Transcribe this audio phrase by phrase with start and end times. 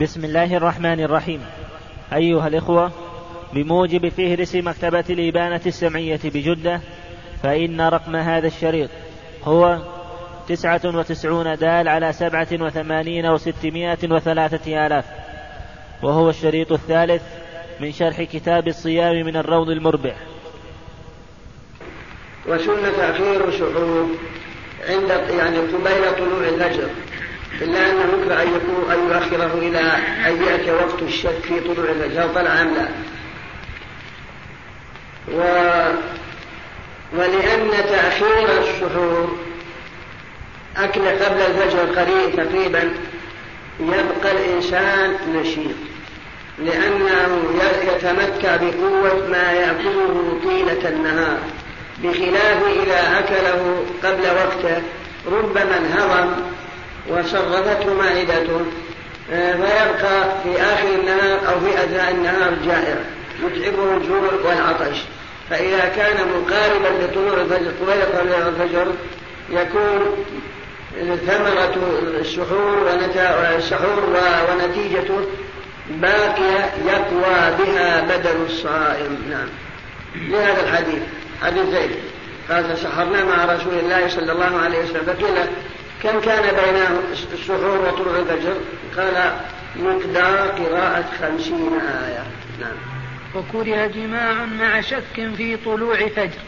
[0.00, 1.40] بسم الله الرحمن الرحيم.
[2.12, 2.92] أيها الإخوة
[3.52, 6.80] بموجب فهرس مكتبة الإبانة السمعية بجدة
[7.42, 8.90] فإن رقم هذا الشريط
[9.44, 9.78] هو
[10.48, 15.04] تسعة وتسعون دال على سبعة وثمانين وستمائة وثلاثة آلاف
[16.02, 17.22] وهو الشريط الثالث
[17.80, 20.14] من شرح كتاب الصيام من الروض المربع.
[22.46, 24.08] وسنة تأخير شعور
[24.88, 26.88] عند يعني قبيل طلوع الفجر.
[27.62, 29.80] إلا أنه يكره أن يكون أن يؤخره إلى
[30.28, 32.88] أن يأتي وقت الشك في طلوع الفجر طلع أم لا.
[35.32, 35.40] و
[37.16, 39.36] ولأن تأخير السحور
[40.76, 42.90] أكل قبل الفجر قليل تقريبا
[43.80, 45.76] يبقى الإنسان نشيط.
[46.58, 47.44] لأنه
[47.82, 51.38] يتمتع بقوة ما يأكله طيلة النهار.
[52.02, 54.82] بخلاف إذا أكله قبل وقته
[55.26, 56.32] ربما انهضم
[57.10, 58.60] وشرفته معدته
[59.32, 62.96] آه، فيبقى في آخر النهار أو في أثناء النهار جائع
[63.42, 64.96] يتعبه الجوع والعطش.
[65.50, 68.86] فإذا كان مقاربا لطلوع الفجر قبيل طلوع الفجر
[69.50, 70.24] يكون
[71.26, 71.74] ثمرة
[72.20, 72.88] السحور
[73.56, 74.16] السحور
[74.50, 75.26] ونتيجته
[75.90, 79.18] باقية يقوى بها بدن الصائم.
[79.30, 79.48] نعم.
[80.14, 81.02] لهذا الحديث
[81.42, 81.90] حديث زيد.
[82.50, 85.46] قال سحرنا مع رسول الله صلى الله عليه وسلم فقيل
[86.04, 88.54] كم كان بين السحور وطلوع الفجر
[88.96, 89.32] قال
[89.76, 92.24] مقدار قراءة خمسين آية.
[92.60, 92.76] نعم.
[93.34, 96.40] وكره جماع مع شك في طلوع فجر.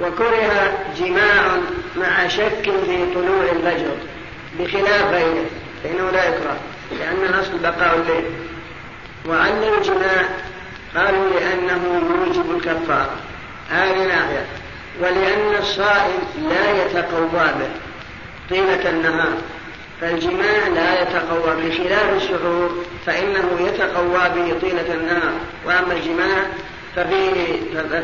[0.00, 1.56] وكره جماع
[1.96, 3.96] مع شك في طلوع الفجر.
[4.58, 5.44] بخلاف غيره
[5.84, 6.56] فإنه لا يكره
[6.98, 8.24] لأن الأصل بقاء الليل.
[9.28, 10.28] وعلم الجماع
[10.96, 13.16] قالوا لأنه يوجب الكفارة
[13.70, 14.46] هذه ناحية
[15.00, 17.85] ولأن الصائم لا يتقوى به.
[18.50, 19.36] طيلة النهار.
[20.00, 25.32] فالجماع لا يتقوى بخلاف السحور فإنه يتقوى به طيلة النهار.
[25.66, 26.46] وأما الجماع
[26.96, 27.56] ففيه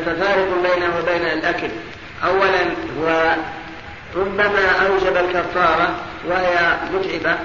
[0.05, 1.69] ففارق بينه وبين الأكل.
[2.23, 2.63] أولا
[2.99, 3.35] هو
[4.15, 5.95] ربما أوجب الكفارة
[6.27, 7.37] وهي متعبة.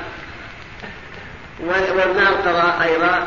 [1.67, 3.27] ومع القضاء أيضا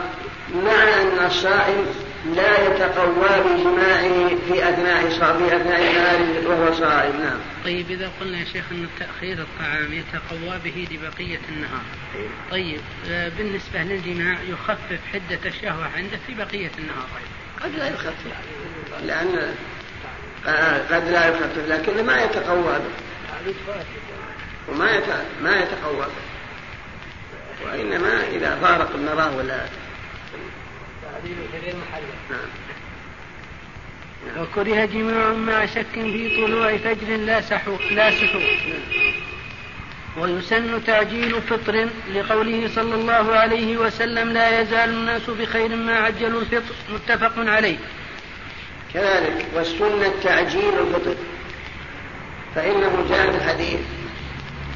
[0.66, 1.86] مع أن الصائم
[2.26, 7.40] لا يتقوى بجماعه في أثناء في أثناء النهار وهو صائم نعم.
[7.66, 11.84] طيب إذا قلنا يا شيخ أن تأخير الطعام يتقوى به لبقية النهار.
[12.52, 17.64] طيب آه، بالنسبة للجماع يخفف حدة الشهوة عنده في بقية النهار أيضا.
[17.64, 18.16] قد لا يخفف
[19.06, 19.54] لأن
[20.92, 23.54] قد لا يخفف لكن ما يتقوى به.
[24.70, 25.00] وما
[25.44, 26.31] ما يتقوى به.
[27.66, 29.66] وإنما إذا فارق المراه ولا
[34.30, 34.42] نعم.
[34.44, 38.44] وكره جماع مع شك في طلوع فجر لا سحور لا سحور
[40.18, 46.76] ويسن تعجيل فطر لقوله صلى الله عليه وسلم لا يزال الناس بخير ما عجلوا الفطر.
[46.94, 47.78] متفق عليه.
[48.94, 51.16] كذلك والسنة تعجيل الفطر.
[52.56, 53.80] فإنه جاء في الحديث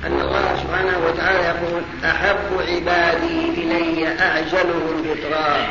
[0.05, 5.67] أن الله سبحانه وتعالى يقول أحب عبادي إلي أعجلهم فطرا.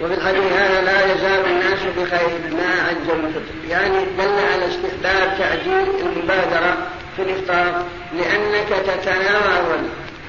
[0.00, 3.68] وفي الحديث هذا لا يزال الناس بخير ما عجل الفطر.
[3.68, 6.76] يعني دل على استحباب تعجيل المبادرة
[7.16, 9.82] في الإفطار لأنك تتناول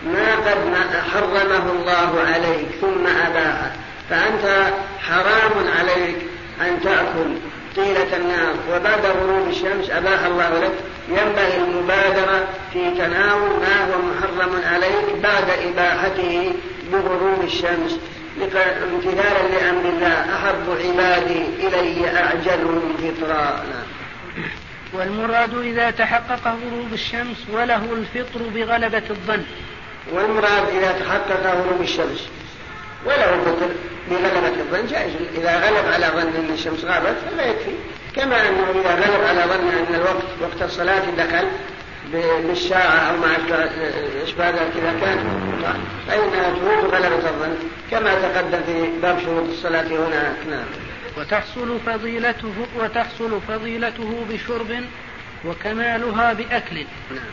[0.05, 0.57] ما قد
[1.13, 3.71] حرمه الله عليك ثم أباحه
[4.09, 6.17] فأنت حرام عليك
[6.61, 7.35] أن تأكل
[7.75, 8.53] طيلة النار.
[8.73, 10.71] وبعد غروب الشمس أباح الله لك.
[11.09, 16.53] ينبغي المبادرة في تناول ما هو محرم عليك بعد إباحته
[16.91, 17.99] بغروب الشمس.
[18.43, 20.35] امتثالا لأمر الله.
[20.35, 23.63] أحب عبادي إلي اعجلهم فطرا
[24.93, 29.43] والمراد إذا تحقق غروب الشمس وله الفطر بغلبة الظن.
[30.13, 32.29] والمراد إذا تحقق غروب الشمس
[33.05, 33.69] وله الفطر
[34.11, 34.87] بغلبة الظن.
[34.87, 35.13] جائز.
[35.37, 37.71] إذا غلب على ظن أن الشمس غابت فلا يكفي.
[38.15, 41.47] كما أنه إذا غلب على ظن أن الوقت وقت الصلاة دخل
[42.11, 43.35] بالساعة أو مع
[44.23, 45.21] إشباه ذلك إذا كانت
[46.07, 47.55] فإنها تفوت غلبة الظن
[47.91, 50.65] كما تقدم في باب شروط الصلاة هناك نعم.
[51.17, 54.83] وتحصل فضيلته وتحصل فضيلته بشرب
[55.45, 56.75] وكمالها بأكل.
[57.11, 57.23] نعم.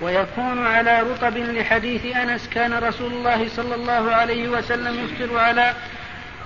[0.00, 5.74] ويكون على رطب لحديث أنس كان رسول الله صلى الله عليه وسلم يفطر على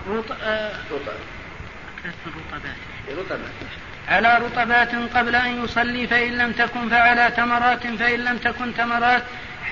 [0.09, 0.37] رطب.
[0.43, 1.17] آه رطبات.
[4.09, 9.23] على رطبات قبل أن يصلي فإن لم تكن فعلى تمرات فإن لم تكن تمرات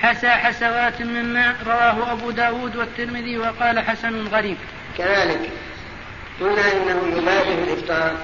[0.01, 4.57] حسى حسوات من ماء رواه أبو داود والترمذي وقال حسن غريب.
[4.97, 5.49] كذلك
[6.41, 8.15] قلنا إنه يبادر الإفطار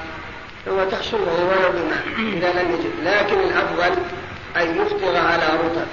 [0.67, 2.03] هو تحصل له ولو بماء
[2.37, 4.01] إذا لم يجد لكن الأفضل
[4.57, 5.87] أن يفطر على رطب.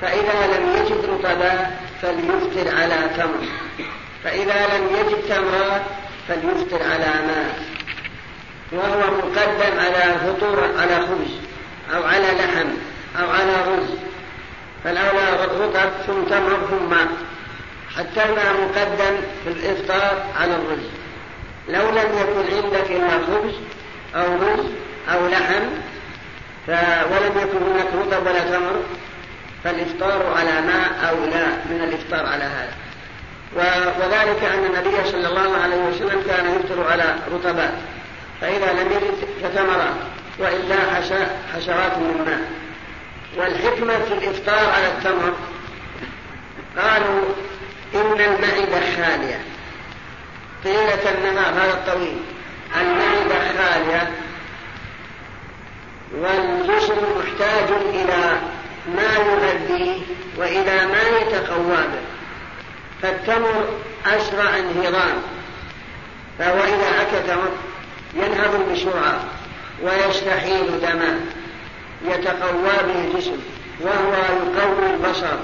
[0.00, 1.70] فإذا لم يجد رطبا
[2.02, 3.48] فليفطر على تمر.
[4.24, 5.84] فإذا لم يجد تمرا
[6.28, 7.77] فليفطر على ماء.
[8.72, 11.32] وهو مقدم على فطور على خبز
[11.94, 12.68] أو على لحم
[13.20, 13.90] أو على رز.
[14.84, 16.90] فالأولى رطب ثم تمر ثم.
[16.90, 17.08] ماء
[17.96, 20.86] حتى الماء مقدم في الإفطار على الرز.
[21.68, 23.54] لو لم يكن عندك إلا خبز
[24.14, 24.66] أو رز
[25.12, 25.64] أو لحم
[27.12, 28.82] ولم يكن هناك رطب ولا تمر
[29.64, 32.72] فالإفطار على ماء أولى من الإفطار على هذا.
[34.00, 37.72] وذلك أن النبي صلى الله عليه وسلم كان يفطر على رطبات.
[38.40, 39.94] فإذا لم يجد فتمرات
[40.38, 40.76] وإلا
[41.54, 42.50] حشرات من ماء.
[43.36, 45.34] والحكمة في الإفطار على التمر
[46.78, 47.22] قالوا
[47.94, 49.40] إن المعدة خالية
[50.64, 52.18] طيلة النهار هذا الطويل.
[52.80, 54.10] المعدة خالية
[56.14, 58.38] والجسم محتاج إلى
[58.96, 60.00] ما يغذيه
[60.36, 62.02] وإلى ما يتقوى به.
[63.02, 63.68] فالتمر
[64.06, 65.22] أسرع انهضام.
[66.38, 67.50] فهو إذا أكل تمر
[68.14, 69.24] ينهض بسرعة
[69.82, 71.20] ويستحيل دما
[72.04, 73.36] يتقوى به الجسم
[73.80, 75.36] وهو يقوي البصر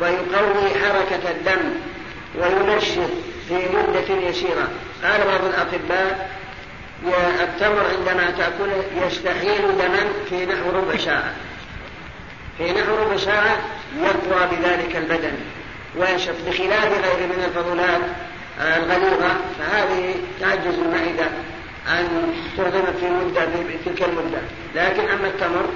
[0.00, 1.70] ويقوي حركة الدم
[2.38, 3.10] وينشط
[3.48, 4.68] في مدة يسيرة.
[5.04, 6.30] قال بعض الأطباء
[7.42, 10.00] التمر عندما تأكله يستحيل دما
[10.30, 11.32] في نحو ربع ساعة.
[12.58, 13.56] في نحو ربع ساعة
[13.96, 15.34] يقوى بذلك البدن
[15.96, 18.00] وينشط بخلاف غيره من الفضلات
[18.60, 19.36] الغليظة.
[19.58, 21.30] فهذه تعجز المعدة.
[21.88, 24.40] أن تهضم في مدة في تلك المدة.
[24.74, 25.68] لكن أما التمر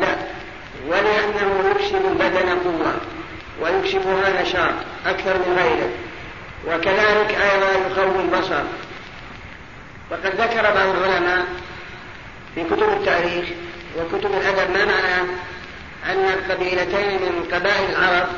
[0.00, 0.16] لا.
[0.88, 2.94] ولأنه يكسب البدن قوة
[3.62, 4.74] ويكسبها نشاط
[5.06, 5.90] أكثر من غيره.
[6.66, 8.62] وكذلك أيضا يقوي البصر.
[10.10, 11.44] وقد ذكر بعض العلماء
[12.54, 13.44] في كتب التاريخ
[13.98, 15.30] وكتب الأدب ما معنى
[16.10, 18.28] أن قبيلتين من قبائل العرب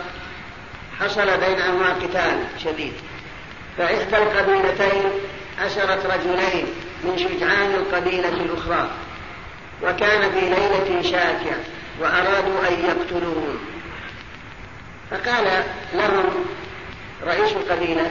[1.01, 2.93] حصل بينهما قتال شديد.
[3.79, 5.03] فإحدى القبيلتين
[5.67, 6.67] أسرت رجلين
[7.05, 8.91] من شجعان القبيلة الأخرى.
[9.83, 11.63] وكان في ليلة شاتية
[12.01, 13.59] وأرادوا أن يقتلوهم
[15.11, 15.65] فقال
[15.95, 16.25] لهم
[17.27, 18.11] رئيس القبيلة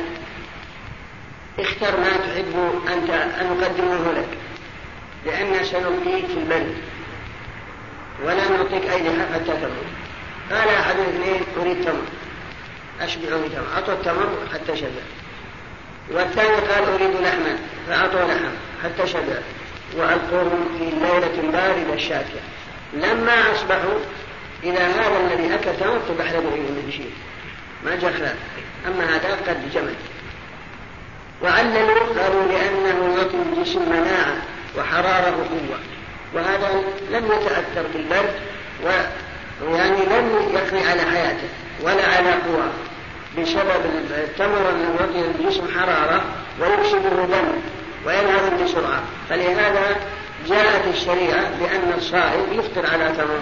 [1.59, 4.37] اختر ما تحب أن نقدمه لك
[5.25, 6.75] لأن سنلقيك في البلد
[8.23, 9.87] ولا نعطيك أي لحاف حتى تموت
[10.51, 12.01] قال أحد الاثنين أريد تمر.
[13.01, 13.67] أشبع بتمر.
[13.75, 15.01] أعطوا التمر حتى شبع.
[16.11, 17.57] والثاني قال أريد لحما.
[17.87, 18.51] فأعطوا لحم
[18.83, 19.39] حتى شبع.
[19.97, 22.41] وألقوهم في ليلة باردة شاكية
[22.93, 23.99] لما أصبحوا
[24.63, 27.11] إذا هذا الذي أكل تمر تبحلبوا من شيء
[27.85, 28.35] ما جاء خلاف.
[28.87, 29.93] أما هذا قد جمل
[31.43, 34.35] وعللوا قالوا لأنه يعطي الجسم مناعة
[34.77, 35.79] وحرارة وقوة
[36.33, 38.33] وهذا لم يتأثر بالبرد
[39.63, 41.49] ويعني لم يقضي على حياته
[41.83, 42.71] ولا على قواه.
[43.37, 43.81] بسبب
[44.11, 46.21] التمر الذي يعطي الجسم حرارة
[46.59, 47.47] ويكسبه دم
[48.05, 49.01] وينهض بسرعة.
[49.29, 49.95] فلهذا
[50.47, 53.39] جاءت الشريعة بأن الصائم يفطر على تمر.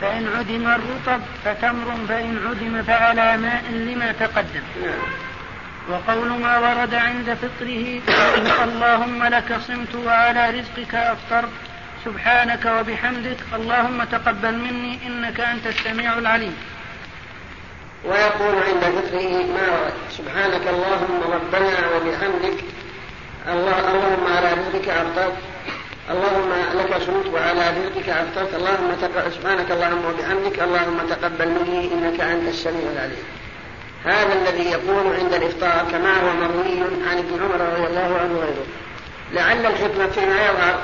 [0.00, 4.62] فإن عدم الرطب فتمر فإن عدم فعلى ماء لما تقدم.
[4.84, 4.98] نعم.
[5.90, 8.00] وقول ما ورد عند فطره
[8.64, 11.48] اللهم لك صمت وعلى رزقك أفطرت
[12.04, 16.56] سبحانك وبحمدك اللهم تقبل مني إنك أنت السميع العليم.
[18.06, 22.58] ويقول عند فطره ما سبحانك اللهم ربنا وبحمدك
[23.52, 25.36] الله اللهم على رزقك أفطرت
[26.10, 28.88] اللهم لك صمت وعلى رزقك أفطرت اللهم
[29.36, 33.24] سبحانك اللهم وبحمدك اللهم تقبل مني إنك أنت السميع العليم.
[34.04, 38.66] هذا الذي يقول عند الإفطار كما هو مروي عن ابن عمر رضي الله عنه وغيره
[39.32, 40.78] لعل الحكمة فيما يظهر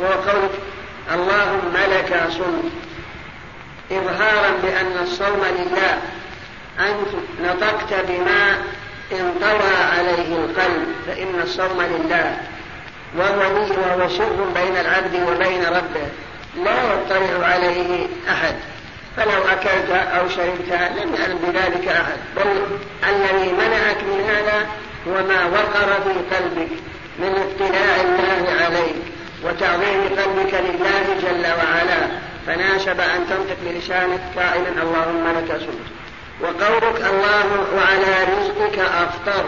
[0.00, 0.48] هو قول
[1.14, 2.72] اللهم لك صمت
[3.92, 5.98] إظهارا بأن الصوم لله
[6.80, 7.08] أنت
[7.42, 8.56] نطقت بما
[9.12, 12.36] انطوى عليه القلب فإن الصوم لله.
[13.18, 16.06] وهو وهو سر بين العبد وبين ربه.
[16.64, 18.54] لا يطلع عليه أحد.
[19.16, 22.18] فلو أكلت أو شربت لم يعلم بذلك أحد.
[22.36, 22.50] بل
[23.08, 24.66] الذي منعك من هذا
[25.08, 26.72] هو ما وقر في قلبك
[27.18, 28.96] من اطلاع الله عليك
[29.44, 32.08] وتعظيم قلبك لله جل وعلا.
[32.46, 36.03] فناسب أن تنطق بلسانك قائلا اللهم لك صمت
[36.40, 39.44] وقولك الله وعلى رزقك أفطر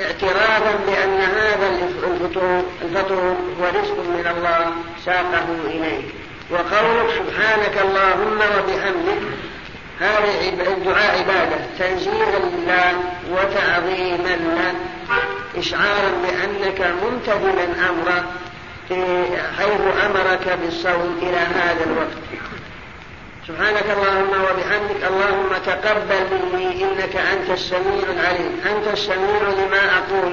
[0.00, 4.72] اعترافا بأن هذا الفطور الفطور هو رزق من الله
[5.04, 6.04] ساقه إليك.
[6.50, 9.22] وقولك سبحانك اللهم وبحمدك
[10.00, 12.92] هذا الدعاء عبادة تنزيها لله
[13.30, 14.74] وتعظيما له
[15.58, 18.24] إشعارا بأنك ممتثلا أمره
[19.58, 22.16] حيث أمرك بالصوم إلى هذا الوقت.
[23.48, 28.60] سبحانك اللهم وبحمدك اللهم تقبل مني إنك أنت السميع العليم.
[28.66, 30.32] أنت السميع لما أقول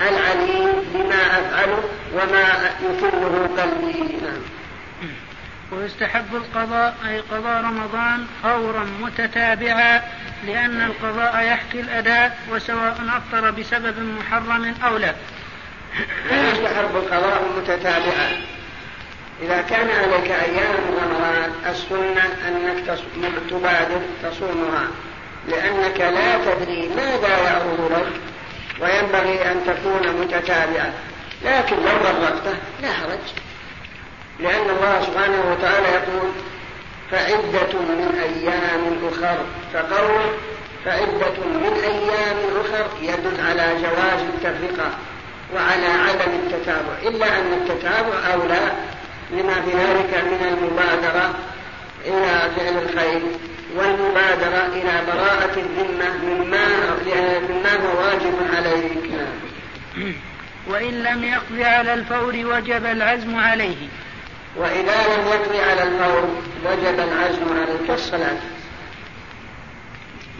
[0.00, 1.70] العليم بما أفعل
[2.14, 2.44] وما
[2.82, 4.00] يكله قلبي.
[4.22, 4.42] نعم.
[5.72, 10.02] ويستحب القضاء أي قضاء رمضان فورا متتابعا
[10.46, 15.14] لأن القضاء يحكي الأداء وسواء أفطر بسبب محرم أو لا.
[16.30, 18.42] ويستحب القضاء متتابعا.
[19.42, 22.98] إذا كان عليك أيام رمضان السنة أنك
[23.50, 24.88] تبادر تصومها
[25.48, 28.20] لأنك لا تدري ماذا يعرض لك
[28.80, 30.92] وينبغي أن تكون متتابعة.
[31.44, 33.26] لكن لو غرقته لا حرج.
[34.40, 36.30] لأن الله سبحانه وتعالى يقول
[37.10, 39.38] فعدة من أيام أخر.
[39.74, 40.22] فقول
[40.84, 44.90] فعدة من أيام أخر يدل على جواز التفرقة
[45.54, 46.92] وعلى عدم التتابع.
[47.02, 48.72] إلا أن التتابع أولى
[49.30, 51.34] لما في ذلك من المبادرة
[52.04, 53.20] إلى فعل الخير
[53.76, 56.66] والمبادرة إلى براءة الذمة مما
[57.50, 59.10] مما هو واجب عليك.
[60.68, 63.76] وإن لم يقضي على الفور وجب العزم عليه.
[64.56, 66.28] وإذا لم يقضي على الفور
[66.64, 68.38] وجب العزم عليه كالصلاة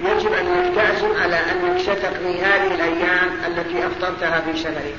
[0.05, 4.97] يجب أن تعزم على أنك ستقضي هذه الأيام التي أفطرتها في سفرك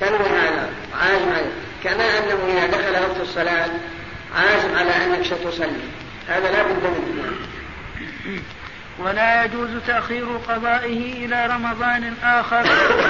[0.00, 0.70] تنوي هذا.
[1.00, 1.52] عازم عليه
[1.84, 3.70] كما أنه إذا دخل وقت الصلاة
[4.36, 5.80] عازم على أنك ستصلي.
[6.28, 7.32] هذا لا بد منه.
[8.98, 12.62] ولا يجوز تأخير قضائه إلى رمضان آخر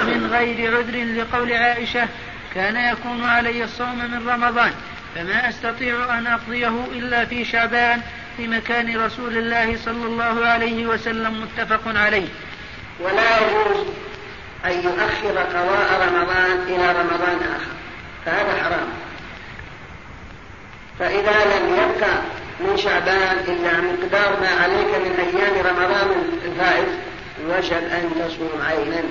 [0.05, 2.07] من غير عذر لقول عائشة
[2.55, 4.71] كان يكون علي الصوم من رمضان
[5.15, 8.01] فما أستطيع أن أقضيه إلا في شعبان
[8.37, 12.27] في مكان رسول الله صلى الله عليه وسلم متفق عليه.
[12.99, 13.85] ولا يجوز
[14.65, 17.71] أن يؤخر قضاء رمضان إلى رمضان آخر.
[18.25, 18.87] فهذا حرام.
[20.99, 22.21] فإذا لم يبقى
[22.59, 26.07] من شعبان إلا مقدار ما عليك من أيام رمضان
[26.45, 26.87] الفائت
[27.47, 29.03] وجب أن تصوم عينا.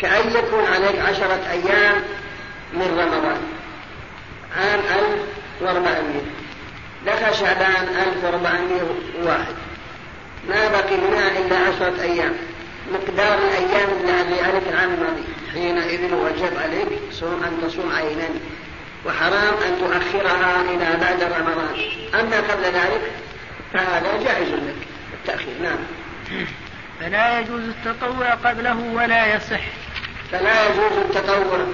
[0.00, 2.02] كأن يكون عليك عشرة أيام
[2.72, 3.40] من رمضان.
[4.56, 5.20] عام ألف
[5.60, 6.22] وأربعمائة
[7.06, 8.82] دخل شعبان ألف وأربعمائة
[9.22, 9.54] واحد
[10.48, 12.32] ما بقي منها إلا عشرة أيام.
[12.92, 18.28] مقدار الأيام اللي عليك العام الماضي حينئذ وجب عليك صوم أن تصوم عينا.
[19.06, 21.76] وحرام أن تؤخرها إلى بعد رمضان.
[22.14, 23.12] أما قبل ذلك
[23.72, 24.86] فهذا جائز لك.
[25.12, 25.78] التأخير نعم.
[27.00, 29.60] فلا يجوز التطوع قبله ولا يصح.
[30.32, 31.66] فلا يجوز التطوع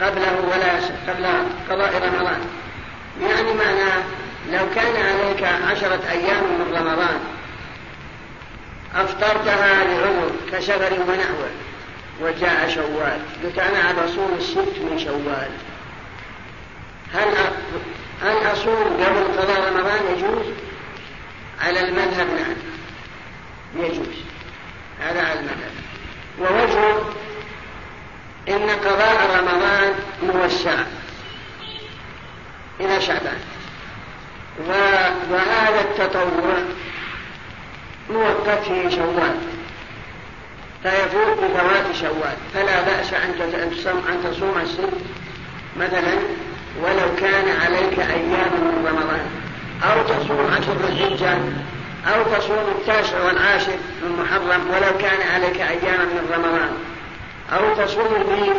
[0.00, 1.26] قبله ولا يصح قبل
[1.70, 2.40] قضاء رمضان.
[3.22, 4.02] يعني معناه
[4.52, 7.20] لو كان عليك عشرة أيام من رمضان
[8.94, 11.50] أفطرتها لعذر كسفر ونحوه
[12.20, 13.18] وجاء شوال.
[13.44, 15.50] قلت أنا أبى أصوم الست من شوال.
[17.14, 17.28] هل
[18.22, 20.46] هل أصوم قبل قضاء رمضان يجوز؟
[21.60, 22.56] على المذهب نعم.
[23.84, 24.16] يجوز.
[25.00, 25.72] هذا على المذهب.
[26.40, 26.98] ووجه
[28.48, 30.74] إن قضاء رمضان موسع
[32.80, 33.40] إلى شعبان.
[35.30, 36.58] وهذا التطوع
[38.12, 39.36] موقت في شوال.
[40.82, 42.36] فيفوت بفوات شوال.
[42.54, 44.94] فلا بأس أن تصوم الست
[45.76, 46.14] مثلا
[46.82, 49.26] ولو كان عليك أيام من رمضان.
[49.82, 51.38] أو تصوم عشر الحجة
[52.06, 56.72] أو تصوم التاسع والعاشر من محرم ولو كان عليك أيام من رمضان.
[57.52, 58.56] أو تصوم البيت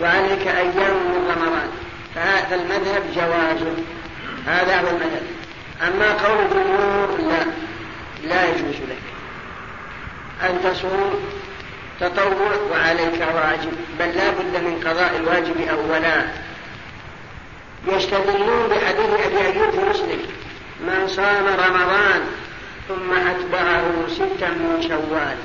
[0.00, 1.68] وعليك أيام من رمضان.
[2.14, 3.62] فهذا المذهب جواز.
[4.46, 5.22] هذا هو المذهب.
[5.82, 7.46] أما قول الجمهور لا.
[8.28, 9.02] لا يجوز لك.
[10.42, 11.14] أن تصوم
[12.00, 16.26] تطوع وعليك واجب بل لا بد من قضاء الواجب أولا.
[17.86, 20.22] يستدلون بحديث أبي أيوب مسلم
[20.80, 22.20] من صام رمضان
[22.88, 25.36] ثم أتبعه ستا من شوال.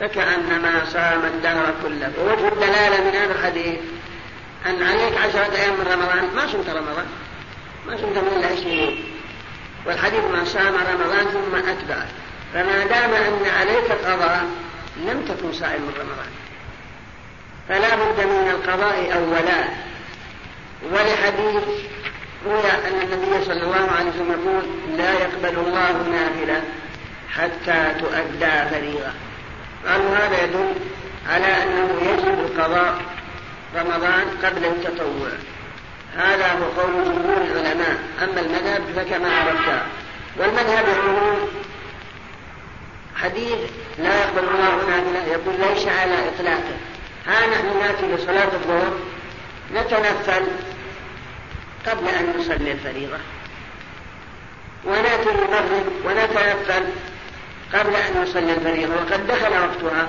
[0.00, 2.12] فكأنما صام الدهر كله.
[2.20, 3.78] ووجه الدلالة من هذا الحديث
[4.66, 6.28] أن عليك عشرة أيام من رمضان.
[6.36, 7.06] ما صمت رمضان.
[7.86, 9.15] ما صمت من إلا عشرين
[9.86, 12.06] والحديث من صام رمضان ثم أتبعه
[12.54, 14.44] فما دام أن عليك قضاء
[14.96, 16.30] لم تكن صائم من رمضان.
[17.68, 19.64] فلا بد من القضاء أولا.
[20.92, 21.64] ولحديث
[22.46, 26.62] روي أن النبي صلى الله عليه وسلم يقول لا يقبل الله نافلة
[27.30, 29.12] حتى تؤدى فريضة.
[29.86, 30.74] قالوا هذا يدل
[31.28, 33.02] على أنه يجب قضاء
[33.76, 35.30] رمضان قبل التطوع.
[36.16, 37.98] هذا هو قول جمهور العلماء.
[38.22, 39.82] أما المذهب فكما عرفت
[40.36, 41.48] والمذهب يقولون
[43.16, 43.58] حديث
[43.98, 46.76] لا يقبل الله نافلة يقول ليس على إطلاقه.
[47.26, 48.92] ها نحن نأتي لصلاة الظهر
[49.74, 50.42] نتنفل
[51.86, 53.18] قبل أن نصلي الفريضة.
[54.84, 56.84] وناتي نمرض ونتنفل
[57.74, 60.08] قبل أن نصلي الفريضة وقد دخل وقتها.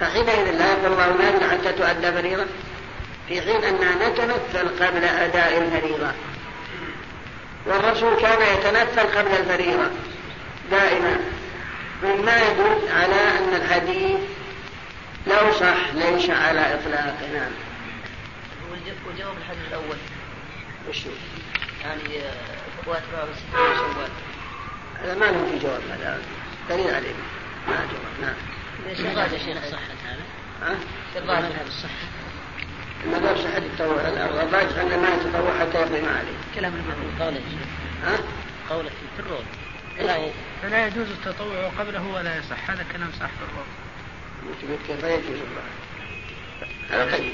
[0.00, 2.44] فحينئذ لا يقول الله نازل حتى تؤدى فريضة.
[3.28, 6.12] في حين اننا نتنفل قبل أداء الفريضة.
[7.66, 9.90] والرسول كان يتنفل قبل الفريضة
[10.70, 11.20] دائما.
[12.02, 14.20] مما يدل على أن الحديث
[15.26, 17.32] لو صح ليس على إطلاقه.
[17.34, 17.52] نعم.
[19.08, 19.96] وجواب الحديث الأول.
[20.88, 21.02] وش
[21.82, 22.24] يعني
[22.86, 24.10] واتباع ستة شوال
[25.02, 26.22] هذا ما له في جواب هذا
[26.70, 27.14] دليل عليه.
[27.68, 28.34] ما جواب نعم.
[28.86, 30.22] ليش الراجح شيخ صحة هذا؟
[30.62, 30.76] ها؟
[31.16, 31.70] الراجح هذا
[33.04, 34.00] الصحة المذهب صحة التطوع
[34.42, 36.36] الراجح أنه ما يتطوع حتى يقضي ما عليه.
[36.54, 37.40] كلام المعروف قوله
[38.04, 38.18] ها؟
[38.70, 39.44] قوله في الروض
[40.62, 42.70] فلا يجوز التطوع قبله ولا يصح.
[42.70, 43.66] هذا كلام صح في الروض
[44.86, 45.64] كيف؟ يجوز الله
[46.90, 47.32] هذا قيد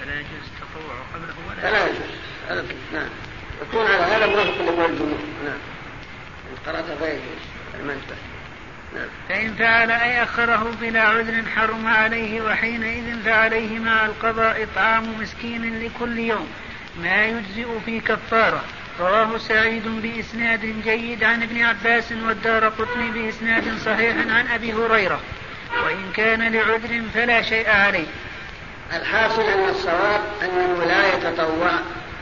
[0.00, 2.10] فلا يجوز التطوع قبله ولا فلا يجوز.
[2.48, 3.08] هذا نعم.
[3.62, 5.18] يكون على هذا موافق لقول الجمهور.
[5.44, 5.58] نعم.
[6.66, 7.42] قرأت فيجوز
[7.74, 8.31] المنتبه نعم
[9.28, 16.18] فإن فعل أي أخره بلا عذر حرم عليه وحينئذ فعليه مع القضاء إطعام مسكين لكل
[16.18, 16.48] يوم
[17.02, 18.64] ما يجزئ في كفارة.
[19.00, 25.20] رواه سعيد بإسناد جيد عن ابن عباس والدار قطني بإسناد صحيح عن أبي هريرة.
[25.84, 28.06] وإن كان لعذر فلا شيء عليه.
[28.96, 31.72] الحاصل أن الصواب أنه لا يتطوع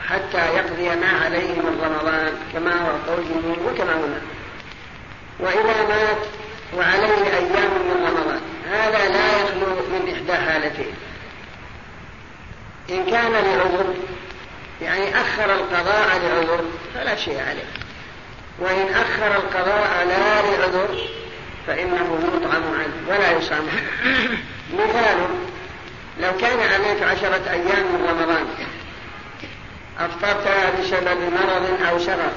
[0.07, 4.21] حتى يقضي ما عليه من رمضان كما هو قول الجمهور وكما هنا.
[5.39, 6.17] وإذا مات
[6.77, 8.41] وعليه أيام من رمضان.
[8.71, 10.93] هذا لا يخلو من إحدى حالتين.
[12.89, 13.93] إن كان لعذر
[14.81, 16.61] يعني أخر القضاء لعذر
[16.93, 17.67] فلا شيء عليه.
[18.59, 21.07] وإن أخر القضاء لا لعذر
[21.67, 23.67] فإنه يطعم عنه ولا يصام
[24.79, 25.17] مثال
[26.19, 28.45] لو كان عليك عشرة أيام من رمضان
[29.99, 30.47] أفطرت
[30.79, 32.31] بسبب مرض أو سفر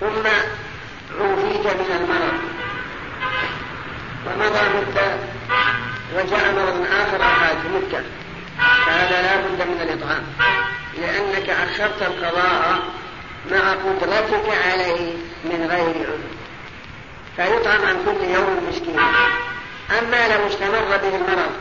[0.00, 0.28] ثم
[1.20, 2.38] عوفيت من المرض.
[4.26, 5.16] ومضى مدة
[6.14, 8.02] وجاء مرض آخر أحد مدة
[8.86, 10.22] فهذا لا بد من الإطعام.
[10.98, 12.78] لأنك أخرت القضاء
[13.50, 15.12] مع قدرتك عليه
[15.44, 16.32] من غير عذر.
[17.36, 18.98] فيطعم عن كل يوم مسكين.
[19.98, 21.52] أما لو استمر به المرض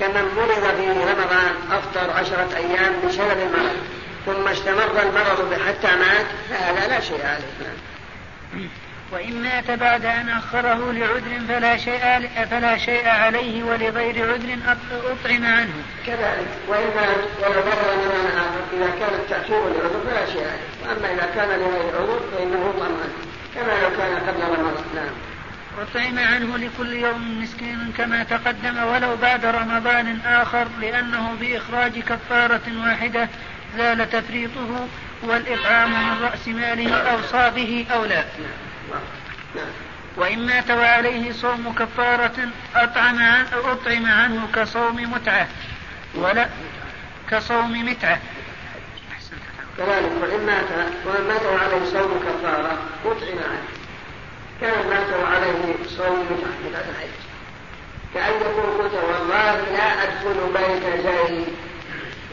[0.00, 3.76] كمن مرض في رمضان أفطر عشرة أيام بسبب المرض
[4.26, 8.68] ثم استمر المرض حتى مات فهذا لا شيء عليه.
[9.12, 15.72] وإن مات بعد أن أخره لعذر فلا شيء فلا شيء عليه ولغير عذر أطعم عنه.
[16.06, 21.30] كذلك وإن مات ولو من آخر إذا كان التأخير لعذر فلا شيء عليه، وأما إذا
[21.34, 25.14] كان لغير عذر فإنه يطعم عنه كما لو كان قبل رمضان، نعم.
[25.80, 33.28] وطعم عنه لكل يوم مسكين كما تقدم ولو بعد رمضان آخر لأنه بإخراج كفارة واحدة
[33.76, 34.88] زال تفريطه
[35.22, 38.24] والإطعام من رأس ماله أو صابه أو لا
[40.16, 43.22] وإن مات وعليه صوم كفارة أطعم
[43.64, 45.48] أطعم عنه كصوم متعة.
[46.14, 46.48] ولا
[47.30, 48.18] كصوم متعة.
[49.78, 50.64] كذلك وإن مات
[51.06, 53.68] وإن مات وعليه صوم كفارة أطعم عنه.
[54.60, 57.08] كان مات وعليه صوم متعة متعة
[58.14, 61.46] كأن يقول قلت والله لا أدخل بيت زيد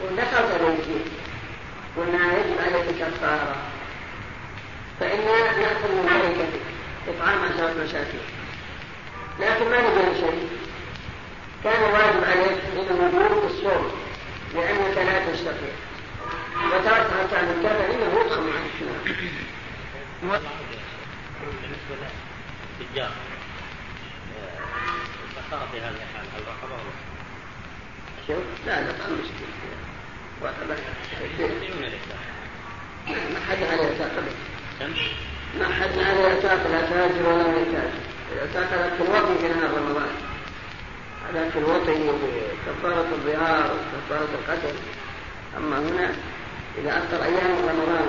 [0.02, 1.00] ودخلت بيتي.
[1.96, 3.56] قلنا يجب عليك كفارة.
[5.00, 6.60] فإنا نأخذ من بركتك
[7.08, 8.20] إطعام عشرة مساكين
[9.40, 10.48] لكن ما نجد شيء.
[11.64, 13.92] كان واجب عليك من الوجود الصوم
[14.54, 15.74] لأنك لا تستطيع.
[16.66, 18.70] وتركت حتى أن كان إنه يدخل عنك
[21.62, 22.06] بالنسبة
[22.80, 23.12] للتجار
[25.36, 26.82] فصار في هذه الحال الرقبة
[28.26, 29.48] شوف لا لا طعم مسكين
[33.34, 33.90] ما حد عليه
[34.80, 35.10] تاكل
[35.58, 37.90] ما حد عليه تأكل لا تاجر ولا محتاج
[38.32, 40.12] إذا تأكل اكل وطني في نهار رمضان.
[41.28, 44.74] هذا اكل وطني بكفارة الظهار وكفارة القتل.
[45.56, 46.14] أما هنا
[46.78, 48.08] إذا أفطر أيام رمضان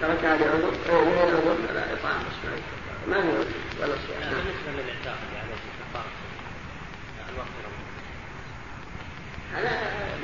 [0.00, 2.22] تركها لعذر غير عذر فلا إطعام
[3.08, 3.46] ما في عذر
[3.80, 4.34] ولا صيام.
[4.34, 6.12] بالنسبة للاعتاق يعني كفارة.
[7.32, 7.48] الوقت
[9.54, 9.70] هذا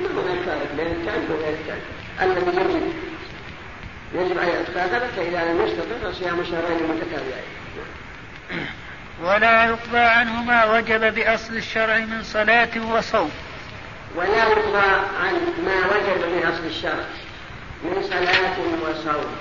[0.01, 1.81] ما فارق بين التعب وغير التعب
[2.21, 2.93] الذي يجب
[4.13, 7.45] يجب عليه اعتقادها فإذا لم يستطع فصيام شهرين متتابعين.
[9.23, 13.31] ولا يقضى عنه ما وجب بأصل الشرع من صلاة وصوم.
[14.15, 14.87] ولا يقضى
[15.23, 15.33] عن
[15.65, 17.05] ما وجب بأصل الشرع
[17.83, 19.35] من صلاة وصوم.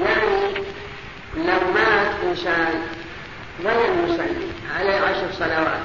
[0.00, 0.64] يعني
[1.36, 2.82] لو مات إنسان
[3.64, 5.80] ولم يصلي عليه عشر صلوات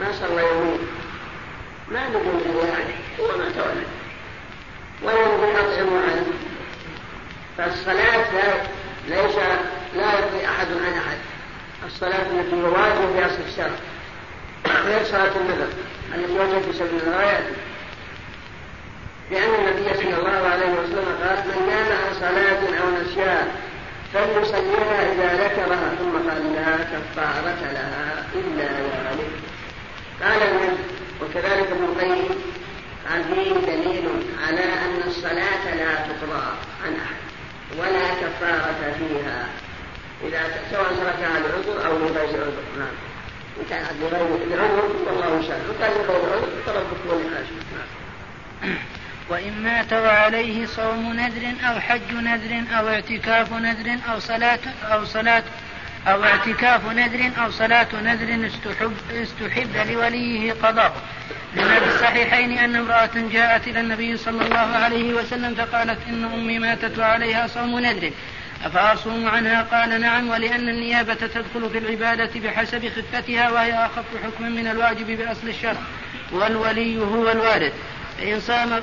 [0.00, 0.78] ما صلى يومين؟
[1.90, 3.86] ما نقول له يعني هو ما تولد
[5.02, 6.26] ولا نقول أطعموا عنه
[7.58, 8.54] فالصلاة لا
[9.08, 9.36] ليس
[9.96, 11.18] لا يقضي أحد عن أحد.
[11.86, 13.76] الصلاة التي يواجه في أصل الشرع.
[14.84, 15.68] غير صلاة النذر.
[16.14, 17.44] التي وجدت في سبيل الغايات
[19.30, 23.48] لأن النبي صلى الله عليه وسلم قال من نام عن صلاة أو نسيان
[24.14, 29.30] فليصليها إذا ذكرها ثم قال لا كفارة لها إلا ذلك.
[30.22, 30.76] قال ابن
[31.22, 32.28] وكذلك ابن القيم
[33.34, 34.08] فيه دليل
[34.46, 36.46] على أن الصلاة لا تقضى
[36.84, 37.27] عن أحد.
[37.76, 39.48] ولا كفارة فيها.
[40.24, 42.62] إذا سواء تركها لعذر أو لغير عذر.
[42.78, 42.94] نعم.
[43.58, 47.46] إن كان لغير لعذر والله شاء وإن كان لغير عذر تربك والحاجة
[48.62, 48.76] نعم.
[49.28, 55.42] وإن مات وعليه صوم نذر أو حج نذر أو اعتكاف نذر أو صلاة أو صلاة
[56.06, 60.96] أو اعتكاف نذر أو صلاة نذر استحب, استحب لوليه قضاء
[61.58, 66.58] لما في الصحيحين أن امرأة جاءت إلى النبي صلى الله عليه وسلم فقالت إن أمي
[66.58, 68.10] ماتت وعليها صوم نذر.
[68.64, 74.66] أفأصوم عنها؟ قال نعم ولأن النيابة تدخل في العبادة بحسب خفتها وهي أخف حكما من
[74.66, 75.80] الواجب بأصل الشرع.
[76.32, 77.72] والولي هو الوارث.
[78.18, 78.82] فإن صام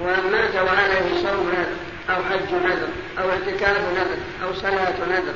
[0.00, 1.52] ومن مات وعليه صوم
[2.10, 5.34] أو حج نذر أو اعتكاف نذر أو صلاة نذر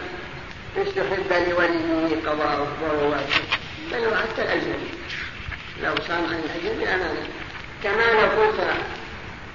[0.77, 3.45] استحب لوليه قضاءه وهو واجب
[3.93, 4.91] بل حتى الأجنبي
[5.81, 7.29] لو صام عن الأجنبي أمانة
[7.83, 8.61] كما لو قلت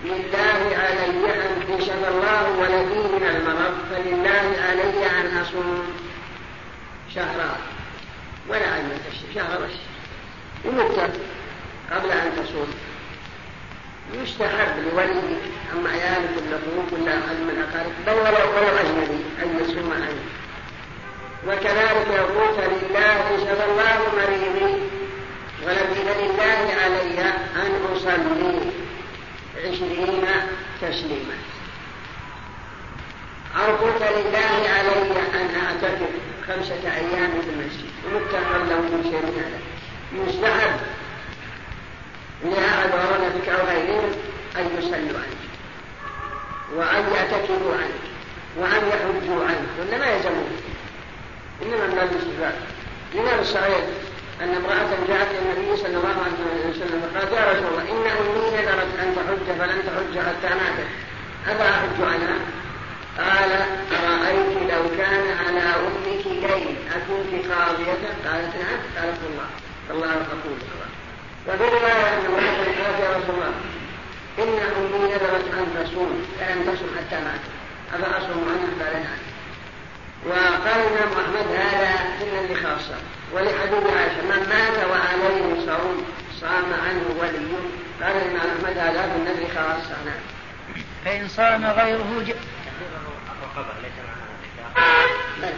[0.05, 5.83] لله علي أن كشف الله ولدي من المرض فلله علي أن أصوم
[7.15, 7.57] شهرا
[8.49, 8.99] ولا عن
[9.35, 9.69] شهر
[10.65, 11.07] ومتى
[11.91, 12.73] قبل أن تصوم.
[14.13, 15.37] يستحب لولي
[15.73, 20.21] أما عيالك ولا أخوك ولا أحد من أقارب بل ولو ولو أجنبي أن يصوم عنه.
[21.47, 24.73] وكذلك يقول فلله شفى الله مريضي
[25.67, 27.21] ولكن لله علي
[27.55, 28.71] أن أصلي
[29.57, 30.25] عشرين
[30.81, 31.37] تسليما.
[33.55, 36.09] أو قلت لله علي أن أعتكف
[36.47, 37.89] خمسة أيام في المسجد.
[38.05, 39.59] ومتفق له من شيء هذا
[40.27, 40.79] يستحب.
[42.43, 44.11] لأحد ورثتك أو غيرهم
[44.57, 45.47] أن يصلوا عنك.
[46.75, 48.03] وأن يعتكفوا عنك.
[48.57, 49.67] وأن يحجوا عنك.
[49.79, 50.51] ولا ما يلزمون
[51.61, 52.55] إنما من باب الاستحباب
[53.13, 53.83] الإمام الصغير.
[54.41, 58.57] أن امرأة جاءت إلى النبي صلى الله عليه وسلم فقالت يا رسول الله إن أمي
[58.57, 60.87] نذرت أن تحج فلن تحج حتى ماتت
[61.47, 62.37] أفا أحج عنها؟
[63.17, 63.51] قال
[63.91, 69.49] أرأيت لو كان على أمك دين أكنت قاضية؟ قالت نعم قالت الله
[69.91, 70.59] الله أقول
[71.47, 73.53] وفي رواية أن امرأة قالت يا رسول الله
[74.39, 77.51] إن أمي نذرت أن تصوم فلم تصوم حتى ماتت
[77.93, 79.17] أفا أصوم عنها؟ قال نعم
[80.25, 82.95] وقال الإمام أحمد هذا سنا لخاصة
[83.33, 86.05] ولحديث عائشة من مات وعليه صوم
[86.41, 87.47] صام عنه ولي.
[88.01, 90.21] قال الإمام أحمد هذا في النذر خاصة نعم.
[91.05, 92.33] فإن صام غيره ج...
[95.41, 95.53] بل.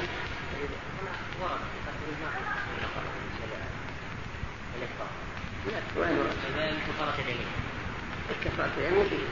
[5.98, 6.17] وين
[6.88, 7.48] كفارة اليمين
[8.30, 9.26] الكفارة اليمين فيه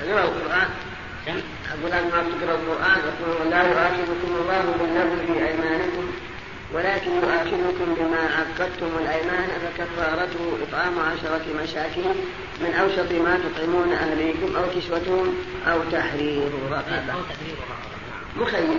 [0.00, 0.68] تقرأ القرآن
[1.28, 6.12] أقول أن ما تقرأ القرآن يقول لا يؤاخذكم الله باللغو في أيمانكم
[6.74, 12.14] ولكن يؤاخذكم بما عقدتم الأيمان فكفارته إطعام عشرة مساكين
[12.60, 15.34] من أوسط ما تطعمون أهليكم أو كسوتهم
[15.66, 17.14] أو تحرير رقبة.
[18.36, 18.78] مخيم.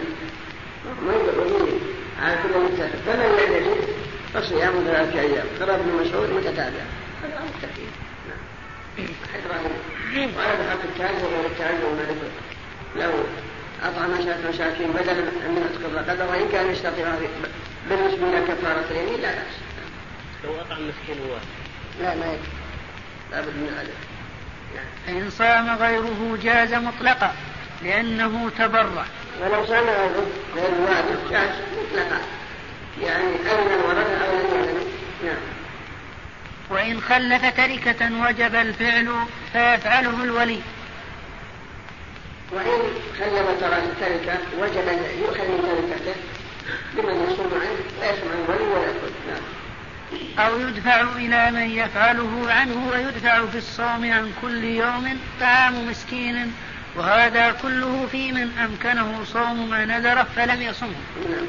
[1.06, 1.70] ما يقول
[2.22, 3.78] على كل متفق فمن لم يجد
[4.34, 5.46] فصيام ثلاثة أيام.
[5.60, 6.84] قرأ ابن مسعود متتابع.
[7.24, 8.03] هذا أمر كثير.
[10.38, 12.30] وهذا حق التاجر وغير التاجر وما ذكر
[12.96, 13.12] لو
[13.84, 14.12] أطعم
[14.50, 15.70] مساكين بدلا من
[16.26, 16.72] وإن كان
[17.90, 19.56] بالنسبة كفارة اليمين لا بأس
[20.44, 21.46] لو أطعم مسكين واحد
[22.02, 22.50] لا ما يكفي
[23.32, 23.94] لابد من العدد
[25.06, 27.34] فإن صام غيره جاز مطلقا
[27.84, 29.06] لأنه تبرع.
[29.42, 32.22] ولو صام غيره غير الواجب جاز مطلقا.
[33.02, 34.88] يعني أين الورثة أو لم يعلم
[35.24, 35.63] نعم.
[36.74, 39.08] وإن خلف تركة وجب الفعل
[39.54, 40.60] فيفعله الولي.
[42.52, 42.80] وإن
[43.20, 43.60] خلف
[44.00, 46.16] تركة وجب أن يؤخذ من تركته
[46.98, 49.42] لمن يصوم عنه لا يسمع الولي ولا يأكل نعم.
[50.48, 56.54] أو يدفع إلى من يفعله عنه ويدفع في الصوم عن كل يوم طعام مسكين
[56.96, 60.96] وهذا كله في من أمكنه صوم ما نذره فلم يصمه.
[61.30, 61.46] نعم.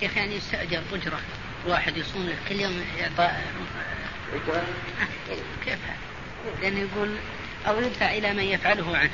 [0.00, 1.20] شيخ يعني يستأجر أجرة.
[1.66, 3.30] واحد يصوم له كل يوم يعطى
[4.34, 4.64] أجرة
[5.64, 5.78] كيف
[6.62, 7.16] لأنه يقول
[7.66, 9.10] أو يدفع إلى من يفعله عنه.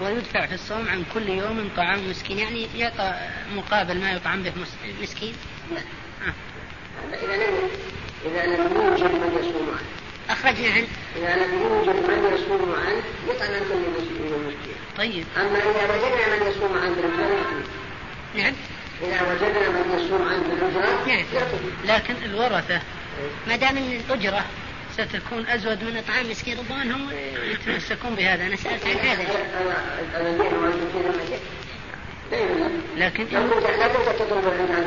[0.00, 2.38] ويدفع في الصوم عن كل يوم طعام مسكين.
[2.38, 3.14] يعني يعطى
[3.56, 4.52] مقابل ما يطعم به
[5.02, 5.34] مسكين.
[5.74, 5.80] لا
[7.22, 7.70] إذا لم
[8.24, 9.88] إذا لم يوجد من يصوم عنه.
[10.30, 10.86] أخرجنا عنه
[11.22, 13.76] يعني يوجد من يصوم عنه يطعم عن كل
[14.46, 14.74] مسكين.
[14.96, 15.24] طيب.
[15.36, 16.96] أما إذا وجدنا من يصوم عنه
[18.34, 18.54] نعم.
[19.02, 21.24] إذا وجدنا من يصوم بالأجرة نعم
[21.84, 22.80] لكن الورثة
[23.48, 24.44] ما دام إن الأجرة
[24.92, 27.10] ستكون أزود من إطعام مسكين ربما أنهم
[27.44, 28.46] يتمسكون بهذا.
[28.46, 29.24] أنا سألت عن هذا.
[32.96, 34.84] لكن لا تنسى تطلب العلم عن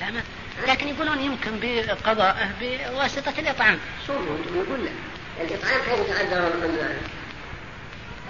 [0.00, 0.20] لا ما
[0.68, 3.78] لكن يقولون يمكن بقضائه بواسطة الإطعام.
[4.06, 4.92] صوموا يقول له
[5.40, 6.52] الإطعام كيف يتعذر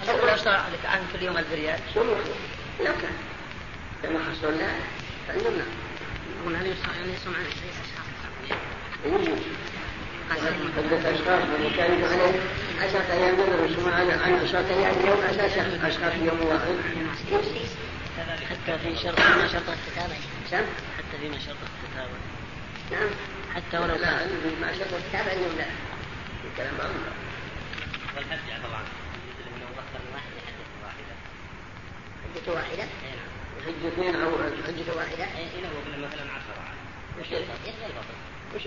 [0.07, 0.85] تقول اشترى لك.
[0.85, 2.15] عن كل يوم 1000 ريال صوموا
[2.79, 3.15] لا كان
[4.03, 4.67] كما حصل لا
[5.27, 7.45] يعني يصوم عن
[9.05, 9.41] يوجد
[10.31, 11.43] عدة أشخاص.
[11.43, 12.39] من كان عليه
[12.81, 16.13] عشرة أيام بدر يصومون عن عشرة أيام يوم أساس أشخاص.
[16.21, 16.75] يوم واحد.
[18.49, 20.15] حتى في شرط فيما شرط الكتابة.
[20.97, 22.17] حتى فيما شرط الكتابة.
[22.91, 23.09] نعم.
[23.55, 24.25] حتى ولو لا
[24.61, 25.65] ما شرط الكتابة أنه لا.
[26.51, 27.11] الكلام أمر.
[28.15, 28.81] والحج طبعا
[29.47, 31.15] انه أكثر من واحد حجه واحدة
[32.35, 34.31] حجة واحدة؟ نعم اثنين أو
[34.67, 36.65] حجة واحدة؟ اي له مثلا عشرة.
[37.19, 37.27] وش
[38.55, 38.61] وش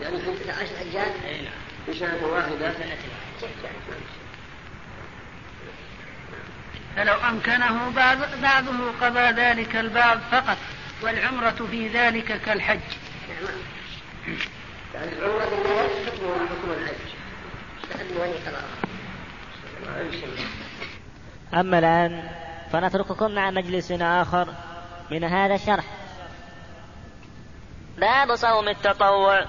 [0.00, 1.52] يعني حجة عشر حجات نعم.
[1.86, 2.72] في سنة واحدة.
[2.72, 2.96] سنة
[6.96, 10.58] فلو أمكنه بعض بعضه قضى ذلك البعض فقط
[11.02, 12.80] والعمرة في ذلك كالحج.
[13.28, 13.54] نعم.
[14.94, 17.14] يعني العمرة بالنية حكمها حكم الحج؟
[18.16, 18.34] ولي
[21.54, 22.43] أما الآن
[22.74, 24.48] فنترككم مع مجلس آخر
[25.10, 25.84] من هذا الشرح.
[27.98, 29.44] باب صوم التطوع.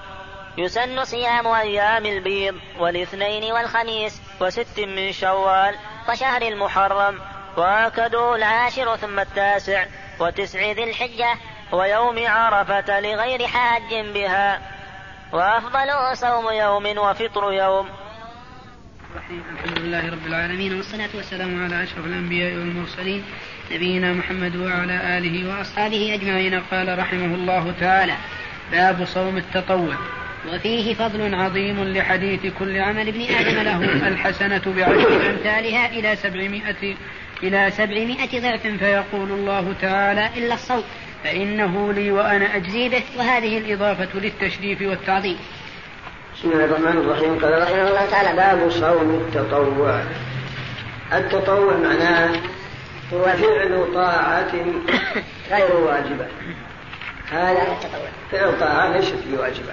[0.58, 5.74] يسن صيام أيام البيض والاثنين والخميس وست من شوال
[6.08, 7.20] وشهر المحرم.
[7.56, 9.86] وأكدوا العاشر ثم التاسع
[10.20, 11.34] وتسع ذي الحجة
[11.72, 14.60] ويوم عرفة لغير حاج بها.
[15.32, 17.88] وأفضل صوم يوم وفطر يوم.
[19.16, 19.42] الرحيم.
[19.64, 23.22] الحمد لله رب العالمين والصلاة والسلام على أشرف الأنبياء والمرسلين
[23.72, 26.60] نبينا محمد وعلى آله وأصحابه أجمعين.
[26.60, 28.14] قال رحمه الله تعالى
[28.72, 29.94] باب صوم التطوع.
[30.52, 36.94] وفيه فضل عظيم لحديث كل عمل ابن آدم له الحسنة بعشر أمثالها إلى سبعمائة
[37.42, 38.66] إلى سبعمائة ضعف.
[38.66, 40.82] فيقول الله تعالى إلا الصوم
[41.24, 43.02] فإنه لي وأنا أجزي به.
[43.16, 45.36] وهذه الإضافة للتشريف والتعظيم.
[46.36, 47.38] بسم الله الرحمن الرحيم.
[47.38, 50.00] قال رحمه الله تعالى باب صوم التطوع.
[51.12, 52.30] التطوع معناه
[53.12, 54.52] هو فعل طاعة
[55.50, 56.26] غير واجبة.
[57.30, 58.08] هذا التطوع.
[58.32, 59.72] فعل طاعة ليست بواجبة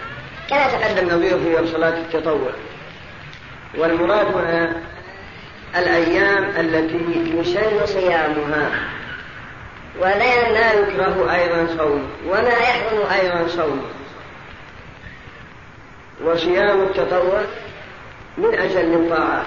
[0.50, 2.52] كما تقدم نظيره في صلاة التطوع.
[3.78, 4.76] والمراد هنا
[5.76, 8.72] الأيام التي يسن صيامها.
[10.00, 13.82] ولا لا يكره أيضا صوم وما يحرم أيضا صوم
[16.26, 17.42] وصيام التطوع
[18.38, 19.46] من أجل الطاعات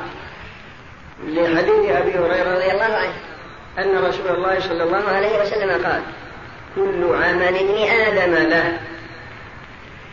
[1.24, 3.14] لحديث أبي هريرة رضي الله عنه
[3.78, 6.02] أن رسول الله صلى الله عليه وسلم قال
[6.74, 8.78] كل عمل ابن آدم له.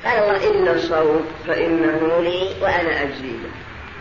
[0.06, 3.36] قال الله إلا الصوم فإنه لي وأنا أجزي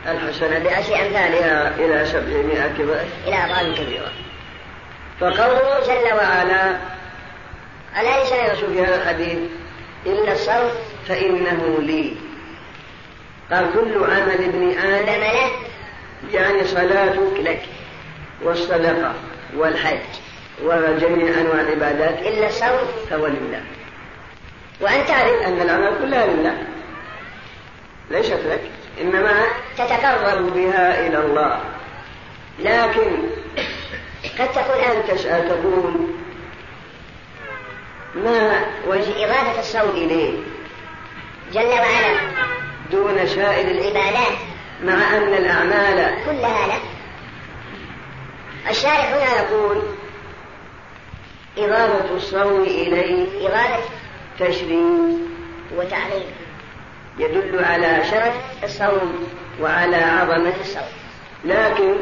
[0.08, 4.12] الحسنة بعشر أمثالها إلى سبعمائة إلى أضعاف كبيرة.
[5.20, 6.76] فقوله جل وعلا
[7.94, 9.38] على لسان الرسول في هذا الحديث؟
[10.06, 10.70] إلا الصوم
[11.08, 12.16] فإنه لي.
[13.52, 15.22] قال كل عمل ابن آدم
[16.32, 17.62] يعني صلاتك لك
[18.42, 19.14] والصدقة
[19.56, 19.98] والحج
[20.64, 23.62] وجميع أنواع العبادات إلا الصوم فهو لله.
[24.80, 26.58] وأن تعرف أن الأعمال كلها لله.
[28.10, 29.42] ليست لك إنما
[29.78, 31.60] تتقرب بها إلى الله.
[32.58, 33.16] لكن
[34.38, 36.06] قد تقول أن تسأل تقول
[38.14, 40.38] ما وجه إضافة الصوم إليه؟
[41.52, 42.16] جل وعلا.
[42.92, 44.38] دون سائر العبادات
[44.84, 46.80] مع أن الأعمال كلها له
[48.70, 49.82] الشارع هنا يقول
[51.58, 53.82] إضافة الصوم إليه إضافة
[54.38, 55.22] تشريف.
[55.76, 56.26] وتعليم.
[57.18, 59.28] يدل على شرف الصوم
[59.60, 60.92] وعلى عظمة الصوم.
[61.44, 61.94] لكن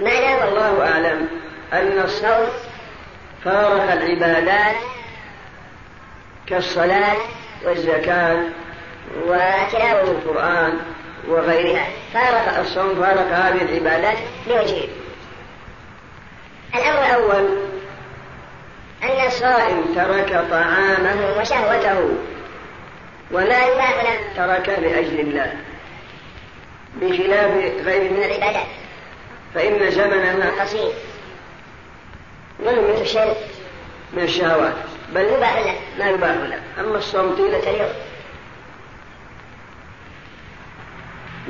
[0.00, 1.28] معنى والله أعلم؟
[1.72, 2.48] أن الصوم
[3.44, 4.76] فارق العبادات
[6.46, 7.16] كالصلاة
[7.64, 8.42] والزكاة.
[9.26, 10.78] وتلاوة القرآن
[11.28, 11.86] وغيرها.
[12.14, 14.88] فارق الصوم فارق هذه العبادات لوجهين
[16.74, 17.48] الأمر الأول
[19.02, 22.08] أن الصائم ترك طعامه وشهوته
[23.32, 25.52] وما يباح له ترك لأجل الله
[27.00, 27.50] بخلاف
[27.84, 28.66] غيره من العبادات.
[29.54, 30.92] فإن زمنها قصير
[32.58, 32.74] من
[34.12, 34.74] من الشهوات
[35.14, 36.60] بل يباح له ما يباح له.
[36.80, 37.92] أما الصوم طيلة اليوم.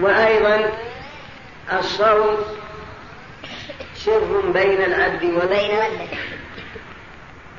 [0.00, 0.72] وأيضا
[1.72, 2.36] الصوم
[3.94, 5.78] سر بين العبد وبين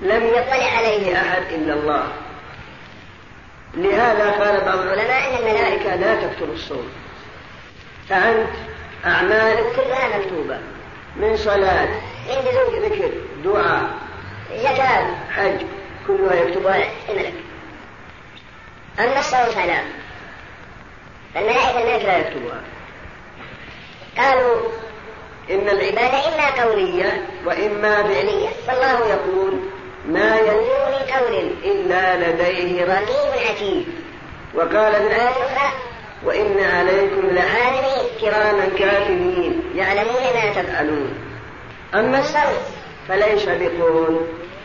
[0.01, 1.21] لم يطلع عليه.
[1.21, 2.07] أحد إلا الله.
[3.73, 5.95] لهذا قال بعض العلماء إن الملائكة.
[5.95, 6.89] لا تكتب الصوم.
[8.09, 8.49] فأنت
[9.05, 10.59] أعمالك كلها مكتوبة.
[11.15, 11.87] من صلاة
[12.27, 13.11] من ذكر
[13.43, 13.89] دعاء
[14.57, 15.15] زكاة.
[15.31, 15.65] حج
[16.07, 16.91] كلها يكتبها.
[17.09, 17.33] الملك.
[18.99, 20.04] أما الصوم فلا.
[21.35, 22.61] فالملائكة الملك لا يكتبها
[24.17, 24.61] قالوا
[25.51, 28.49] إن العبادة إما قولية وإما فعلية.
[28.67, 29.59] فالله يقول
[30.07, 33.85] ما يلفظ من قول إلا لديه رقيب عتيد
[34.53, 35.71] وقال في الآية الأخرى
[36.25, 41.13] وإن عليكم لحافظين كراما كاتبين يعلمون ما تفعلون.
[41.93, 42.57] أما الصوم
[43.07, 44.21] فليس بقول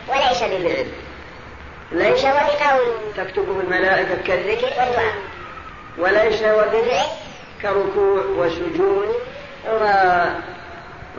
[0.09, 0.87] وليس بفعل.
[1.93, 5.15] ليس وبقول تكتبه الملائكة كالذكر والدعاء
[5.99, 7.07] وليس وبفعل
[7.63, 9.09] كركوع وسجود
[9.71, 9.85] و...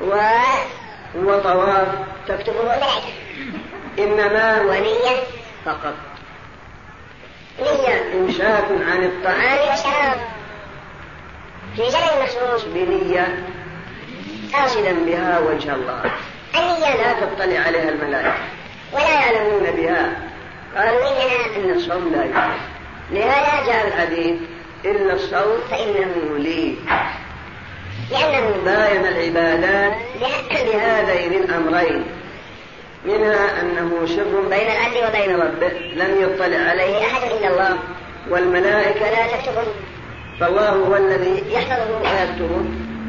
[0.02, 0.16] و...
[1.16, 1.88] وطواف.
[2.28, 3.14] تكتبه الملائكة
[4.00, 5.24] إنما هو نية
[5.66, 5.94] فقط.
[7.60, 8.14] نية.
[8.14, 9.70] إمساك عن الطعام.
[9.70, 10.18] والشراب
[11.76, 13.46] في زمن مخصوص بنية.
[14.54, 16.02] قاصدا بها وجه الله.
[16.56, 16.96] النية.
[16.96, 18.38] لا تطلع عليها الملائكة.
[18.94, 20.32] ولا يعلمون بها.
[20.78, 22.58] قالوا إننا إن الصوم لا يفعل
[23.12, 24.40] لهذا جاء الحديث
[24.86, 26.76] إلا الصوم فإنه لي
[28.12, 29.94] لأنه باين العبادات
[30.52, 32.06] بهذين الأمرين.
[33.06, 37.78] منها أنه سر بين العبد وبين ربه لم يطلع عليه أحد إلا الله.
[38.30, 39.64] والملائكة لا تكتبه.
[40.40, 42.62] فالله هو الذي يحفظه ويكتبه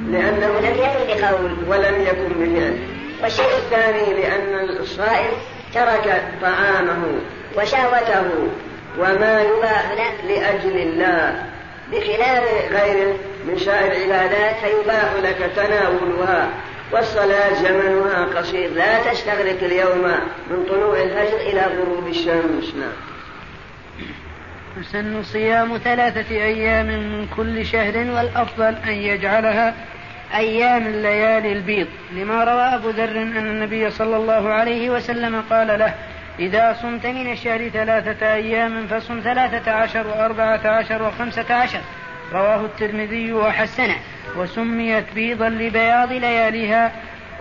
[0.08, 2.78] لأنه لم يكن بقول ولم يكن بفعل.
[3.22, 5.30] والشيء الثاني لأن الصائم
[5.74, 7.20] ترك طعامه
[7.56, 8.30] وشهوته
[8.98, 9.92] وما يباح
[10.28, 11.51] لأجل الله.
[11.92, 13.16] بخلاف غيره
[13.48, 16.48] من سائر العبادات فيباح لك تناولها
[16.92, 18.70] والصلاة زمنها قصير.
[18.70, 20.04] لا تستغرق اليوم
[20.50, 22.74] من طلوع الفجر إلى غروب الشمس.
[22.74, 22.92] نعم.
[24.80, 29.74] يسن صيام ثلاثة أيام من كل شهر والأفضل أن يجعلها
[30.34, 31.86] أيام الليالي البيض.
[32.12, 35.94] لما روى أبو ذر أن النبي صلى الله عليه وسلم قال له
[36.38, 41.80] إذا صمت من الشهر ثلاثة أيام فصم ثلاثة عشر وأربعة عشر وخمسة عشر.
[42.32, 43.96] رواه الترمذي وحسنه.
[44.36, 46.92] وسميت بيضا لبياض لياليها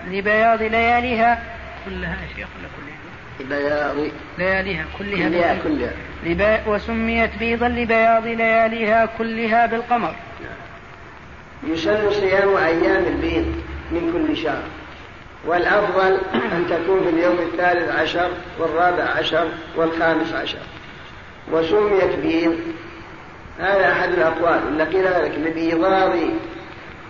[0.08, 1.44] لبياض لياليها.
[1.86, 5.30] كلها يا شيخ ولا كلها؟ بياض لياليها كلها.
[5.30, 6.68] كلها, كلها.
[6.68, 10.16] وسميت بيضا لبياض لياليها كلها بالقمر.
[11.68, 14.64] يسن صيام أيام البيض من كل شهر.
[15.48, 20.60] والأفضل أن تكون في اليوم الثالث عشر والرابع عشر والخامس عشر.
[21.52, 22.60] وسميت بيض
[23.60, 26.12] هذا أحد الأقوال إلا قيل ذلك لبيضاض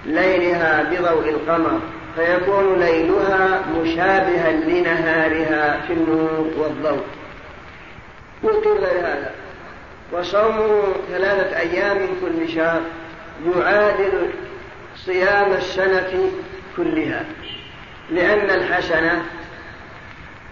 [0.06, 1.80] ليلها بضوء القمر
[2.15, 7.04] فيكون ليلها مشابها لنهارها في النور والضوء.
[8.44, 9.32] غير هذا؟
[10.13, 12.82] وصوم ثلاثة أيام من كل شهر
[13.56, 14.30] يعادل
[14.96, 16.32] صيام السنة
[16.78, 17.26] كلها.
[18.12, 19.24] لأن الحسنة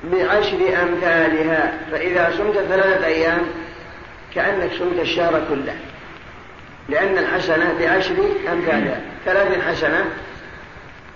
[0.03, 3.41] بعشر أمثالها فإذا صمت ثلاثة أيام
[4.35, 5.75] كأنك صمت الشهر كله.
[6.89, 8.15] لأن الحسنة بعشر
[8.53, 9.01] أمثالها.
[9.25, 10.05] ثلاثين حسنة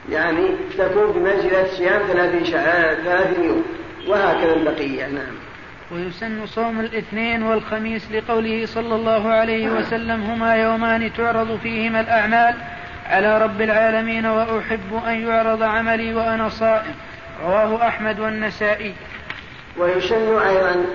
[0.09, 2.97] يعني تكون بمنزلة صيام ثلاثين شهر
[3.43, 3.63] يوم.
[4.07, 5.35] وهكذا البقية نعم.
[5.91, 12.55] ويسن صوم الاثنين والخميس لقوله صلى الله عليه وسلم هما يومان تعرض فيهما الأعمال
[13.05, 16.95] على رب العالمين وأحب أن يعرض عملي وأنا صائم.
[17.43, 18.93] رواه أحمد والنسائي.
[19.77, 20.85] ويسن أيضا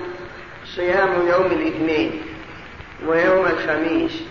[0.65, 2.21] صيام يوم الاثنين
[3.07, 4.23] ويوم الخميس.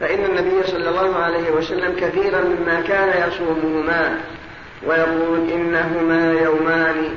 [0.00, 4.20] فإن النبي صلى الله عليه وسلم كثيرا مما كان يصومهما
[4.86, 7.14] ويقول إنهما يومان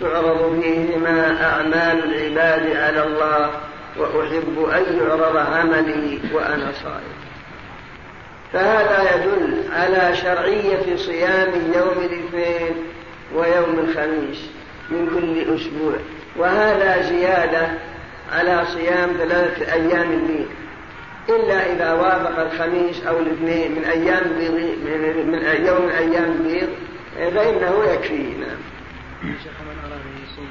[0.00, 3.50] تعرض فيهما أعمال العباد على الله
[3.96, 7.25] وأحب أن يعرض عملي وأنا صائم.
[8.56, 12.74] فهذا يدل على شرعية صيام يوم الاثنين
[13.34, 14.50] ويوم الخميس
[14.90, 15.96] من كل أسبوع
[16.36, 17.68] وهذا زيادة
[18.32, 20.48] على صيام ثلاثة أيام البيض
[21.28, 26.68] إلا إذا وافق الخميس أو الاثنين من أيام البيض من يوم من أيام البيض
[27.16, 28.58] فإنه يكفي نعم.
[29.22, 30.50] شيخ من أراد أن يصوم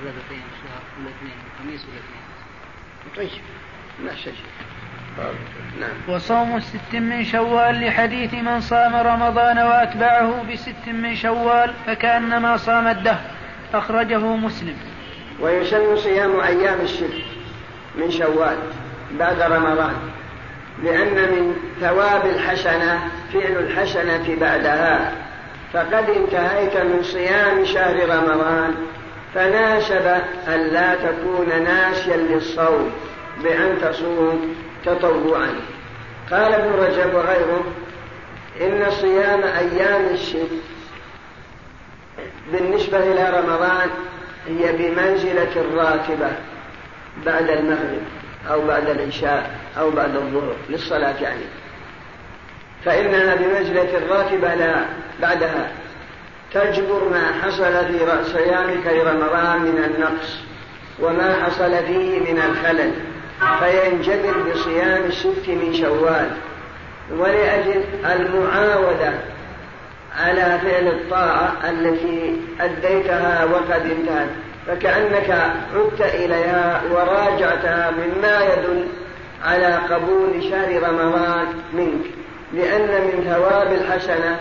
[0.00, 2.22] ثلاثة الشهر الاثنين الخميس والاثنين.
[3.16, 3.42] طيب
[4.04, 4.34] ما شيء.
[5.80, 6.14] نعم.
[6.16, 13.20] وصوم ست من شوال لحديث من صام رمضان وأتبعه بست من شوال فكأنما صام الدهر.
[13.74, 14.76] أخرجه مسلم.
[15.40, 17.14] ويسن صيام أيام الست
[17.98, 18.56] من شوال
[19.18, 19.94] بعد رمضان
[20.82, 23.00] لأن من ثواب الحسنة
[23.32, 25.12] فعل الحسنة بعدها.
[25.72, 28.74] فقد انتهيت من صيام شهر رمضان
[29.34, 30.06] فناسب
[30.48, 32.92] أن لا تكون ناسيا للصوم
[33.42, 34.54] بأن تصوم
[34.94, 35.54] تطوعا.
[36.30, 37.64] قال ابن رجب وغيره
[38.60, 40.58] إن صيام أيام الشتاء
[42.52, 43.90] بالنسبة إلى رمضان
[44.46, 46.30] هي بمنزلة الراتبة
[47.26, 48.02] بعد المغرب
[48.50, 51.44] أو بعد العشاء أو بعد الظهر للصلاة يعني.
[52.84, 54.84] فإنها بمنزلة الراتبة لا
[55.22, 55.70] بعدها
[56.54, 60.38] تجبر ما حصل في صيامك لرمضان من النقص
[61.00, 62.92] وما حصل فيه من الخلل.
[63.58, 66.30] فينجبر بصيام الست من شوال.
[67.18, 69.12] ولأجل المعاودة
[70.18, 74.28] على فعل الطاعة التي أديتها وقد انتهت.
[74.66, 75.30] فكأنك
[75.74, 78.86] عدت إليها وراجعتها مما يدل
[79.44, 82.06] على قبول شهر رمضان منك.
[82.52, 84.36] لأن من ثواب الحسنة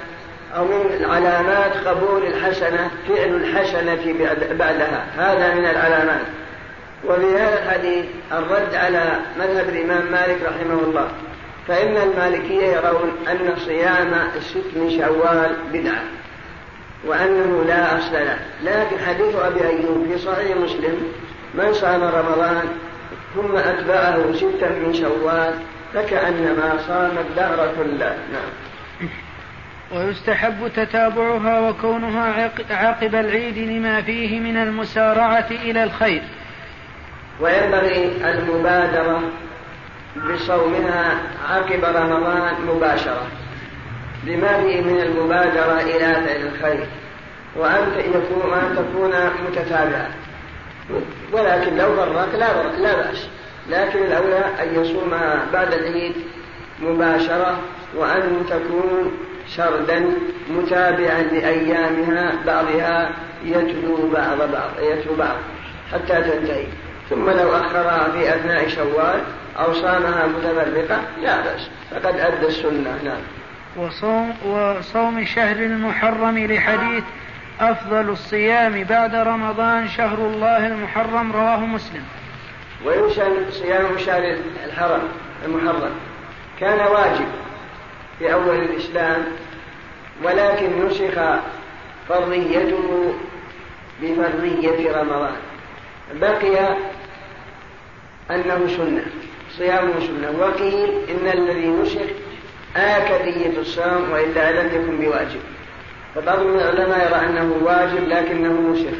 [0.56, 4.14] أو من علامات قبول الحسنة فعل الحسنة
[4.52, 5.06] بعدها.
[5.18, 6.26] هذا من العلامات.
[7.06, 11.08] وفي هذا الحديث الرد على مذهب الإمام مالك رحمه الله
[11.68, 16.02] فإن المالكية يرون أن صيام الست من شوال بدعة
[17.06, 18.40] وأنه لا أصل له.
[18.64, 21.12] لكن حديث أبي أيوب في صحيح مسلم
[21.54, 22.64] من صام رمضان
[23.36, 25.54] ثم أتبعه ستا من شوال
[25.94, 28.18] فكأنما صام الدهر كله.
[28.32, 29.10] نعم.
[29.92, 36.24] ويستحب تتابعها وكونها عقب العيد لما فيه من المسارعة إلى الخير.
[37.40, 39.22] وينبغي المبادرة
[40.16, 41.18] بصومها
[41.50, 43.28] عقب رمضان مباشرة.
[44.24, 46.88] لما فيه من المبادرة إلى فعل الخير
[47.56, 47.92] وأن
[48.30, 49.14] وأن تكون
[49.48, 50.10] متتابعة
[51.32, 53.28] ولكن لو فرق لا لا بأس.
[53.70, 56.14] لكن الأولى أن يصومها بعد العيد
[56.82, 57.60] مباشرة
[57.96, 59.12] وأن تكون
[59.48, 60.12] سردا
[60.50, 63.10] متابعا لأيامها بعضها
[63.46, 65.36] يتلو بعض بعض يتلو بعض
[65.94, 66.66] حتى تنتهي.
[67.10, 69.22] ثم لو أخرها في أثناء شوال
[69.60, 71.70] أو صامها متفرقة لا بأس.
[71.92, 73.22] فقد أدى السنة نعم.
[73.78, 77.04] وصوم, وصوم شهر المحرم لحديث
[77.60, 82.04] أفضل الصيام بعد رمضان شهر الله المحرم رواه مسلم.
[82.86, 85.02] ويسن صيام شهر الحرم
[85.46, 85.92] المحرم
[86.60, 87.28] كان واجب
[88.20, 89.24] في أول الإسلام
[90.24, 91.40] ولكن نسخ
[92.10, 93.14] فرضيته
[94.02, 95.36] بفرضية رمضان.
[96.14, 96.76] بقي
[98.32, 99.06] أنه سنة
[99.58, 100.34] صيامه سنة.
[100.40, 102.02] وقيل إن الذي نسخ
[102.76, 105.40] آكدية الصوم وإلا لم يكن بواجب.
[106.16, 108.98] فبعض العلماء يرى أنه واجب لكنه نسخ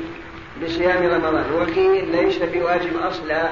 [0.64, 1.46] بصيام رمضان.
[1.54, 3.50] وقيل ليس بواجب أصلا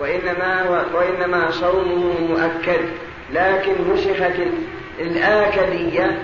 [0.00, 2.80] وإنما وإنما صومه مؤكد.
[3.32, 4.38] لكن نسخت
[5.00, 6.18] الآكدية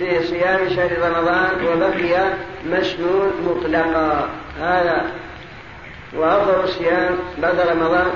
[0.00, 2.32] بصيام شهر رمضان وبقي
[2.66, 4.28] مسنون مطلقا.
[4.60, 5.04] هذا
[6.14, 8.10] وأفضل الصيام بعد رمضان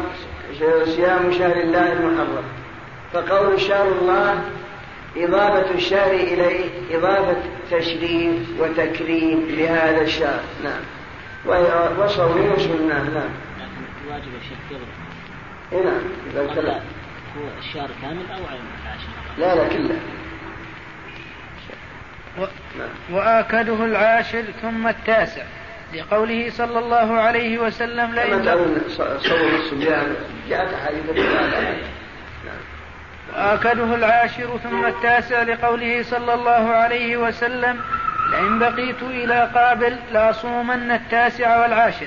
[0.84, 2.44] صيام شهر الله المحرم.
[3.12, 4.40] فقول شهر الله
[5.16, 7.36] إضافة الشهر إليه إضافة
[7.70, 10.40] تشريف وتكريم لهذا الشهر.
[10.64, 10.82] نعم.
[11.98, 13.30] وصومه سنة نعم.
[14.10, 14.80] واجب الشيخ قبل
[15.72, 16.02] إيه نعم.
[16.30, 16.82] إذا
[17.36, 20.00] هو الشهر كامل أو عين العاشر؟ لا لا كله.
[22.38, 22.46] و...
[22.78, 23.16] نعم.
[23.16, 25.42] وآكده العاشر ثم التاسع.
[25.94, 28.44] لقوله صلى الله عليه وسلم لئن
[29.18, 30.14] صوم الصبيان
[30.48, 31.26] جاءت حديث
[33.34, 37.80] وآكده العاشر ثم التاسع لقوله صلى الله عليه وسلم
[38.32, 42.06] لئن بقيت إلى قابل لأصومن التاسع والعاشر.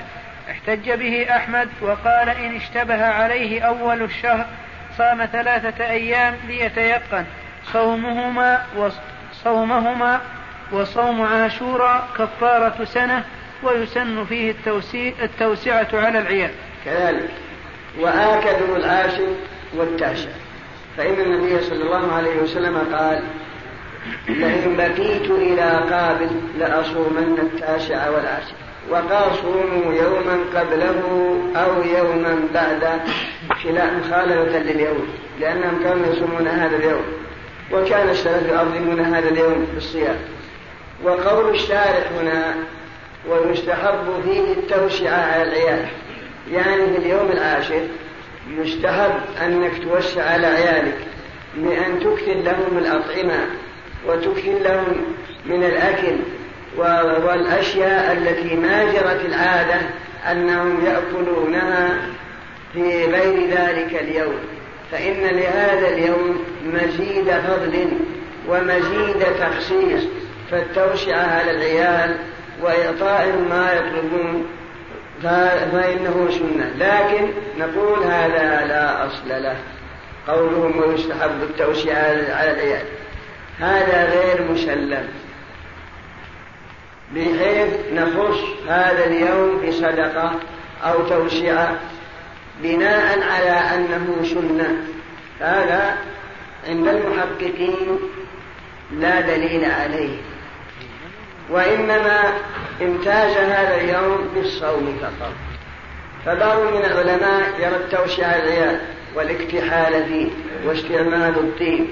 [0.50, 4.46] احتج به أحمد وقال إن اشتبه عليه أول الشهر
[4.98, 7.24] صام ثلاثة أيام ليتيقن
[7.72, 10.20] صومهما وصومهما
[10.72, 13.24] وصوم عاشوراء كفارة سنة
[13.66, 14.54] ويسن فيه
[15.22, 16.50] التوسعة على العيال.
[16.84, 17.30] كذلك.
[18.00, 19.28] وآكدوا العاشر
[19.76, 20.28] والتاسع
[20.96, 23.22] فإن النبي صلى الله عليه وسلم قال
[24.28, 28.54] لئن بقيت إلى قابل لأصومن التاسع والعاشر
[28.90, 31.02] وقال صوموا يوما قبله
[31.56, 33.00] أو يوما بعد.
[34.04, 35.08] مخالفة لليوم
[35.40, 37.04] لأنهم كانوا يصومون هذا اليوم
[37.72, 40.16] وكان السلف يعظمون هذا اليوم بالصيام
[41.04, 42.54] وقول الشارع هنا
[43.28, 45.86] ويستحب فيه التوسعة على العيال.
[46.52, 47.80] يعني في اليوم العاشر
[48.50, 49.12] يستحب
[49.46, 50.96] أنك توسع على عيالك
[51.56, 53.46] بأن تكثر لهم الأطعمة
[54.06, 54.96] وتكثر لهم
[55.46, 56.16] من الأكل
[57.26, 59.80] والأشياء التي ما جرت العادة
[60.30, 61.98] أنهم يأكلونها
[62.72, 64.38] في غير ذلك اليوم.
[64.92, 67.88] فإن لهذا اليوم مزيد فضل
[68.48, 70.02] ومزيد تخصيص
[70.50, 72.16] فالتوسعة على العيال
[72.62, 74.46] وإعطائهم ما يطلبون.
[75.72, 76.72] فإنه سنة.
[76.78, 77.28] لكن
[77.58, 79.56] نقول هذا لا أصل له.
[80.28, 82.86] قولهم ويستحب التوسعة على العيال.
[83.60, 85.08] هذا غير مسلم.
[87.14, 90.32] بحيث نخص هذا اليوم بصدقة
[90.84, 91.76] أو توسعة
[92.62, 94.76] بناء على أنه سنة.
[95.40, 95.96] هذا
[96.68, 97.98] عند المحققين
[98.92, 100.33] لا دليل عليه.
[101.50, 102.20] وإنما
[102.82, 105.32] امتاز هذا اليوم بالصوم فقط.
[106.26, 108.80] فبعض من العلماء يرى التوسعة العيال
[109.14, 110.28] والاكتحال فيه
[110.66, 111.86] واستعمال الطيب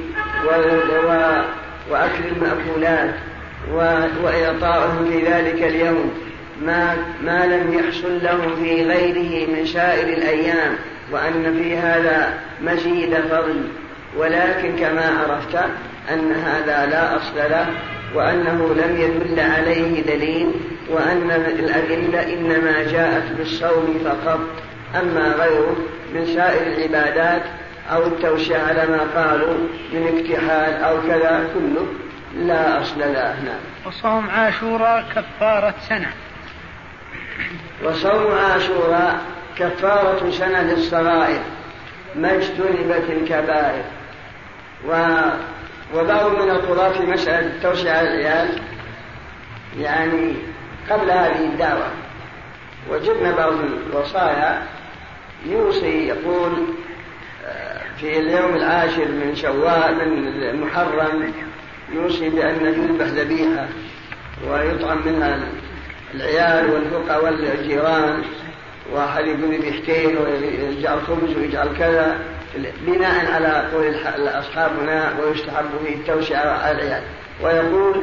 [1.90, 3.14] وأكل المأكولات
[4.22, 6.12] وإعطاؤهم في ذلك اليوم
[6.62, 10.76] ما, ما لم يحصل لهم في غيره من سائر الأيام
[11.12, 13.62] وأن في هذا مزيد فضل.
[14.16, 15.54] ولكن كما عرفت
[16.12, 17.66] أن هذا لا أصل له
[18.14, 20.52] وأنه لم يدل عليه دليل
[20.88, 24.40] وأن الأدلة إنما جاءت بالصوم فقط.
[25.00, 25.76] أما غيره
[26.14, 27.42] من سائر العبادات
[27.90, 29.54] أو التوسعة على ما قالوا
[29.92, 31.86] من اكتحال أو كذا كله
[32.36, 36.12] لا أصل له نعم وصوم عاشوراء كفارة سنة.
[37.84, 39.20] وصوم عاشوراء
[39.58, 41.40] كفارة سنة للصغائر
[42.16, 43.84] ما اجتنبت الكبائر.
[44.88, 44.92] و
[45.94, 48.60] وبعض من القضاة في مسألة التوسعة على العيال
[49.78, 50.34] يعني
[50.90, 51.90] قبل هذه الدعوة.
[52.90, 54.62] وجدنا بعض الوصايا.
[55.46, 56.52] يوصي يقول
[57.46, 61.32] آه، في اليوم العاشر من شوال من محرم
[61.92, 63.66] يوصي بأن يذبح ذبيحة
[64.48, 65.38] ويطعم منها
[66.14, 68.22] العيال والفقراء والجيران
[68.92, 69.54] واحد يقول
[70.16, 72.18] ويجعل خبز ويجعل كذا.
[72.56, 73.86] بناء على قول
[74.16, 77.02] الأصحاب هنا ويستحب فيه التوسعة على العيال
[77.42, 78.02] ويقول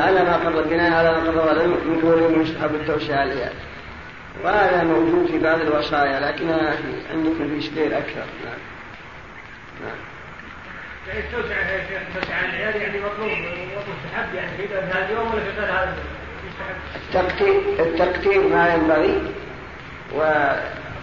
[0.00, 3.52] على ما قرر بناء على ما قرر من قولهم يستحب التوسعة على العيال
[4.44, 6.76] وهذا موجود في بعض الوصايا لكنها
[7.12, 8.24] عندكم في سبيل أكثر.
[8.44, 8.58] نعم.
[9.82, 9.96] نعم.
[11.18, 15.60] التوسعة يا شيخ التوسعة على العيال يعني مطلوب مستحب يعني في هذا اليوم ولا في
[15.60, 15.96] هذا
[16.96, 19.22] التقتيل التقتيل ما ينبغي
[20.14, 20.22] و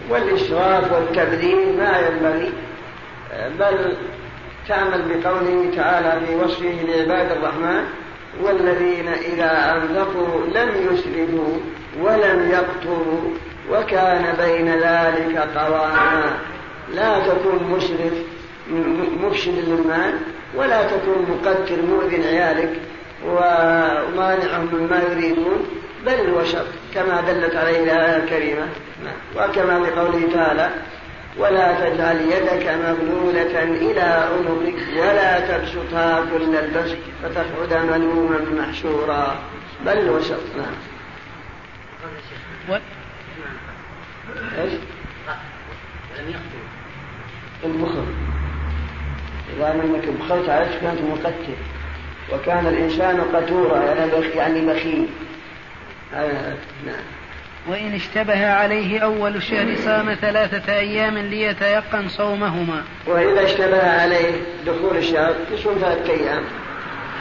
[0.10, 2.52] والإسراف والتبذير ما ينبغي
[3.60, 3.96] بل
[4.68, 7.84] تعمل بقوله تعالى في وصفه لعباد الرحمن
[8.44, 11.58] والذين إذا أنفقوا لم يسرفوا
[12.02, 13.22] ولم يقتروا
[13.72, 16.38] وكان بين ذلك قواما.
[16.94, 18.14] لا تكون مسرف
[19.24, 20.14] مفسد للمال
[20.56, 22.80] ولا تكون مقتر مؤذن عيالك
[23.26, 25.66] ومانعهم مما يريدون.
[26.06, 28.68] بل الوسط كما دلت عليه الآية الكريمة.
[29.36, 30.70] وكما في قوله تعالى
[31.38, 39.40] ولا تجعل يدك مغلولة إلى عنقك ولا تبسطها كل البسط فتقعد ملوما محشورا.
[39.86, 40.76] بل الوسط نعم.
[44.62, 44.74] إيش؟
[47.66, 48.06] البخل
[49.58, 51.56] إذا أنك بخلت عليك كنت مقتل
[52.34, 53.84] وكان الإنسان قتورا
[54.36, 55.08] يعني بخيل.
[56.86, 57.04] نعم.
[57.68, 62.84] وإن اشتبه عليه أول الشهر صام ثلاثة أيام ليتيقن صومهما.
[63.08, 64.32] وإذا اشتبه عليه
[64.66, 66.44] دخول الشهر يصوم ثلاثة أيام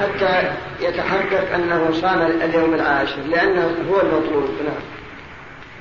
[0.01, 4.51] حتى يتحقق أنه صام اليوم العاشر لأنه هو المطلوب.
[4.65, 4.83] نعم.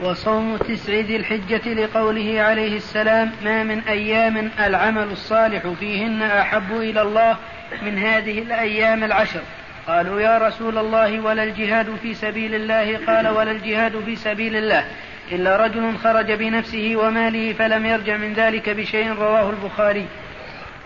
[0.10, 7.02] وصوم تسع ذي الحجة لقوله عليه السلام ما من أيام العمل الصالح فيهن أحب إلى
[7.02, 7.38] الله
[7.82, 9.42] من هذه الأيام العشر.
[9.88, 14.86] قالوا يا رسول الله ولا الجهاد في سبيل الله؟ قال ولا الجهاد في سبيل الله
[15.32, 20.06] إلا رجل خرج بنفسه وماله فلم يرجع من ذلك بشيء رواه البخاري.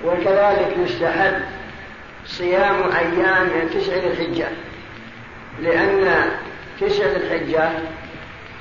[0.06, 1.42] وكذلك يستحب
[2.26, 4.48] صيام أيام تسع الحجة
[5.62, 6.32] لأن
[6.82, 7.70] تسع الحجة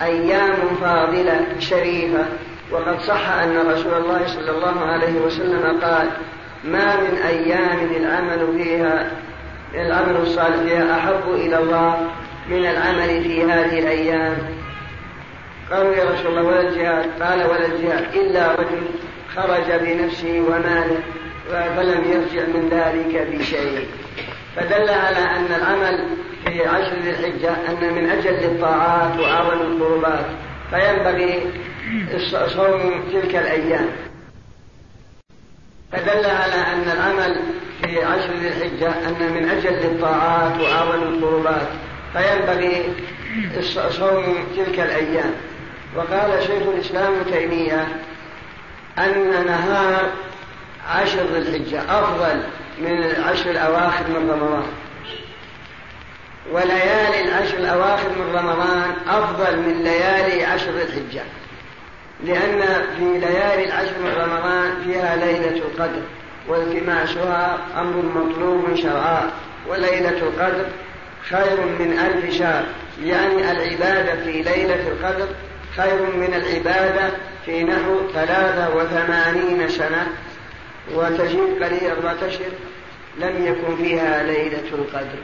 [0.02, 2.24] أيام فاضلة شريفة.
[2.70, 6.08] وقد صح أن رسول الله صلى الله عليه وسلم قال
[6.64, 9.10] ما من أيام العمل فيها
[9.74, 12.06] العمل الصالح فيها أحب إلى الله
[12.48, 14.36] من العمل في هذه الأيام.
[15.70, 18.14] قالوا يا رسول الله ولا الجهاد؟ قال ولا الجهاد.
[18.14, 18.82] إلا رجل
[19.36, 20.98] خرج بنفسه وماله
[21.50, 23.86] فلم يرجع من ذلك بشيء.
[24.56, 26.04] فدل على أن العمل
[26.44, 30.26] في عشر ذي الحجة أن من أجل الطاعات وأعظم القربات
[30.70, 31.42] فينبغي
[32.46, 33.86] صوم تلك الأيام.
[35.92, 37.42] فدل على أن العمل
[37.82, 41.68] في عشر ذي الحجة أن من أجل الطاعات وأعظم القربات
[42.12, 42.92] فينبغي
[43.90, 45.34] صوم تلك الأيام.
[45.96, 47.88] وقال شيخ الإسلام ابن تيمية
[48.98, 50.10] أن نهار
[50.88, 52.42] عشر ذي الحجة أفضل
[52.78, 54.66] من العشر الأواخر من رمضان.
[56.52, 61.22] وليالي العشر الأواخر من رمضان أفضل من ليالي عشر ذي الحجة.
[62.24, 62.62] لأن
[62.96, 66.02] في ليالي العشر من رمضان فيها ليلة القدر
[66.48, 69.30] والتماسها أمر مطلوب شرعا
[69.68, 70.66] وليلة القدر
[71.30, 72.64] خير من ألف شهر.
[73.02, 75.28] يعني العبادة في ليلة القدر
[75.76, 77.10] خير من العبادة
[77.46, 80.06] في نحو ثلاثة وثمانين سنة.
[80.94, 82.50] وتجيب قليل أربعة أشهر
[83.18, 85.18] لم يكن فيها ليلة القدر.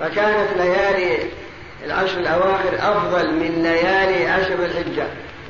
[0.00, 1.18] فكانت ليالي
[1.84, 5.06] العشر الأواخر أفضل من ليالي عشر الحجة.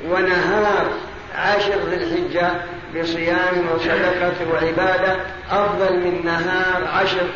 [0.09, 0.87] ونهار
[1.35, 2.51] عشر ذي الحجة
[2.95, 5.17] بصيام وصدقة وعبادة
[5.51, 7.27] أفضل من نهار عشر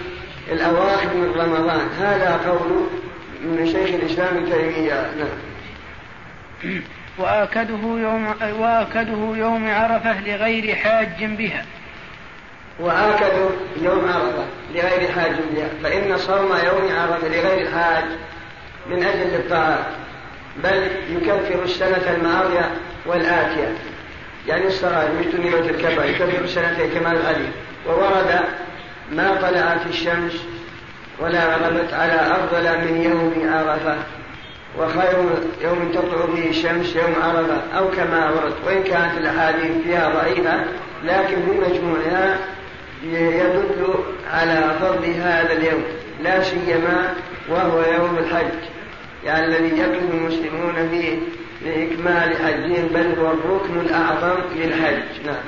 [0.51, 1.89] الأواخر من رمضان.
[1.99, 2.87] هذا قول
[3.41, 5.11] من شيخ الإسلام ابن تيمية.
[5.17, 6.81] نعم.
[7.17, 11.65] وآكده يوم وآكده يوم عرفة لغير حاج بها.
[12.79, 13.49] وآكدوا
[13.81, 14.45] يوم عرفة
[14.75, 15.69] لغير حاج بها.
[15.83, 18.05] فإن صوم يوم عرفة لغير الحاج
[18.89, 19.85] من أجل الطاعات
[20.63, 22.71] بل يكفر السنة الماضية
[23.05, 23.73] والآتية.
[24.47, 27.49] يعني مش تنيبة الكبائر يكفر السنتين كما الحديث
[27.87, 28.39] وورد
[29.11, 30.33] ما طلعت الشمس
[31.19, 33.95] ولا غربت على أفضل من يوم عرفة.
[34.79, 35.17] وخير
[35.61, 37.77] يوم تطلع به الشمس يوم عرفة.
[37.77, 40.63] أو كما ورد وإن كانت الأحاديث فيها ضعيفة
[41.03, 42.37] لكن في مجموعها
[43.03, 43.93] يدل
[44.33, 45.83] على فضل هذا اليوم.
[46.23, 47.13] لا سيما
[47.49, 48.78] وهو يوم الحج.
[49.25, 51.17] يعني الذي يقف المسلمون فيه
[51.65, 55.25] لإكمال حجهم بل هو الركن الأعظم للحج.
[55.25, 55.43] نعم.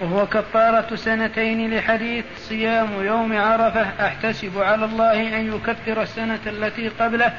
[0.00, 4.06] وهو كفارة سنتين لحديث صيام يوم عرفة.
[4.06, 7.32] أحتسب على الله أن يكفر السنة التي قبله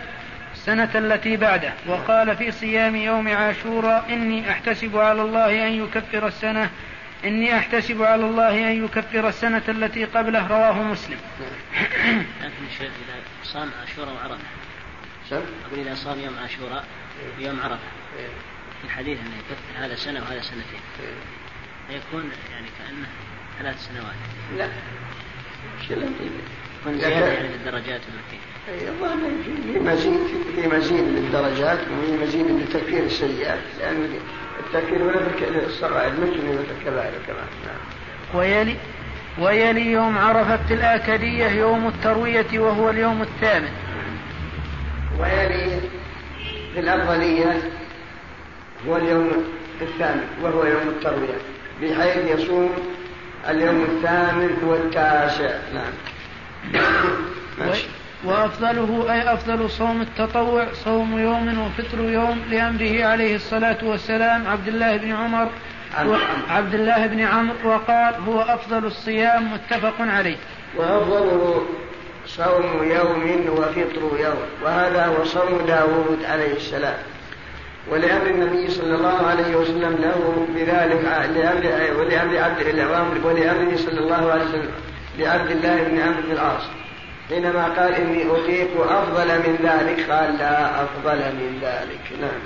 [0.53, 1.73] السنة التي بعده.
[1.87, 6.69] وقال في صيام يوم عاشوراء إني أحتسب على الله أن يكفر السنة
[7.25, 10.47] إني أحتسب على الله أن يكفر السنة التي قبله.
[10.47, 11.17] رواه مسلم.
[12.43, 14.62] لكن الشيخ إذا صام عاشوراء وعرفة
[15.37, 16.85] أقول إذا صام يوم عاشوراء
[17.39, 17.77] ويوم عرفة.
[18.81, 20.79] في الحديث أنه يكفر هذا سنة وهذا سنتين.
[21.87, 23.07] فيكون يعني كأنه
[23.59, 24.15] ثلاث سنوات.
[24.57, 24.67] لا.
[26.81, 28.39] يكون زيادة يعني للدرجات التي
[29.73, 30.19] في مزيد
[30.55, 34.19] في مزيد للدرجات؟ وفي مزيد لتكفير السيئات؟ لأن
[34.59, 37.47] التكفير ولا الصغائر مثل الكبائر كمان.
[37.65, 38.39] نعم.
[38.39, 38.77] ويلي
[39.39, 43.71] ويلي يوم عرفة الآكدية يوم التروية وهو اليوم الثامن.
[45.19, 45.81] ويلي
[46.73, 47.61] في الأفضلية
[48.87, 49.31] هو اليوم
[49.81, 51.37] الثامن وهو يوم التروية
[51.81, 52.69] بحيث يصوم
[53.49, 55.93] اليوم الثامن والتاسع نعم.
[57.59, 57.85] ماشي.
[58.23, 64.97] وأفضله أي أفضل صوم التطوع صوم يوم وفطر يوم لأمره عليه الصلاة والسلام عبد الله
[64.97, 65.49] بن عمر
[66.49, 70.37] عبد الله بن عمرو وقال هو أفضل الصيام متفق عليه.
[70.77, 71.65] وأفضله
[72.27, 74.45] صوم يوم وفطر يوم.
[74.63, 76.97] وهذا هو صوم داود عليه السلام.
[77.91, 81.03] ولأمر النبي صلى الله عليه وسلم له بذلك
[81.35, 82.61] لأمر ولأمر عبد
[83.25, 84.71] ولأمره صلى الله عليه وسلم
[85.19, 86.63] لعبد الله بن عمرو بن العاص.
[87.29, 92.21] حينما قال إني أطيق أفضل من ذلك قال لا أفضل من ذلك.
[92.21, 92.41] نعم.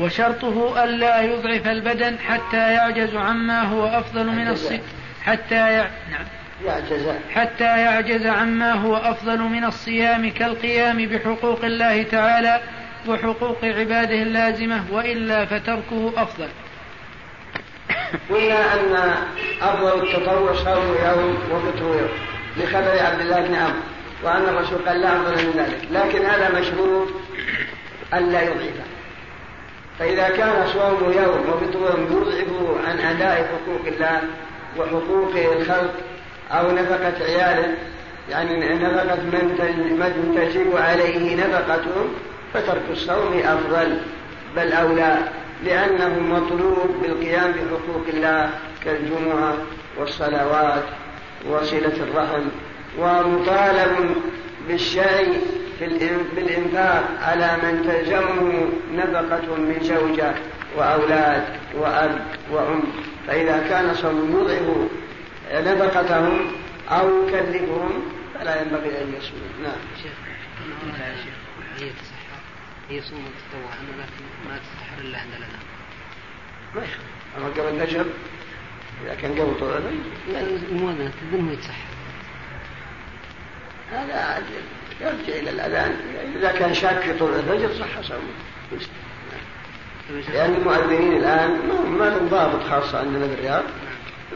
[0.00, 4.80] وشرطه ألا يضعف البدن حتى يعجز عما هو أفضل من الصيام
[5.22, 5.86] حتى يع...
[6.10, 6.24] نعم.
[6.66, 7.08] يعجز.
[7.34, 12.60] حتى يعجز عما هو أفضل من الصيام كالقيام بحقوق الله تعالى
[13.08, 16.48] وحقوق عباده اللازمة وإلا فتركه أفضل.
[18.30, 19.14] قلنا أن
[19.62, 22.08] أفضل التطوع صوم يوم وفطر يوم
[22.56, 23.80] لخبر عبد الله بن عمرو
[24.22, 25.88] وأن الرسول قال لا أفضل من ذلك.
[25.90, 27.08] لكن هذا مشروط
[28.14, 28.84] ألا يضعفه
[29.98, 34.20] فإذا كان صوم يوم وفطر يوم يضعف عن أداء حقوق الله
[34.78, 35.94] وحقوق الخلق
[36.52, 37.74] أو نفقة عياله
[38.30, 42.08] يعني نفقة من تجب عليه نفقتهم
[42.54, 43.98] فترك الصوم أفضل
[44.56, 45.18] بل أولى
[45.64, 48.50] لأنه مطلوب بالقيام بحقوق الله
[48.84, 49.54] كالجمعة
[49.98, 50.82] والصلوات
[51.50, 52.48] وصلة الرحم
[52.98, 54.16] ومطالب
[54.68, 55.40] بالشيء
[56.36, 60.34] بالإنفاق على من تلزمه نفقة من زوجة
[60.76, 61.44] وأولاد
[61.80, 62.18] وأب
[62.52, 62.82] وأم.
[63.26, 64.88] فإذا كان صوم يضعف
[65.60, 66.52] نفقتهم
[66.88, 68.02] أو يكلفهم
[68.34, 69.76] فلا ينبغي أن يصوم نعم.
[70.02, 70.12] شيخ
[71.78, 72.38] هي تصحى
[72.88, 74.06] هي صوم التطوع أما
[74.48, 75.60] ما تسحر إلا عند الأذان.
[76.74, 77.02] ما يخالف.
[77.36, 78.04] أما قبل النجم
[79.04, 79.70] إذا كان قبل طول
[80.32, 81.92] يعني المؤذن تدنه يتسحر
[83.92, 84.42] هذا
[85.00, 85.96] يرجع إلى الأذان.
[86.36, 88.20] إذا كان شاك في طلوع الفجر صح صومه.
[90.32, 91.50] لأن المؤذنين الآن
[91.98, 93.64] ما لهم ضابط خاص عندنا في الرياض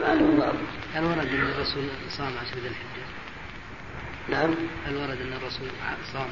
[0.01, 0.86] ما لهم ضابط.
[0.97, 3.05] هل ورد أن الرسول صام عشر ذي الحجة؟
[4.29, 4.55] نعم
[4.87, 5.67] هل ورد أن الرسول
[6.13, 6.27] صام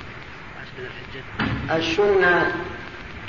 [0.61, 2.51] عشر ذي الحجة؟ السنة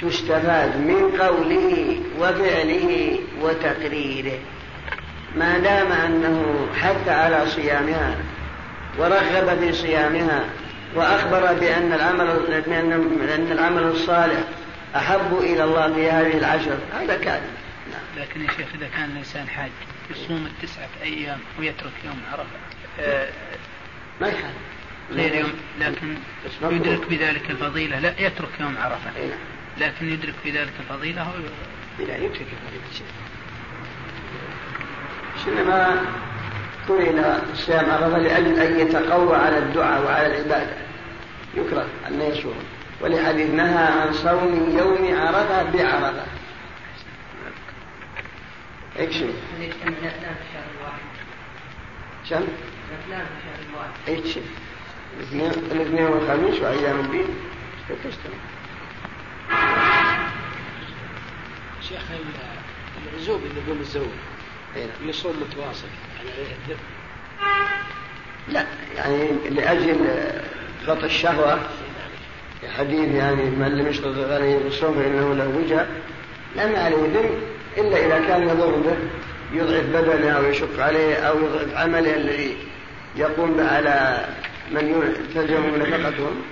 [0.02, 4.38] تستفاد من قوله وفعله وتقريره
[5.36, 8.16] ما دام أنه حث على صيامها
[8.98, 10.44] ورغب في صيامها
[10.94, 14.40] وأخبر بأن العمل بأن العمل الصالح
[14.96, 17.40] أحب إلى الله في هذه العشر هذا نعم.
[18.16, 19.70] لكن يا شيخ إذا كان الإنسان حاج
[20.10, 22.58] يصوم التسعة أيام ويترك يوم عرفة
[23.00, 23.28] آه
[24.20, 24.52] ما يحال
[25.10, 26.16] غير يوم لكن
[26.62, 27.98] يدرك بذلك الفضيلة.
[28.00, 29.10] لا يترك يوم عرفة.
[29.20, 29.38] نعم.
[29.78, 31.32] لكن يدرك بذلك الفضيلة هو
[31.98, 32.82] لا يدرك الفضيلة.
[35.48, 36.04] إنما
[36.88, 40.76] كره صيام عرفة لأجل أن يتقوى على الدعاء وعلى العبادة.
[41.54, 42.64] يكره أن يصوم
[43.00, 46.24] ولحديث نهى عن صوم يوم عرفة بعرفة.
[48.98, 49.30] اكشف
[52.24, 52.44] شم؟
[54.08, 54.42] اكشف
[55.72, 57.26] الاثنين والخميس وأيام البيت
[57.88, 58.38] تجتمع
[61.88, 62.02] شيخ
[63.12, 64.08] العزوب اللي يقوم الزوج
[65.04, 65.86] يصوم متواصل
[66.16, 66.80] يعني الدم.
[68.48, 68.66] لا
[68.96, 69.96] يعني لأجل
[70.86, 71.60] غط الشهوة
[72.76, 75.86] حديث يعني من لم يشترط عليه بالصوم فإنه له وجه
[76.56, 78.96] لم عليه ذم إلا إذا كان يضر به
[79.52, 82.56] يضعف بدنه أو يشق عليه أو يضعف عمله الذي
[83.16, 84.24] يقوم به على
[84.70, 86.42] من تلزم نفقتهم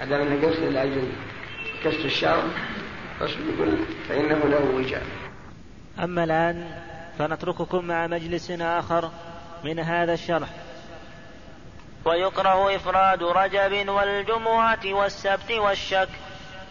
[0.00, 1.08] هذا من قصد لأجل
[1.84, 2.44] كسر الشهوة
[3.20, 5.00] الرسول يقول فإنه له وجه
[5.98, 6.68] أما الآن
[7.18, 9.10] فنترككم مع مجلس آخر
[9.64, 10.48] من هذا الشرح.
[12.04, 16.08] ويكره إفراد رجب والجمعة والسبت والشك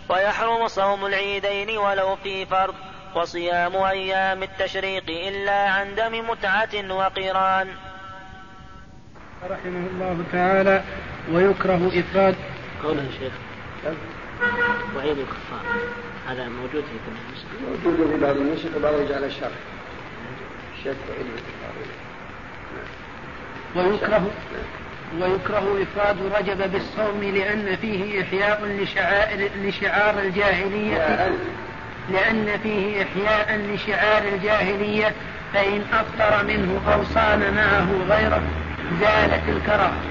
[0.10, 2.76] ويحرم صوم العيدين ولو في فرض.
[3.16, 7.68] وصيام أيام التشريق إلا عن دم متعة وقران.
[9.44, 10.84] رحمه الله تعالى
[11.32, 12.36] ويكره إفراد.
[12.84, 13.34] قوله شيخ
[14.96, 15.62] وعيد الكفار
[16.30, 17.16] هذا موجود في كل
[17.88, 19.52] موجود في بعض النسخ وبعض يجعل الشرح
[20.78, 21.74] الشك وعيد الكفار.
[23.76, 24.32] ويكره
[25.20, 31.32] ويكره إفراد رجب بالصوم لأن فيه إحياء لشعائر لشعار الجاهلية.
[32.12, 35.12] لأن فيه إحياء لشعار الجاهلية
[35.54, 38.42] فإن أفطر منه أو صام معه غيره
[39.02, 40.02] زالت الكراهة.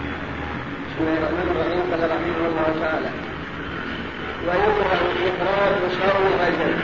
[0.86, 3.10] بسم الله الرحمن الرحيم رحمه الله تعالى
[4.46, 6.74] ويكره إفراد صوم رجب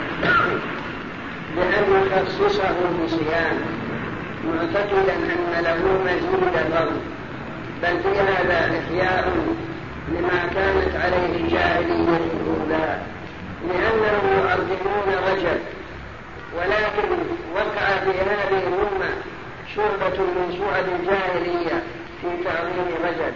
[1.57, 3.57] بأن يخصصه بصيام
[4.47, 6.91] معتقدا أن له مزيد فضل
[7.83, 9.33] بل في هذا إحياء
[10.09, 12.99] لما كانت عليه الجاهلية الأولى
[13.69, 15.61] لأنهم يعظمون رجب
[16.57, 17.09] ولكن
[17.55, 19.11] وقع في هذه الأمة
[19.77, 21.83] شعبة من شعب الجاهلية
[22.23, 23.35] في تعظيم رجب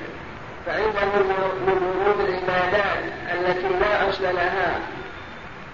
[0.67, 1.27] فعندهم
[1.67, 4.81] من ورود العبادات التي لا أصل لها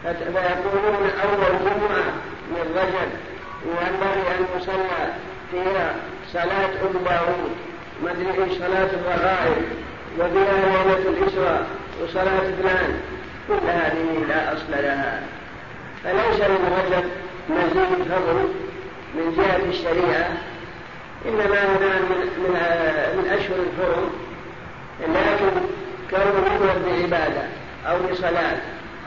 [0.03, 2.05] فيقولون أول جمعة
[2.51, 3.11] من رجب
[3.67, 5.15] ينبغي أن يصلى
[5.51, 5.95] فيها
[6.33, 7.51] صلاة أم
[8.03, 9.65] مدري صلاة الرغائب
[10.19, 11.67] وبها ليلة الإسراء
[12.03, 13.01] وصلاة فلان
[13.51, 15.23] كل هذه لا أصل لها.
[16.05, 17.05] فليس رجب
[17.51, 18.49] مزيد فضل
[19.15, 20.29] من جهة الشريعة
[21.27, 22.53] إنما هذا من, من,
[23.17, 24.11] من أشهر الحرم
[25.01, 25.61] لكن
[26.11, 27.43] كونه يمر بعبادة
[27.87, 28.57] أو بصلاة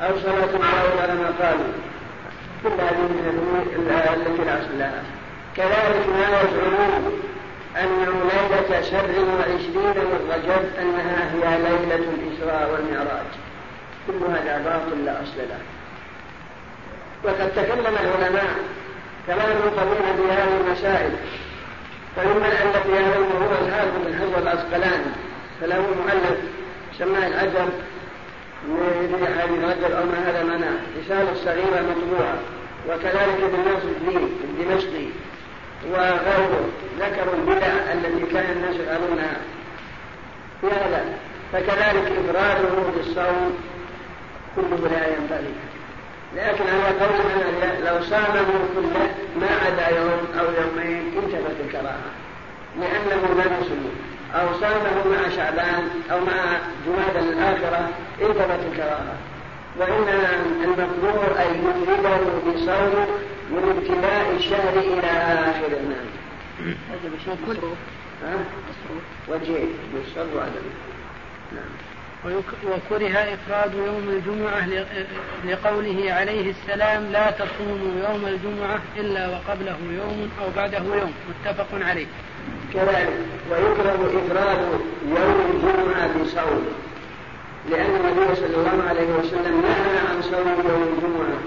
[0.01, 1.73] أو صلاة الله كما قالوا
[2.63, 3.53] كل هذه من
[4.15, 5.03] التي لا أصل لها.
[5.57, 7.21] كذلك ما يزعمون
[7.81, 13.42] أنه ليلة سبع وعشرين من رجب أنها هي ليلة الإسراء والمعراج.
[14.08, 15.60] كل هذا باطل لا أصل له.
[17.24, 18.56] وقد تكلم العلماء
[19.28, 21.12] كلاما طويلا في هذه المسائل
[22.16, 25.12] فممن ألف في هذا الموضوع الحافظ بن حجر العسقلاني
[25.62, 26.39] فله مؤلف
[26.99, 27.70] سماه الأجر
[29.20, 30.68] في حديث رجل أو ما هذا منع
[30.99, 32.38] رسالة صغيرة مطبوعة
[32.89, 35.06] وكذلك ابن ناصر الدين الدمشقي
[35.91, 39.38] وغيره ذكروا البدع التي كان الناس يفعلونها.
[40.62, 41.06] في هذا
[41.54, 43.58] فكذلك إفراده بالصوم
[44.56, 45.54] كله لا ينبغي
[46.36, 47.32] لكن على قول
[47.64, 48.45] أن لو صامه
[48.76, 49.10] كله
[49.41, 52.12] ما عدا يوم أو يومين انتبهت الكراهة.
[52.80, 53.91] لأنه لم يصوم.
[54.34, 57.89] أو صامه مع شعبان أو مع جماد الآخرة
[58.22, 59.16] انتبهت الكراهة.
[59.80, 60.30] وإنما
[60.64, 62.18] المقدور أن يفرده
[62.54, 63.08] بصوم
[63.51, 65.08] من ابتداء الشهر إلى
[65.49, 66.10] آخره نعم
[66.89, 67.38] هذا بشيء.
[67.43, 67.78] مصروف.
[68.24, 68.36] ها؟
[69.30, 69.60] وجيه
[69.93, 70.66] يصر وعدم
[71.56, 71.92] نعم.
[72.26, 74.67] وكره إفراد يوم الجمعة
[75.45, 81.13] لقوله عليه السلام لا تصوموا يوم الجمعة إلا وقبله يوم أو بعده يوم.
[81.30, 82.05] متفق عليه.
[82.74, 83.09] كذلك
[83.51, 84.57] ويكره إفراد
[85.07, 86.65] يوم الجمعة بصوم
[87.69, 91.39] لأن النبي صلى الله عليه وسلم نهى عن صوم يوم الجمعة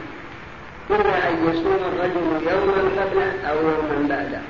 [0.91, 4.41] إلا أن يصوم الرجل يوما قبله أو يوما بعده.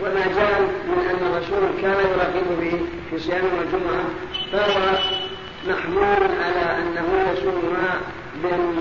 [0.00, 4.04] وما جاء من أن الرسول كان يرغب في صيام الجمعة
[4.52, 4.98] فهو
[5.68, 7.76] محمول على أنه يصوم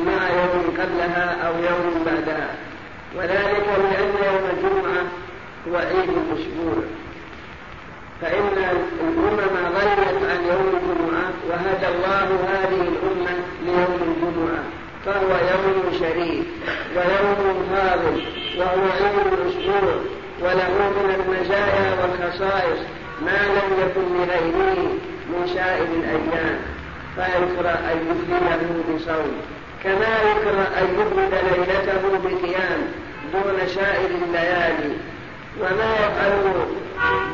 [0.06, 2.50] مع يوم قبلها أو يوم بعدها.
[3.16, 5.04] وذلك لأن يوم الجمعة
[5.68, 6.84] هو عيد الأسبوع.
[8.22, 9.40] فإن الأمم
[9.76, 14.64] غيرت عن يوم الجمعة وهدى الله هذه الأمة ليوم الجمعة
[15.06, 16.46] فهو يوم شريف
[16.96, 18.24] ويوم فاضل
[18.58, 19.96] وهو عيد الأسبوع.
[20.42, 22.80] وله من المزايا والخصائص
[23.22, 24.90] ما لم يكن لغيره
[25.30, 26.60] من سائر الأيام
[27.16, 29.32] فيكره أن يفرده بصوم؟
[29.84, 32.82] كما يكره أن يفرد ليلته بقيام
[33.34, 34.94] دون سائر الليالي.
[35.62, 36.68] وما يفعله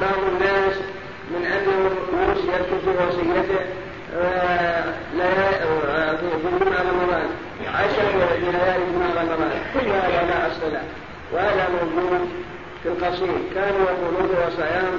[0.02, 0.76] بعض الناس
[1.32, 1.89] من أنه
[2.28, 3.66] يوصي في وصيته
[6.41, 7.28] في جمع رمضان
[7.74, 8.04] عشر
[8.41, 10.84] ليالي جمع رمضان كل هذا لا أصل له
[11.34, 12.30] وهذا موجود
[12.84, 14.93] في القصيد كانوا يقولون وصيام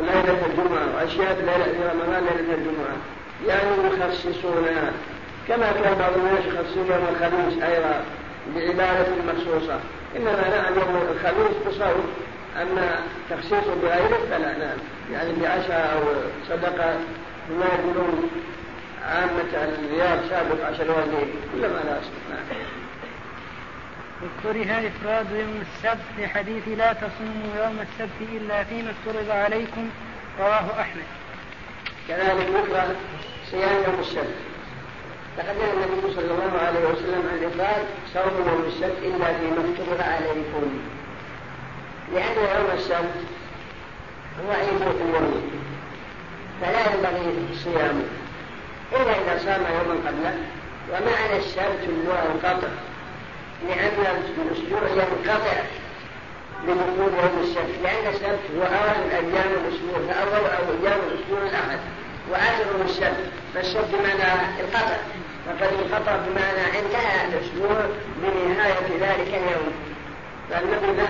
[0.00, 2.96] ليلة الجمعة وأشياء ليلة في رمضان ليلة الجمعة
[3.46, 3.68] يعني
[4.44, 4.92] يخصصونها
[5.48, 8.04] كما كان بعض الناس يخصصون يوم الخميس أيضا
[8.54, 9.80] بعبادة مخصوصة.
[10.16, 12.06] إنما نعم يوم الخميس بصوم
[12.62, 12.98] أما
[13.30, 14.78] تخصيص بغيره فلا نعم.
[15.12, 16.02] يعني بعشاء أو
[16.48, 16.96] صدقة
[17.50, 18.30] بما يقولون
[19.04, 22.58] عامة الرياض سابق عشر والدين كلما لا أصل نعم.
[24.22, 29.90] وكره إفراد يوم السبت لحديث لا تصوموا يوم السبت إلا فيما افترض عليكم
[30.40, 31.04] رواه أحمد.
[32.08, 32.96] كذلك يكره
[33.50, 34.34] صيام يوم السبت.
[35.38, 37.84] لقد نهى النبي صلى الله عليه وسلم عن إفراد
[38.14, 40.78] صوم يوم السبت إلا فيما افترض عليكم.
[42.14, 43.20] لأن يوم السبت
[44.40, 45.52] هو عيد اليوم
[46.60, 48.04] فلا ينبغي صيامه.
[48.92, 50.38] إلا إذا صام يوما قبله.
[50.90, 52.68] ومعنى السبت هو القطع.
[53.68, 55.62] لأن الأسبوع ينقطع
[56.66, 57.74] بدخول يوم السبت.
[57.82, 61.78] لأن السبت هو أول أيام الأسبوع فأول أو أيام الأسبوع الأحد.
[62.30, 64.96] وآخر السبت فالسبت بمعنى القطع.
[65.48, 67.80] وقد انقطع بمعنى انتهى الأسبوع
[68.16, 69.72] بنهاية ذلك اليوم.
[70.50, 71.02] فالنبي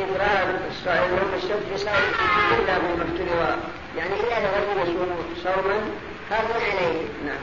[0.00, 1.92] إبرار الصائم يوم السبت بصوم
[2.58, 3.58] إلا بما افترض
[3.98, 5.80] يعني إلا لو يصوم صوما
[6.30, 7.02] فرض عليه.
[7.26, 7.42] نعم.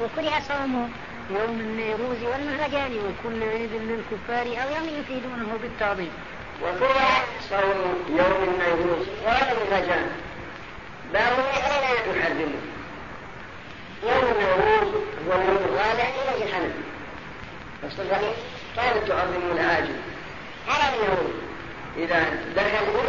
[0.00, 0.88] وكره صومه
[1.30, 6.12] يوم النيروز والمهرجان وكل عيد للكفار أو يوم يفيدونه بالتعظيم.
[6.62, 10.06] وكره صوم يوم النيروز والمهرجان.
[11.12, 12.60] باب غيرنا يحرمه
[14.02, 14.94] يوم النيروز
[15.28, 16.70] هو اليوم الرابع إلى الحمل
[17.82, 18.34] فالصدق
[18.76, 19.96] كانت تعظم العاجل؟
[20.68, 21.32] على اليوم
[21.96, 22.24] إذا
[22.56, 23.08] دخل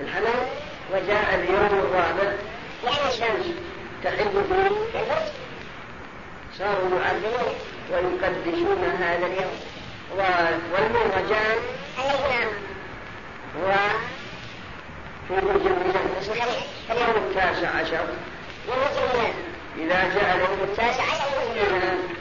[0.00, 0.48] الحمل
[0.92, 2.32] وجاء اليوم الرابع؟
[2.84, 3.46] يعني الشمس
[4.04, 5.32] تحل فيه الفرس
[6.58, 7.54] صاروا يعظمون
[7.92, 9.60] ويقدسون هذا اليوم.
[10.72, 11.56] والمهرجان
[11.98, 12.46] الذي
[13.56, 13.74] هو
[15.28, 16.06] في برج الميزان
[16.90, 18.06] اليوم التاسع عشر.
[19.78, 21.24] إذا جاء اليوم التاسع عشر.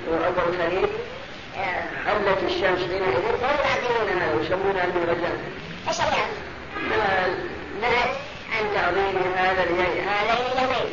[0.10, 0.88] وأول خليل
[2.06, 3.22] حلت الشمس حينئذ.
[3.42, 5.38] فهم يعظمونها ويسمونها المهرجان
[5.90, 6.30] الشريعة
[7.82, 8.16] نهت
[8.54, 10.04] عن تعظيم هذا اليومين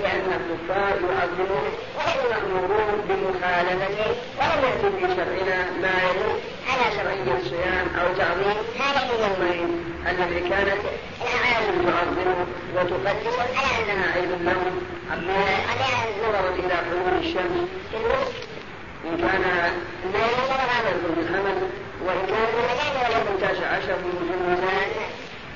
[0.02, 6.32] لأن الكفار يعظمون ونحن مأمورون بمخالفته ولم يأتي في شرعنا ما يدل
[6.68, 8.56] على شرعية الصيام أو تعظيم.
[8.80, 10.80] هذين اليومين الذي كانت
[11.22, 12.46] الأعالم تعظم
[12.76, 13.38] وتقدس.
[13.38, 14.80] على أنها عيد لهم
[15.10, 15.90] على
[16.22, 18.34] نظرت إلى حلول الشمس في الوسط
[19.04, 19.44] إن كان
[20.04, 20.90] الليل فهذا
[21.20, 21.68] الحمل
[22.06, 25.09] وإن كان ولا التاسع عشر من الميزان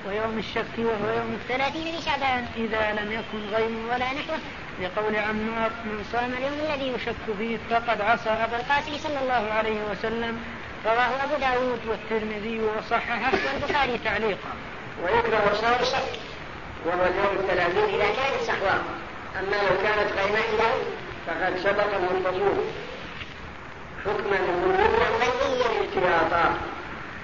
[0.08, 2.46] ويوم الشك وهو يوم الثلاثين لشعبان.
[2.56, 4.38] إذا لم يكن غيم ولا نحوه
[4.82, 9.80] لقول عمار من صام اليوم الذي يشك فيه فقد عصى أبا القاسم صلى الله عليه
[9.90, 10.40] وسلم.
[10.86, 14.52] رواه أبو داود والترمذي وصححه والبخاري تعليقا.
[15.02, 16.12] ويكره صوم الشك
[16.86, 18.80] وهو اليوم الثلاثين إذا كانت سحواه
[19.38, 20.72] أما لو كانت غيمة
[21.26, 22.64] فقد سبق المنتصور
[24.04, 26.54] حكما ممنوعا غنيا احتياطا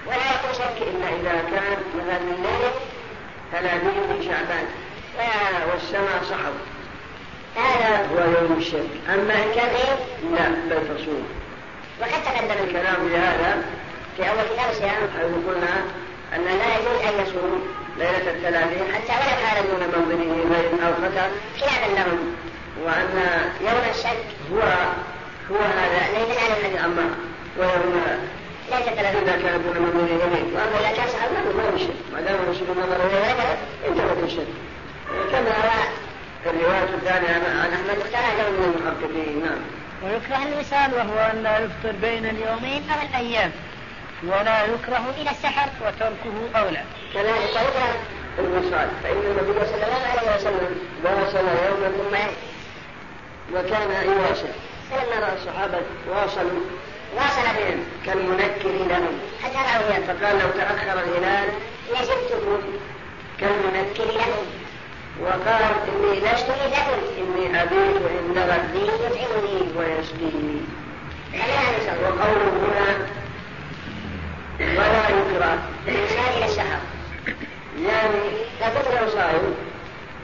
[0.07, 2.73] ولا شك إلا إذا كان مثلا من ليله
[3.51, 4.65] ثلاثين من شعبان.
[5.71, 6.51] والسماء صحو
[7.55, 9.95] هذا هو يوم الشك أما إن كان إيه؟
[10.31, 11.27] لا بل تصوم.
[12.01, 13.63] وقد تقدم الكلام في هذا
[14.17, 15.73] في أول كتاب الصيام حيث قلنا
[16.35, 17.59] أن لا يجوز أن يصوموا
[17.97, 21.29] ليلة الثلاثين حتى ولا كان دون منظره غير أو خطر
[21.59, 22.35] خلافا لهم
[22.83, 23.09] وأن
[23.61, 24.61] يوم الشك هو
[25.51, 27.09] هو هذا ليس على الذي أما.
[27.57, 28.01] ويوم
[28.71, 30.53] ليس إذا كان دون مدون يمين.
[30.55, 33.57] وأما إذا كان سحر ما هو الشك ما دام الرسول النظر إليه
[33.87, 34.47] انتهت الشك
[35.31, 35.83] كما روى
[36.45, 37.29] الرواية الثانية
[37.61, 37.97] عن أحمد.
[38.01, 39.59] اختار من المحققين نعم.
[40.03, 43.51] ويكره الوصال وهو أن لا يفطر بين اليومين أو الأيام
[44.23, 47.95] ولا يكره إلى السحر وتركه أولى كذلك يكره
[48.39, 52.17] الوصال فإن النبي صلى الله عليه وسلم واصل يوما ثم
[53.55, 54.47] وكان يواصل
[54.91, 55.77] فلما رأى الصحابة
[56.09, 56.61] واصلوا
[57.15, 59.19] واصل بهم كالمنكر لهم.
[59.43, 61.49] حتى رأوا فقال لو تأخر الهلال.
[61.91, 62.61] لزمتكم
[63.39, 64.45] كالمنكر لهم.
[65.21, 68.85] وقال إني لست لكم إني أبيت عند ربي.
[68.85, 69.61] يطعمني.
[69.77, 70.61] ويسقيني
[72.03, 73.07] وقوله هنا
[74.59, 75.59] ولا يكره.
[75.87, 76.79] الإنسان إلى السحر.
[77.85, 78.23] يعني
[78.59, 79.55] لا تطلع صائم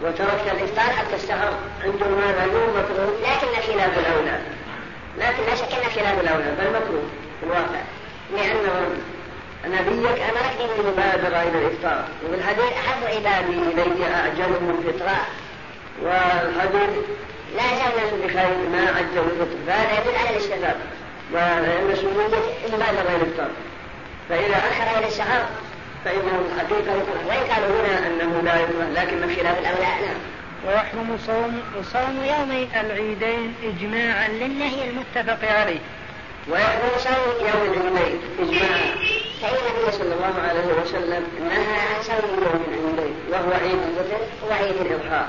[0.03, 1.53] وتركت الإفطار حتى السحر.
[1.83, 4.39] عنده ماذا يوم مكروه لكن خلاف الأولى
[5.17, 7.03] لكن لا شك أن خلاف الأولى بل مكروه
[7.39, 7.81] في الواقع
[8.33, 8.95] لأنه
[9.65, 12.05] نبيك أمرك بالمبادرة إلى الإفطار.
[12.31, 15.17] والحديث أحب عبادي إلي أعجلهم فطرا
[16.03, 16.89] والحديث
[17.55, 20.77] لا زال بخير ما عجلوا الفطر فهذا يدل على الاستفاق
[21.33, 23.49] وأن سنية المبادرة إلى الإفطار.
[24.29, 25.45] فإذا أخر إلى السحر
[26.05, 30.17] فإنه يكره وإن قالوا هنا أنه لا يكره لكن من خلاف الأولى نعم.
[30.65, 35.79] ويحرم صوم صوم يومي العيدين إجماعا للنهي المتفق عليه.
[36.49, 38.95] ويحرم صوم يوم العيدين إجماعا.
[39.41, 44.75] فإن النبي صلى الله عليه وسلم نهى عن صوم يوم العيدين وهو عيد الفطر وعيد
[44.81, 45.25] الإضحى.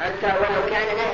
[0.00, 1.12] حتى ولو كان له؟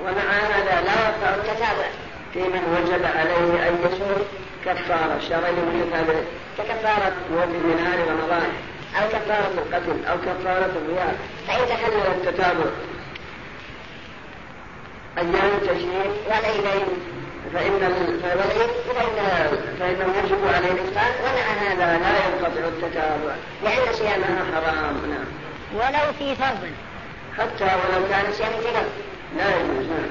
[0.00, 1.88] ومع هذا لا يقطع التتابع
[2.32, 4.26] في من وجب عليه أن يصوم
[4.64, 6.20] كفارة شرعي متتابع
[6.58, 8.50] ككفارة من نهار رمضان
[9.02, 11.14] أو كفارة القتل أو كفارة الرياض.
[11.48, 12.70] فإن تحمل التتابع
[15.18, 16.86] أيام التشريق والعيدين
[17.54, 17.80] فإن
[18.22, 18.38] فإن
[19.80, 23.34] فإنه يجب عليه الإفطار ومع هذا لا ينقطع التتابع.
[23.64, 25.26] لأن صيامها حرام نعم.
[25.74, 26.70] ولو في فرض.
[27.38, 28.52] حتى ولو كان صيام
[29.36, 30.10] لا يجوز نعم.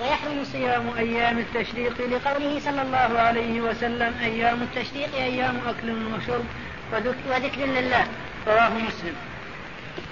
[0.00, 6.44] ويحرم صيام أيام التشريق لقوله صلى الله عليه وسلم أيام التشريق أيام أكل وشرب
[7.30, 8.06] وذكر لله.
[8.46, 9.14] رواه مسلم.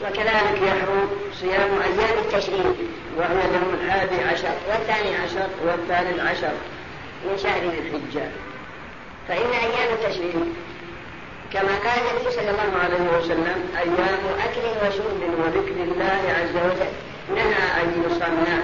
[0.03, 1.09] وكذلك يحرم
[1.41, 2.77] صيام أيام التشريق
[3.17, 6.53] وهو اليوم الحادي عشر والثاني عشر والثالث عشر
[7.25, 8.31] من شهر الحجة.
[9.29, 10.35] فإن أيام التشريق
[11.53, 16.93] كما قال النبي صلى الله عليه وسلم أيام أكل وشرب وذكر الله عز وجل
[17.35, 18.59] نهى أن يصنع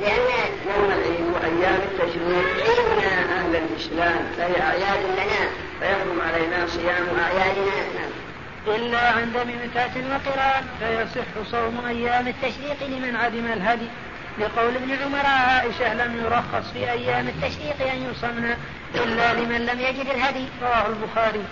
[0.00, 0.28] لأن
[0.66, 5.50] يوم العيد وأيام التشريق عيدنا أهل الإسلام فهي أعياد لنا
[5.80, 7.76] فيحرم علينا صيام أعيادنا.
[7.94, 8.25] نعم
[8.66, 13.86] إلا عند ميتات وقران فيصح صوم أيام التشريق لمن عدم الهدي.
[14.38, 18.56] لقول ابن عمر عائشة لم يرخص في أيام التشريق أن يصمن
[18.94, 20.44] إلا لمن لم يجد الهدي.
[20.62, 21.44] رواه البخاري.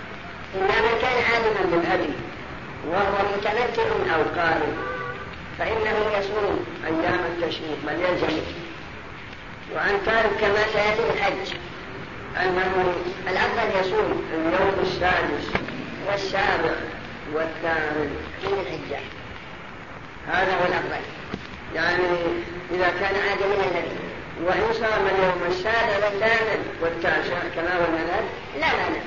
[0.55, 2.13] إلا من كان عالما بالهدي
[2.87, 4.73] وهو متمتع أو قارئ
[5.59, 8.41] فإنه يصوم أيام التشريق بل يلزم.
[9.75, 11.55] وعن تارك كما سيأتي الحج
[12.41, 12.93] أنه
[13.29, 15.49] الأفضل يصوم اليوم السادس
[16.07, 16.75] والسابع.
[17.33, 18.99] والثامن من الحجة.
[20.27, 21.05] هذا هو الأفضل.
[21.75, 22.03] يعني
[22.71, 24.05] إذا كان عاد من النبي
[24.43, 28.25] وإن صام اليوم السابع والثامن والتاسع كما هو المذهب
[28.59, 29.01] لا مانع.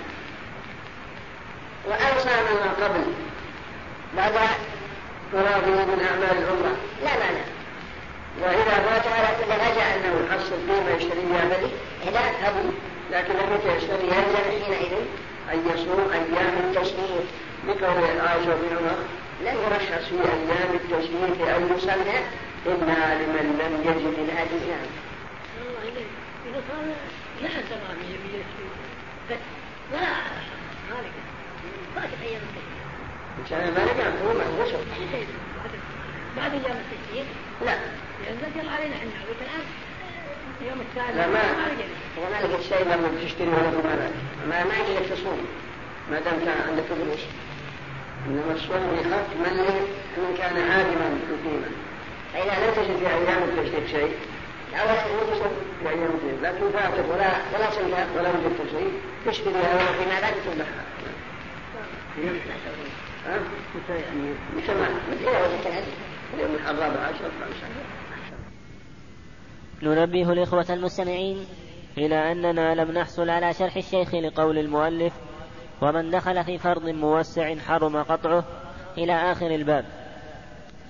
[1.86, 3.04] وأن صام ما قبل
[4.16, 4.32] بعد
[5.32, 7.44] فراغه من أعمال العمرة لا مانع.
[8.42, 11.72] وإذا فات على كل رجع أنه يحصل قيمة يشتري بدي
[12.08, 12.68] إذا هدي
[13.12, 14.92] لكن لم يشتري يلزم حينئذ
[15.52, 17.24] أن يصوم أيام التشريق.
[17.68, 18.98] بقول عائشة بن عمر
[19.44, 21.94] لن يرخص في أيام التشريق أن يصلى
[22.66, 24.88] إلا لمن لم يجد الهدي نعم.
[26.46, 26.84] إذا صار
[27.42, 27.96] لا زمان
[29.92, 30.08] ولا
[30.90, 31.12] مالك
[31.96, 32.78] فاتت أيام التشريق.
[33.38, 34.78] إن شاء الله مالك هو معه
[36.36, 37.26] بعد أيام التشريق؟
[37.64, 37.76] لا.
[38.24, 39.10] لأن نزل علينا إحنا
[39.40, 39.64] الآن
[40.68, 41.42] يوم الثالث لا ما
[42.30, 44.10] ما لقيت شيء لما تشتري ولا ما
[44.48, 44.74] ما ما
[46.10, 46.34] ما دام
[46.68, 47.20] عندك فلوس
[48.26, 51.70] إنما الصوم يخف من كان عالما مقيما
[52.32, 54.16] فإذا لم تجد في أيام التشريق شيء
[54.74, 55.52] هو تصوم
[55.82, 58.92] في أيام التشريق لكن فاتت ولا ولا صلى ولا وجدت شيء
[59.26, 60.84] تشتريها فيما بعد تذبحها
[63.26, 63.38] ها؟
[64.56, 65.84] متى ما متى وجدت؟
[66.34, 67.30] اليوم الرابع عشر
[69.82, 71.46] ننبه الإخوة المستمعين
[71.98, 75.12] إلى أننا لم نحصل على شرح الشيخ لقول المؤلف
[75.82, 78.44] ومن دخل في فرض موسع حرم قطعه
[78.98, 79.84] إلى آخر الباب.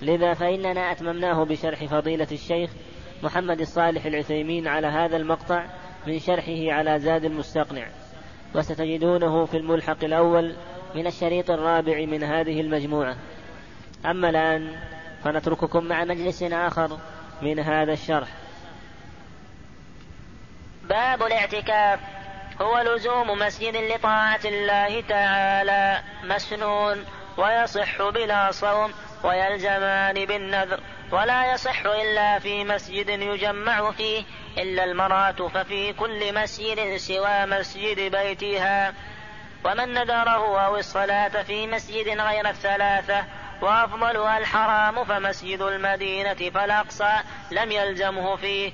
[0.01, 2.71] لذا فإننا أتممناه بشرح فضيلة الشيخ
[3.23, 5.65] محمد الصالح العثيمين على هذا المقطع
[6.07, 7.87] من شرحه على زاد المستقنع.
[8.55, 10.55] وستجدونه في الملحق الأول
[10.95, 13.15] من الشريط الرابع من هذه المجموعة.
[14.05, 14.75] أما الآن
[15.23, 16.97] فنترككم مع مجلس آخر
[17.41, 18.29] من هذا الشرح.
[20.89, 22.18] باب الاعتكاف.
[22.61, 27.05] هو لزوم مسجد لطاعة الله تعالى مسنون
[27.37, 28.93] ويصح بلا صوم
[29.23, 30.79] ويلزمان بالنذر
[31.11, 34.23] ولا يصح إلا في مسجد يجمع فيه
[34.57, 38.93] إلا المرأة ففي كل مسجد سوى مسجد بيتها.
[39.65, 43.23] ومن نذره أو الصلاة في مسجد غير الثلاثة
[43.61, 47.13] وأفضلها الحرام فمسجد المدينة فالأقصى
[47.51, 48.71] لم يلزمه فيه.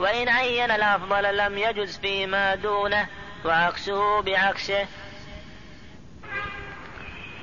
[0.00, 3.06] وإن عين الأفضل لم يجز فيما دونه
[3.44, 4.82] وعكسه بعكسه.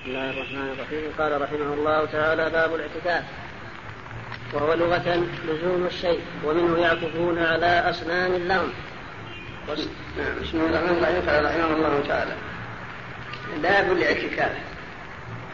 [0.02, 1.12] بسم الله الرحمن الرحيم.
[1.20, 3.24] قال رحمه الله تعالى باب الاعتكاف.
[4.54, 8.74] وهو لغة لزوم الشيء ومنه يعكفون على أصنام اللهم
[9.68, 11.30] نعم بسم الله الرحمن الرحيم.
[11.30, 12.36] قال رحمه الله تعالى
[13.58, 14.58] باب الاعتكاف.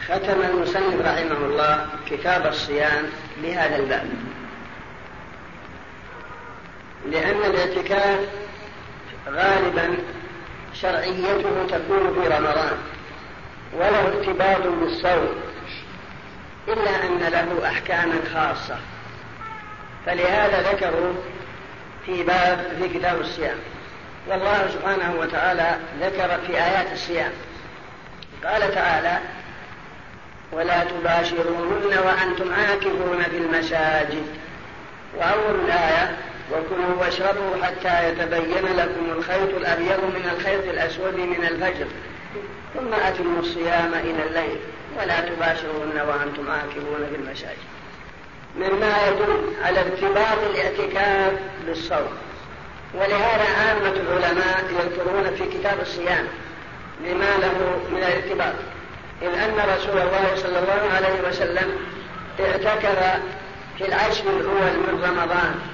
[0.04, 3.04] ختم المصنف رحمه الله كتاب الصيام
[3.42, 4.10] بهذا الباب.
[7.06, 8.18] لأن الاعتكاف
[9.28, 9.96] غالبا
[10.74, 12.78] شرعيته تكون في رمضان
[13.72, 15.34] وله ارتباط بالصوم
[16.68, 18.76] إلا أن له أحكاما خاصة.
[20.06, 21.12] فلهذا ذكروا
[22.06, 23.56] في باب في كتاب الصيام.
[24.28, 27.32] والله سبحانه وتعالى ذكر في آيات الصيام.
[28.44, 29.18] قال تعالى
[30.52, 34.26] ولا تباشرون وأنتم عاكفون في المساجد
[35.16, 36.16] وأول الآية
[36.52, 41.86] وكلوا واشربوا حتى يتبين لكم الخيط الأبيض من الخيط الأسود من الفجر.
[42.74, 44.58] ثم أتموا الصيام إلى الليل
[44.98, 47.64] ولا تباشرون وأنتم عاكفون في المساجد.
[48.56, 51.32] مما يدل على ارتباط الاعتكاف
[51.66, 52.18] بالصوم.
[52.94, 56.26] ولهذا عامة العلماء يذكرون في كتاب الصيام
[57.04, 58.54] لما له من الارتباط.
[59.22, 61.78] إذ أن رسول الله صلى الله عليه وسلم
[62.40, 63.20] اعتكف
[63.78, 65.73] في العشر الأول من رمضان.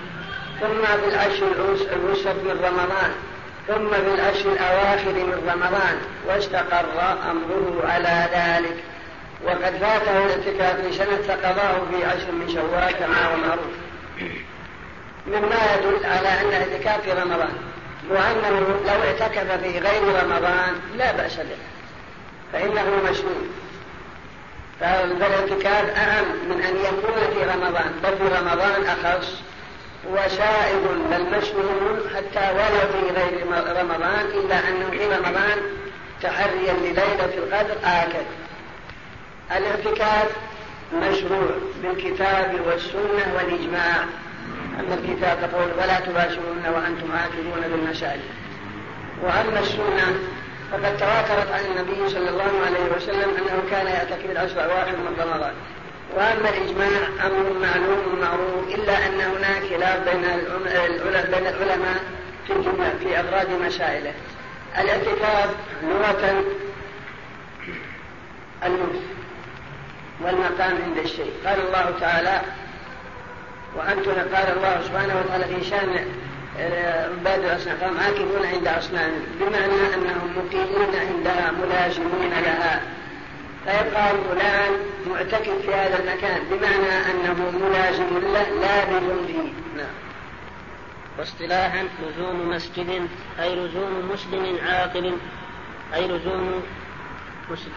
[0.60, 1.46] ثم في العشر
[1.92, 3.12] الوسط من رمضان
[3.68, 5.96] ثم في العشر الأواخر من رمضان
[6.28, 8.76] واستقر أمره على ذلك.
[9.44, 13.74] وقد فاته الاعتكاف في سنة فقضاه في عشر من شوال كما هو معروف.
[15.26, 17.52] مما يدل على أن الاعتكاف في رمضان
[18.10, 21.56] وأنه لو اعتكف في غير رمضان لا بأس به
[22.52, 23.42] فإنه مشروع.
[24.80, 29.42] فالاعتكاف أهم من أن يكون في رمضان بل في رمضان أخص.
[30.08, 33.46] وسائد بل مشروع حتى ولو في غير
[33.82, 35.58] رمضان إلا أنه في رمضان
[36.22, 38.26] تحريا لليلة القدر آكد.
[39.56, 40.36] الاعتكاف
[40.94, 41.50] مشروع
[41.82, 44.04] بالكتاب والسنة والإجماع.
[44.80, 48.30] أما الكتاب تقول ولا تباشرون وأنتم عاكفون بالمساجد
[49.22, 50.18] وأما السنة
[50.72, 55.52] فقد تواترت عن النبي صلى الله عليه وسلم أنه كان يعتكف العشر الأواخر من رمضان.
[56.16, 60.24] وأما الإجماع أمر معلوم معروف إلا أن هناك خلاف بين
[61.46, 62.00] العلماء
[62.46, 62.54] في
[63.00, 64.12] في أفراد مسائله
[64.78, 65.50] الاعتكاف
[65.82, 66.44] لغة
[68.64, 69.02] المكث
[70.20, 71.32] والمقام عند الشيء.
[71.46, 72.40] قال الله تعالى
[73.76, 75.74] وأنتم قال الله سبحانه وتعالى في
[76.56, 79.12] عباد آه، الأصنام عاكفون عند أصنام.
[79.40, 82.82] بمعنى أنهم مقيمون عندها ملازمون لها.
[83.64, 84.72] فيقال فلان
[85.10, 89.94] معتكف في هذا المكان بمعنى أنه ملازم له لا بجنده نعم.
[91.18, 93.08] واصطلاحا لزوم مسجد
[93.40, 95.16] أي لزوم مسلم عاقل
[95.94, 96.62] أي لزوم
[97.50, 97.72] مسلم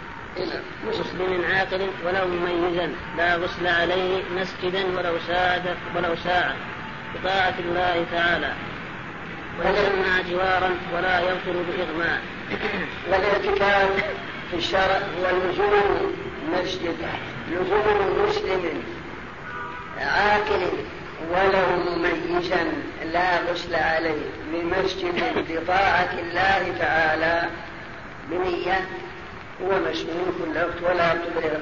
[0.88, 5.64] مسلم عاقل ولو مميزا لا غسل عليه مسجدا ولو ساعة
[5.96, 6.56] ولو ساعة.
[7.16, 8.54] بطاعة الله تعالى.
[9.60, 12.22] ويسمى جوارا ولا يبطل بإغماء.
[13.10, 14.04] والاعتكاف
[14.54, 16.16] في الشرع هو لزوم
[16.54, 16.98] مسجد
[17.52, 18.84] لزوم مسلم
[19.98, 20.68] عاقل
[21.32, 22.72] ولو مميزا
[23.14, 24.22] لا غسل عليه
[24.52, 27.50] بمسجد بطاعة الله تعالى
[28.30, 28.88] بنية
[29.64, 31.60] هو مشمول كل وقت ولا يبطل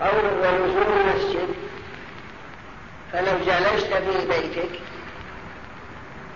[0.00, 1.48] قوله ولزوم المسجد
[3.12, 4.80] فلو جلست في بيتك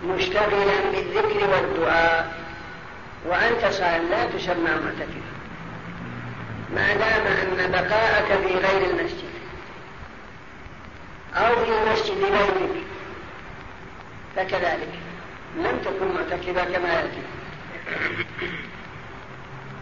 [0.05, 2.35] مشتغلا بالذكر والدعاء
[3.27, 5.36] وأنت صائم لا تسمى معتكفا
[6.75, 9.31] ما دام أن بقاءك في غير المسجد
[11.35, 12.87] أو في مسجد بيتك
[14.37, 14.89] فكذلك.
[15.57, 17.23] لم تكن معتكفا كما يأتي.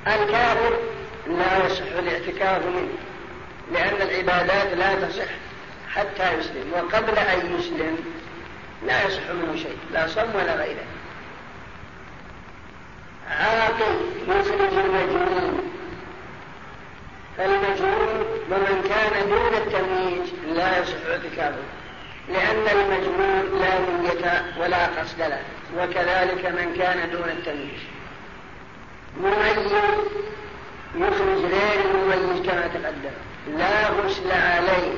[0.06, 0.78] الكافر
[1.26, 2.88] لا يصح الاعتكاف منه
[3.72, 5.30] لأن العبادات لا تصح
[5.94, 7.98] حتى يسلم وقبل أن يسلم
[8.86, 10.84] لا يصح منه شيء لا صم ولا غيره.
[13.30, 13.96] عاقل
[14.28, 15.70] يخرج المجنون
[17.38, 21.62] فالمجنون ومن كان دون التمييز لا يصح اعتكافه
[22.28, 25.40] لأن المجنون لا نية ولا قصد له
[25.78, 27.80] وكذلك من كان دون التمييز.
[29.20, 29.72] مميز
[30.96, 33.14] يخرج غير المميز كما تقدم
[33.58, 34.92] لا غسل عليه.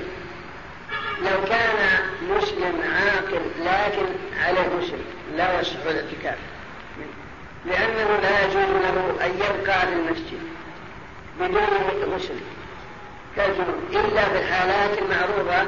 [1.22, 1.76] لو كان
[2.30, 4.06] مسلم عاقل لكن
[4.44, 4.98] عليه غسل
[5.36, 6.38] لا يصح الاعتكاف
[7.66, 10.40] لأنه لا يجوز له أن يبقى في المسجد.
[11.40, 12.38] بدون غسل
[13.36, 15.66] كالجنوب إلا في الحالات المعروفة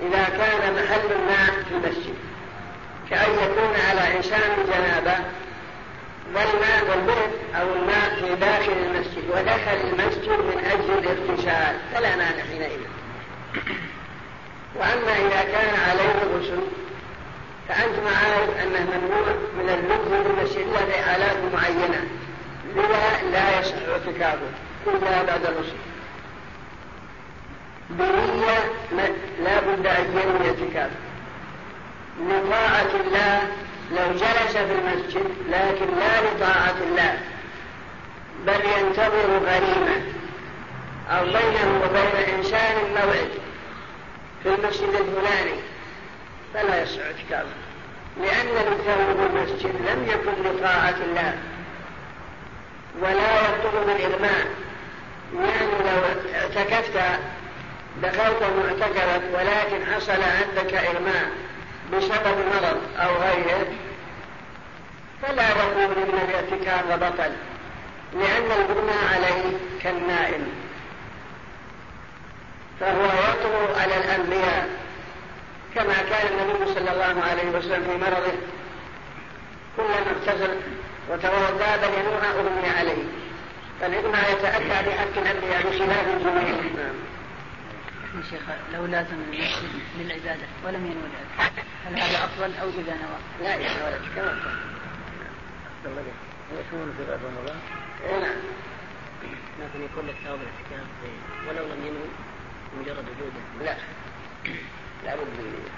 [0.00, 2.14] إذا كان محل الماء في المسجد.
[3.10, 5.24] كأن يكون على إنسان جنابة
[6.34, 12.80] والماء والبرد أو الماء في داخل المسجد ودخل المسجد من أجل الاغتسال فلا مانع حينئذ.
[14.76, 16.60] وأما إذا كان عليه غسل
[17.68, 19.28] فأنت عارف أنه ممنوع
[19.58, 22.08] من في المسجد إلا في حالات معينة
[22.76, 24.67] لذا لا يصح اعتكافه.
[24.86, 25.76] إلا بعد الغسل
[27.90, 28.58] بنية
[29.42, 30.90] لا بد أن ينوي اعتكاف
[32.20, 33.48] لطاعة الله
[33.92, 37.18] لو جلس في المسجد لكن لا لطاعة الله.
[38.46, 40.02] بل ينتظر غريمة
[41.10, 43.30] أو بينه وبين إنسان موعد
[44.42, 45.60] في المسجد الفلاني.
[46.54, 47.54] فلا يصح اعتكافه
[48.20, 51.38] لأن الإنسان في المسجد لم يكن لطاعة الله.
[53.02, 54.46] ولا يطلب بالإغماء
[55.34, 56.02] يعني لو
[56.34, 57.00] اعتكفت
[58.02, 61.30] دخلت معتكفك ولكن حصل عندك إغماء
[61.92, 63.66] بسبب مرض أو غيره
[65.22, 67.32] فلا نقول إن الاعتكاف بطل
[68.14, 70.46] لأن الغمى عليه كالنائم.
[72.80, 74.68] فهو يطغى على الأنبياء
[75.74, 78.32] كما كان النبي صلى الله عليه وسلم في مرضه
[79.76, 80.54] كلما اغتسل
[81.10, 83.04] وتوضأ بل ينوح اغمي عليه.
[83.80, 86.94] فالإغمى يتأتى بحق الأنبياء بخلاف الجميع نعم.
[88.30, 88.42] شيخ
[88.74, 91.08] لو لازم المسجد للعبادة ولم ينوي
[91.86, 96.02] هل هذا أفضل أو إذا نوى؟ لا يا ولد كما
[96.52, 97.56] يكون في رمضان؟
[98.04, 98.36] إيه نعم
[99.60, 100.86] لكن يكون لك ثواب الاحتكام
[101.48, 102.08] ولو لم ينوي
[102.80, 103.76] مجرد وجوده لا
[105.04, 105.68] لا بد من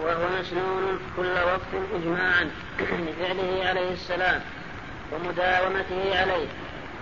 [0.00, 4.42] وهو مسنون كل وقت إجماعا لفعله عليه السلام
[5.12, 6.46] ومداومته عليه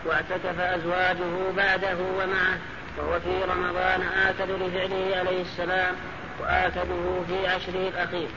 [0.06, 2.58] واعتكف أزواجه بعده ومعه
[2.98, 5.94] وهو في رمضان آكد لفعله عليه السلام
[6.40, 6.84] وآكده
[7.28, 8.28] في عشره الأخير.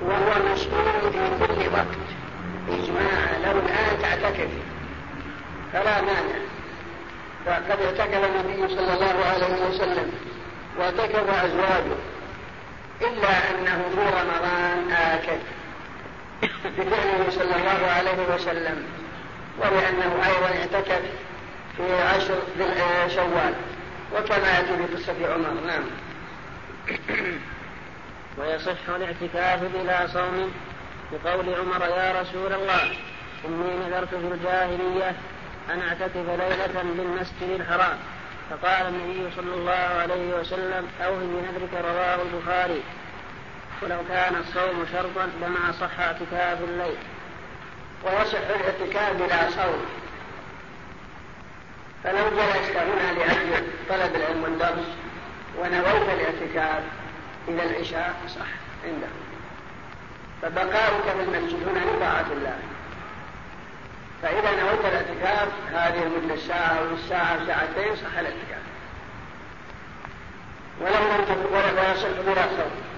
[0.00, 1.98] وهو مسنون في كل وقت.
[2.68, 4.50] إجماعا لو الآن تعتكف.
[5.72, 6.38] فلا مانع.
[7.46, 10.12] فقد اعتكف النبي صلى الله عليه وسلم
[10.78, 11.96] واعتكف أزواجه
[13.00, 15.38] إلا أنه في رمضان آكد.
[16.78, 18.84] بفعله صلى الله عليه وسلم
[19.58, 21.02] ولأنه أيضا اعتكف
[21.76, 22.38] في عشر
[23.08, 23.54] شوال
[24.14, 25.84] وكما يأتي في قصة عمر نعم.
[28.38, 30.52] ويصح الاعتكاف بلا صوم
[31.12, 32.96] بقول عمر يا رسول الله
[33.44, 35.14] إني نذرت في الجاهلية
[35.70, 37.98] أن أعتكف ليلة بالمسجد الحرام.
[38.50, 42.82] فقال النبي صلى الله عليه وسلم أوه بنذرك رواه البخاري.
[43.82, 46.96] ولو كان الصوم شرطا لما صح اعتكاف الليل.
[48.04, 49.84] ويصح الاعتكاف بلا صوم.
[52.04, 54.88] فلو جلست هنا لأجل طلب العلم والدرس
[55.58, 56.82] ونويت الاعتكاف
[57.48, 58.46] إلى العشاء صح
[58.84, 59.06] عنده
[60.42, 62.58] فبقاؤك في المسجد هنا لطاعة الله.
[64.22, 68.62] فإذا نويت الاعتكاف هذه المدة الساعة أو الساعة ساعتين صح الاعتكاف.
[70.80, 72.91] ولو لم ولا يصح بلا صوم.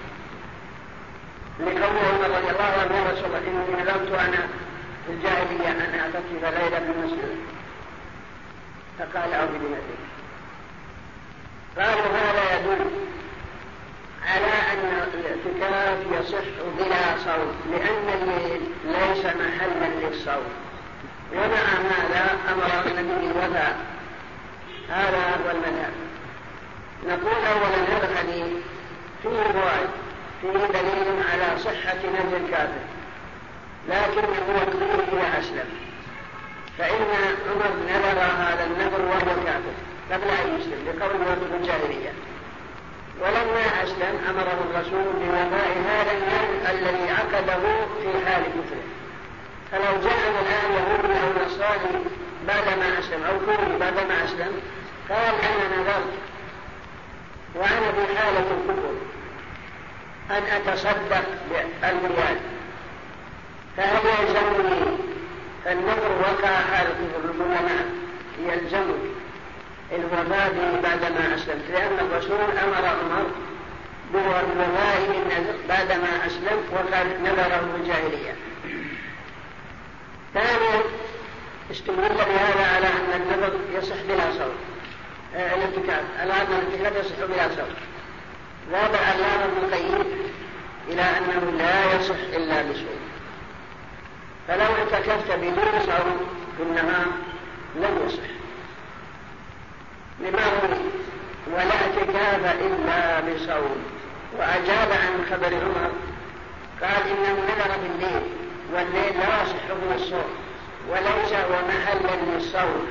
[1.59, 4.47] لقوله عمر رضي الله عنه يا رسول الله إني نذرت أنا
[5.05, 7.37] في الجاهلية أن أعتكف ليلة في المسجد
[8.99, 10.05] فقال أعوذ بنفسك
[11.77, 12.85] قالوا هذا يدل
[14.27, 16.45] على أن الاعتكاف يصح
[16.77, 20.43] بلا صوم لأن الليل ليس محلا للصوم
[21.33, 23.77] ومع هذا أمر النبي الوفاء.
[24.89, 25.93] هذا هو المذهب
[27.07, 28.53] نقول أولا هذا الحديث
[29.23, 29.89] فيه رواية.
[30.53, 32.83] فيه دليل على صحة نهج الكافر
[33.89, 35.69] لكنه يقول إذا أسلم.
[36.77, 37.01] فإن
[37.49, 39.75] عمر نذر هذا النذر وهو كافر
[40.11, 41.11] قبل أن يسلم لقول
[41.49, 42.13] في الجاهلية.
[43.21, 47.61] ولما أسلم أمره الرسول بوفاء هذا النذر الذي عقده
[48.01, 48.85] في حال كفره.
[49.71, 52.03] فلو جاءنا الآن يهودي أو نصراني
[52.47, 54.61] بعدما أسلم أو كوري بعدما أسلم
[55.09, 56.13] قال أنا نذرت
[57.55, 58.95] وأنا في حالة الكفر.
[60.31, 62.37] أن أتصدق بالريال
[63.77, 64.97] فهل يلزمني
[65.65, 67.85] فالنظر وقع حالة العلماء
[68.39, 69.15] يلزمك
[69.91, 71.63] الوفاء به بعدما أسلمت.
[71.69, 73.25] لأن الرسول أمر عمر
[74.13, 78.35] بوفاء النذر بعدما أسلم وقد نذره الجاهلية.
[80.33, 80.81] ثانيا
[81.71, 84.55] استدل بهذا على أن النذر يصح بلا صوت.
[85.35, 86.03] آه، الاتكاف.
[86.23, 87.94] العظم الاتكاف يصح بلا صوت.
[88.71, 90.05] ذهب علامة ابن القيم
[90.87, 93.05] إلى أنه لا يصح إلا بصوت
[94.47, 96.27] فلو اعتكفت بدون صوم
[96.57, 97.05] في النهار
[97.75, 98.29] لم يصح.
[100.19, 100.77] لما هو؟
[101.53, 103.83] ولا اعتكاف إلا بصوم
[104.37, 105.91] وأجاب عن خبر عمر
[106.81, 108.23] قال إنه نذر بالليل
[108.73, 110.29] والليل لا يصح من الصوم
[110.89, 112.89] وليس هو محلا للصوم.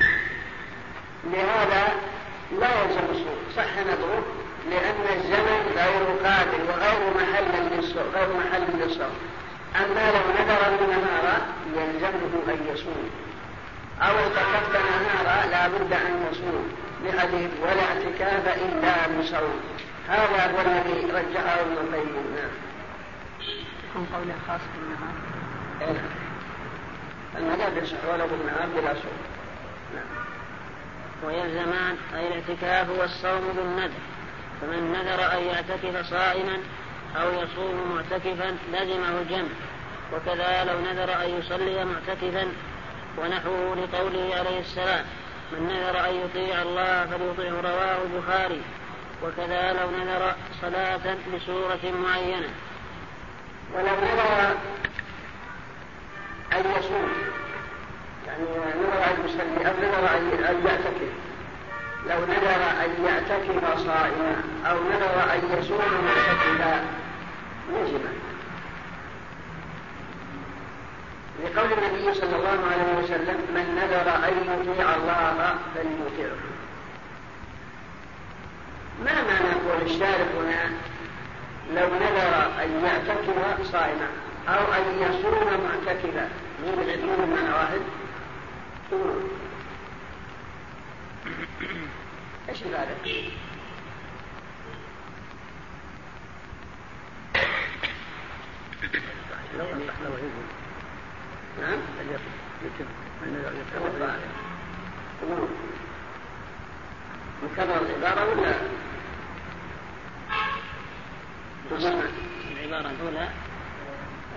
[1.23, 1.93] لهذا
[2.59, 3.37] لا يلزم الصوم.
[3.55, 4.23] صح نذره
[4.69, 9.15] لأن الزمن غير قابل وغير محل للصوم غير محل للصوم
[9.75, 11.41] أما لو نذر النهار
[11.75, 13.09] يلزمه أن يصوم.
[14.01, 16.73] أو اعتكفت نهارا لا بد أن يصوم.
[17.05, 19.59] لحديث ولا اعتكاف إلا بصوم.
[20.09, 22.35] هذا هو الذي رجحه ابن القيم.
[22.35, 22.49] نعم.
[23.89, 25.15] يكون قوله خاص بالنهار.
[25.81, 25.87] إيه.
[25.87, 26.25] نعم
[27.37, 29.19] المذهب يصح ولو بالنهار بلا صوم.
[29.95, 30.25] نعم.
[31.23, 34.14] ويلزمان أي الاعتكاف والصوم بالنذر.
[34.61, 36.57] فمن نذر أن يعتكف صائما
[37.15, 39.49] أو يصوم معتكفا لزمه الجمع.
[40.13, 42.47] وكذا لو نذر أن يصلي معتكفا
[43.17, 45.05] ونحوه لقوله عليه السلام
[45.51, 48.61] من نذر أن يطيع الله فليطيعه رواه البخاري.
[49.23, 52.49] وكذا لو نذر صلاة بسورة معينة.
[53.73, 54.55] ولو نذر
[56.53, 57.11] أن يصوم
[58.27, 61.24] يعني نذر أن يصلي أو نذر أن يعتكف.
[62.09, 66.85] لو نذر أن يعتكف صائما أو نذر أن يصوم معتكفا
[67.73, 68.01] يجب.
[71.43, 76.37] لقول النبي صلى الله عليه وسلم من نذر أن يطيع الله فليطيعه
[79.05, 80.69] ما معنى قول الشارع هنا؟
[81.73, 84.07] لو نذر أن يعتكف صائما
[84.47, 86.29] أو أن يصوم معتكفا
[86.65, 87.81] مو بالعلم معنى واحد؟
[92.49, 93.31] إيش ذلك؟
[101.61, 101.79] نعم
[102.65, 102.85] يتم
[107.43, 108.55] مكرر العبارة ولا
[112.51, 113.29] العبارة الأولى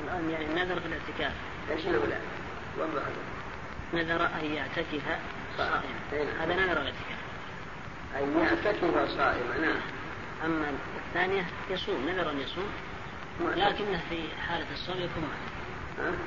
[0.05, 1.32] الآن يعني النذر في الاعتكاف
[1.70, 2.19] إيش الأولى؟
[3.94, 5.02] نذر أن يعتكف
[5.59, 5.82] صائما
[6.40, 7.18] هذا نذر الاعتكاف
[8.16, 9.80] أن يعتكف صائما نعم.
[10.44, 10.66] أما
[11.06, 12.68] الثانية يصوم نذر أن يصوم.
[13.40, 14.18] لكنه في
[14.48, 16.18] حالة الصوم يكون معتكف.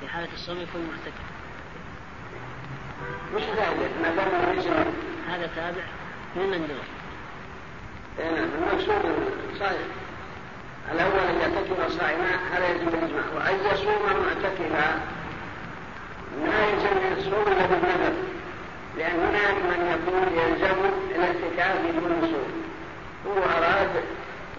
[0.00, 1.28] في حالة الصوم يكون معتكف.
[3.34, 4.58] مش ذلك ما دام
[5.28, 5.82] هذا تابع
[6.36, 6.78] للمندوب
[8.18, 9.78] إيه، نعم المقصود صحيح.
[10.92, 15.00] الأول أن يعتكف صائما هذا يجب الإجماع وأن يصوم معتكفا
[16.46, 18.12] ما يلزم الصوم إلا بالنذر.
[18.98, 20.76] لأن هناك من يقول يلزم
[21.14, 22.62] الاعتكاف بدون صوم
[23.26, 23.90] هو أراد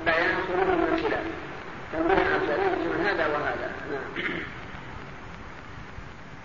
[0.05, 1.25] بيان خروج من الخلاف
[1.93, 3.71] فمن أفضل هذا وهذا.
[3.91, 4.39] نعم.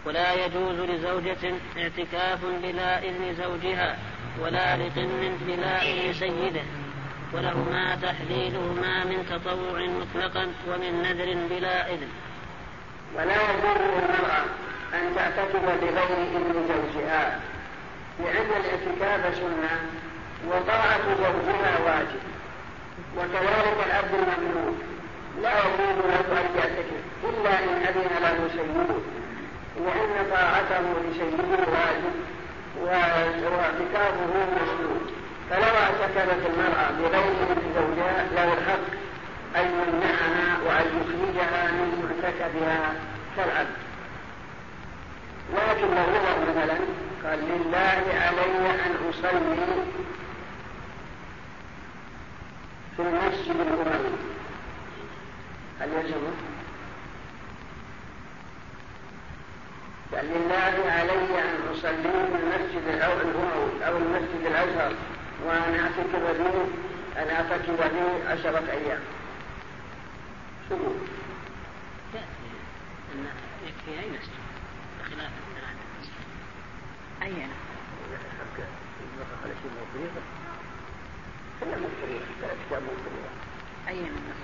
[0.06, 3.96] ولا يجوز لزوجة اعتكاف بلا إذن زوجها
[4.40, 6.62] ولا لقن بلا إذن سيده.
[7.32, 12.08] ولهما تحليلهما من تطوع مطلقا ومن نذر بلا إذن.
[13.14, 14.44] ولا يجوز للمرأة
[14.94, 17.40] أن تعتكف بغير إذن زوجها
[18.20, 19.80] لأن الاعتكاف سنة
[20.48, 22.20] وطاعة زوجها واجب
[23.16, 24.72] وكذلك الأب الممنوع
[25.42, 28.94] لا يجوز له أن يعتكف إلا إن أذن له سيده
[29.78, 32.14] وأن طاعته لسيده واجب
[32.82, 34.26] واعتكافه
[34.56, 35.02] مسلوب
[35.50, 38.86] فلو اعتكفت المرأة بغير إذن زوجها له الحق
[39.56, 42.94] أن يمنعها وأن يخرجها من معتكفها
[43.36, 43.93] كالعبد.
[45.52, 46.78] لكن لو نظر مثلا.
[47.24, 49.66] قال لله علي أن أصلي
[52.96, 54.16] في المسجد الأموي.
[55.80, 56.34] هل يلزمه؟
[60.12, 64.92] بل لله علي أن أصلي في المسجد الأموي أو المسجد الأزهر.
[65.46, 66.66] وأن أعتكف به
[67.22, 69.00] أن أعتكف به عشرة أيام.
[70.68, 70.76] شو؟
[73.66, 74.43] يكفي أي مسجد
[77.24, 77.32] أي
[83.88, 84.34] أي من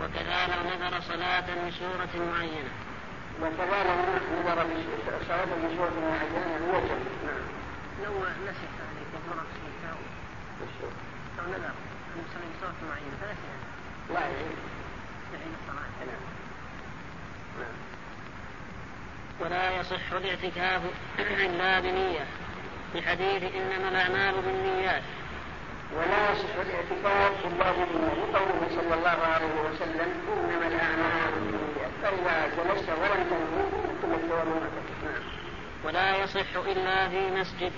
[0.00, 2.70] وكذا لو نذر صلاة لسورة معينة.
[3.42, 4.66] وكذلك نظر
[5.28, 7.44] صلاة لسورة معينة يوجب نعم.
[8.04, 9.36] لو نسي يعني كفر
[11.38, 13.48] لو نذر أن يصلي بصورة معينة فنسي
[14.14, 14.34] لا يعني
[15.32, 15.88] يعيد الصلاة
[17.58, 17.78] نعم
[19.40, 20.82] ولا يصح الاعتكاف
[21.46, 22.26] إلا بنية
[22.92, 25.02] في حديث إنما الأعمال بالنيات.
[25.96, 32.88] ولا يصح الاعتكاف الا بالنية لقوله صلى الله عليه وسلم إنما الأعمال بالنيات فإذا جلست
[32.88, 33.88] ولم تنوي
[34.28, 35.22] نعم.
[35.84, 37.72] ولا يصح إلا في مسجد.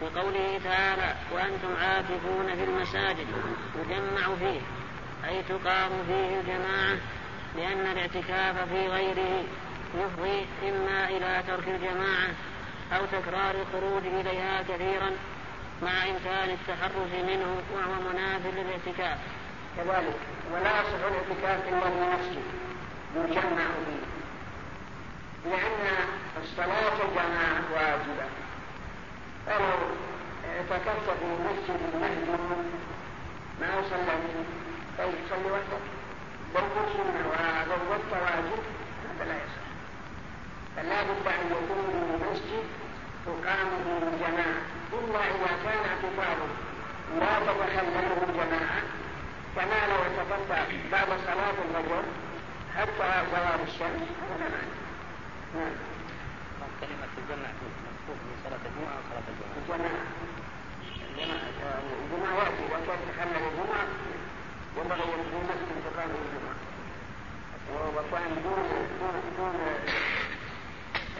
[0.00, 3.26] في قوله تعالى وأنتم عاكفون في المساجد.
[3.78, 4.60] يجمع فيه.
[5.28, 6.96] أي تقام فيه الجماعة
[7.56, 9.44] لأن الاعتكاف في غيره.
[9.94, 12.28] يفضي إما إلى ترك الجماعة
[12.92, 15.10] أو تكرار الخروج إليها كثيرا
[15.82, 19.18] مع إمكان التحرز منه وهو مناف للاعتكاف.
[19.76, 20.16] كذلك
[20.52, 22.42] ولا يصح الاعتكاف إلا في المسجد
[23.16, 24.04] يجمع فيه.
[25.50, 25.84] لأن
[26.42, 28.26] الصلاة جماعة واجبة.
[29.46, 29.78] فلو
[30.48, 32.56] اعتكفت في مسجد مهجور
[33.60, 34.44] ما صلى فيه
[34.98, 35.84] طيب صلي وحدك
[36.54, 38.81] برضو سنة وزودت واجب.
[40.82, 42.64] فلا بد أن يكون في المسجد
[43.26, 46.48] تقام به الجماعة إلا إذا كان اعتكافه
[47.20, 48.82] لا تتخلله الجماعة
[49.56, 50.50] كما لو اعتكفت
[50.92, 52.02] بعد صلاة الفجر
[52.76, 54.08] حتى زوال الشمس.
[54.22, 54.70] هذا معنى
[55.54, 55.74] نعم.
[56.80, 60.06] كلمة الجمع من صلاة الجمعة أو صلاة الجمعة؟ الجماعة.
[62.02, 63.86] الجمعة يأتي إذا كان تخلل الجمعة
[64.76, 66.72] ينبغي أن يكون مسجد تقام الجمعة
[67.96, 68.62] وكان دون
[69.00, 69.54] دون دون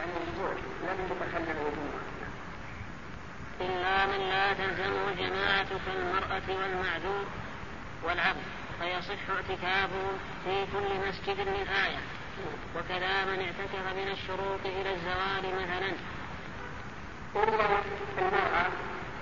[0.03, 0.97] لم
[3.61, 7.25] إلا من لا تلزمه الجماعة كالمرأة والمعذور
[8.03, 8.43] والعبد
[8.79, 10.07] فيصح اعتكافه
[10.45, 12.01] في كل مسجد للآية
[12.75, 15.93] وكذا من اعتكف من الشروط إلى الزوال مثلا.
[17.35, 17.81] إلا
[18.17, 18.69] المرأة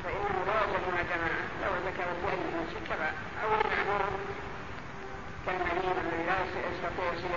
[0.03, 2.17] فإنه لا يلزم جماعة لو ذكرت
[2.61, 3.11] مسجد كفى
[3.43, 4.09] أو المعذور
[5.45, 7.27] كالمريض الذي لا يستطيع يصل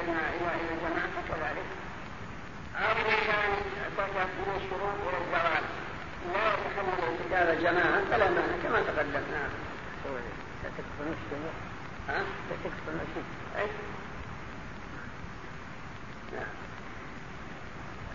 [0.61, 1.84] إلى الجماعة فكذلك
[4.57, 4.95] الشروط
[8.63, 8.79] كما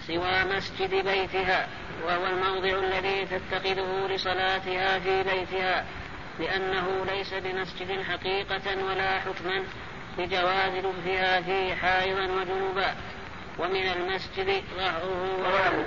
[0.08, 1.68] سوى مسجد بيتها
[2.04, 5.86] وهو الموضع الذي تتخذه لصلاتها في بيتها
[6.40, 9.64] لأنه ليس بمسجد حقيقة ولا حكما
[10.18, 12.96] لجواز لبثها فيه حائضا وجنوبا.
[13.60, 14.64] ومن المسجد
[15.44, 15.86] ظهره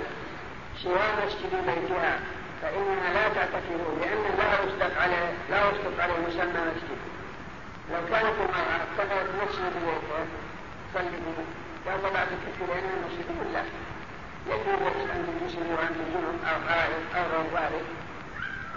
[0.83, 2.19] سوى مسجد بيتها.
[2.61, 6.99] فإنها لا تعتقد لأن لا يصدق عليه لا يصدق عليه مسمى مسجد.
[7.91, 10.25] لو كانت المرأة اتخذت مسجد بيتها
[10.93, 11.43] تصلي به
[11.85, 13.63] لا طبعا تكفي لأن المسجد كله
[14.47, 17.85] يجوز أن تجلسه وأن تجنب أو حائط أو غير ذلك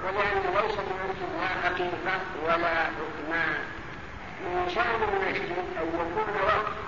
[0.05, 3.45] ولأن ليس المسجد لا حقيقة ولا حكما
[4.45, 5.51] من شأن المسجد
[5.81, 6.86] أن يكون وقت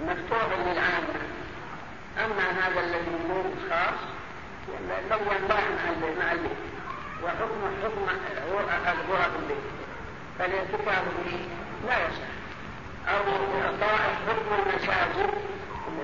[0.00, 1.20] مفتوحا للعامة.
[2.24, 4.00] أما هذا الذي يكون خاص
[5.10, 5.60] لو ينباع
[6.18, 6.56] مع البيت
[7.24, 8.06] وحكم حكم
[8.92, 9.66] الغرف البيت.
[10.38, 11.48] فالاعتكاف به
[11.86, 12.30] لا يصح.
[13.08, 13.22] أو
[13.62, 15.30] إعطاء حكم المساجد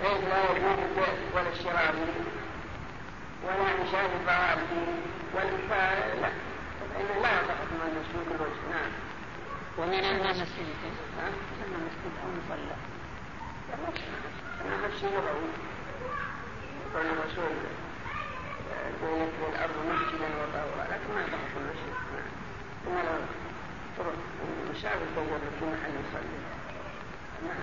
[0.02, 1.94] بحيث لا يجوز البيع ولا الشراء
[3.44, 4.10] ولا إنشاء
[4.70, 4.92] فيه
[5.34, 6.28] والإنفاق لا.
[6.94, 8.92] فإنه لا يصح حكم المسجد الوجه نعم
[9.78, 10.46] ومن المسجد
[11.18, 11.28] ها؟
[11.66, 12.76] المسجد أو مصلى
[14.64, 15.50] أنا نفسي لغوي
[16.94, 17.54] قال الرسول
[19.02, 21.94] بينت الأرض مسجدا وطهورا لكن ما يضحك المسجد
[22.84, 23.20] ثم لو
[23.98, 24.14] طرق
[24.68, 26.38] المساجد تدور في محل يصلي
[27.42, 27.54] ما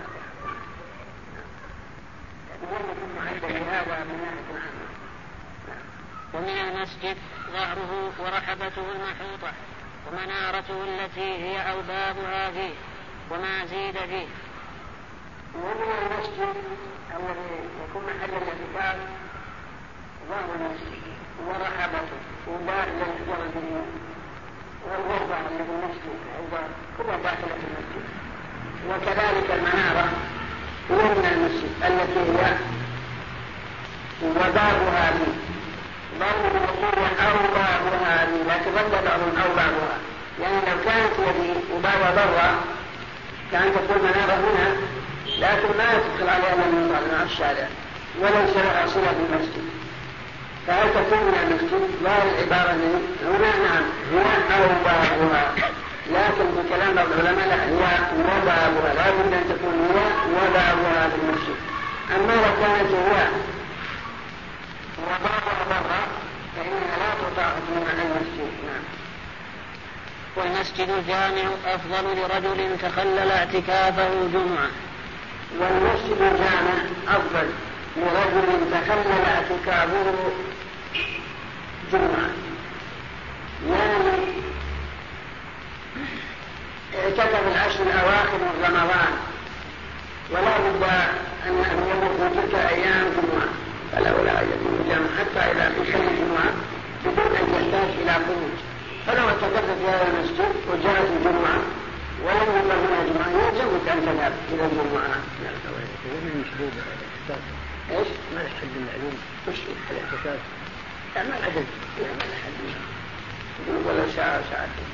[3.30, 4.88] يكن معد لهذا من ناحيه عامه
[6.34, 7.16] ومن المسجد
[7.52, 9.52] ظهره ورحبته المحوطة
[10.08, 12.74] ومنارته التي هي أوبابها فيه
[13.30, 14.26] وما زيد فيه.
[15.54, 16.54] ومن المسجد
[17.16, 18.96] الذي يكون محل الاعتكاف
[20.28, 21.02] ظهر المسجد
[21.46, 22.18] ورحبته
[22.48, 23.54] وداخل الجرد
[24.86, 26.18] والغربة اللي في المسجد
[26.98, 28.04] كلها داخلة في المسجد.
[28.88, 30.08] وكذلك المنارة
[30.90, 32.56] من المسجد التي هي
[34.24, 35.32] وبابها لي.
[36.20, 38.42] بعضهم يقول أو بابها لي.
[38.48, 39.98] لا تبدل بعضهم أو بابها
[40.40, 42.54] يعني لو كانت يدي وبابها برا
[43.52, 44.76] كانت تكون منارة هنا
[45.40, 47.68] لكن ما يدخل عليها من مع الشارع
[48.20, 49.64] وليس لها صلة بالمسجد
[50.66, 55.54] فهل تكون من المسجد؟ لا العبارة هنا نعم هنا أو بابها.
[56.10, 60.02] لكن بكلام بعض العلماء لا هي وبابها لا بد أن تكون هي
[60.34, 61.56] وبابها في المسجد.
[62.16, 63.16] أما لو كانت هو
[64.98, 66.02] وبابها برا
[66.56, 68.52] فإنها لا تطاع من المسجد.
[68.66, 68.82] نعم.
[70.36, 74.70] والمسجد الجامع أفضل لرجل تخلل اعتكافه جمعة.
[75.58, 76.76] والمسجد الجامع
[77.08, 77.48] أفضل.
[77.96, 80.14] لرجل تخلل اعتكافه
[81.92, 82.30] جمعة.
[83.70, 84.20] يعني
[86.98, 89.12] اعتكف العشر الأواخر من رمضان.
[90.30, 90.82] ولا بد
[91.46, 91.52] أن
[91.90, 93.48] يمر تلك الأيام جمعة.
[93.92, 96.52] فلا ولا يكون جمع حتى إذا في كل جمعة
[97.04, 98.56] بدون أن يحتاج إلى خروج.
[99.06, 101.58] فلو اعتكفت في هذا المسجد وجاءت الجمعة
[102.24, 105.16] ولم يكن هنا جمعة يلزمك أن تذهب إلى الجمعة
[107.90, 109.18] إيش؟ ما نحل المعلوم
[109.48, 109.56] وش
[109.90, 110.40] الاعتكاف
[111.16, 111.66] لا ما الحدث
[111.98, 114.90] لا ما الحدث ولا ساعة ساعتين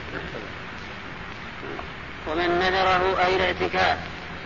[2.29, 3.99] ومن نذره أي الاعتكاف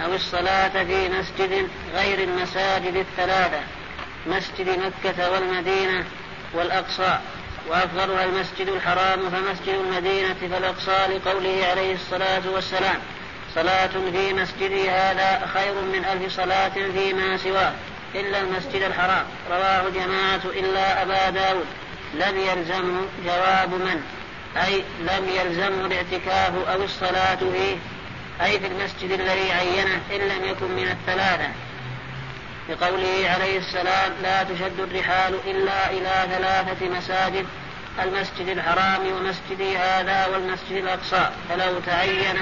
[0.05, 3.61] أو الصلاة في مسجد غير المساجد الثلاثة
[4.27, 6.05] مسجد مكة والمدينة
[6.55, 7.19] والأقصى.
[7.69, 12.99] وأفضلها المسجد الحرام فمسجد المدينة فالأقصى لقوله عليه الصلاة والسلام
[13.55, 17.73] صلاة في مسجدي هذا خير من ألف صلاة فيما سواه
[18.15, 19.25] إلا المسجد الحرام.
[19.51, 21.67] رواه جماعة إلا أبا داود
[22.15, 24.03] لم يلزمه جواب من؟
[24.57, 27.77] أي لم يلزمه الاعتكاف أو الصلاة فيه.
[28.45, 31.51] أي في المسجد الذي عينه إن لم يكن من الثلاثة.
[32.71, 37.47] لقوله عليه السلام لا تشد الرحال إلا إلى ثلاثة مساجد
[38.03, 41.31] المسجد الحرام ومسجد هذا والمسجد الأقصى.
[41.49, 42.37] فلو تعين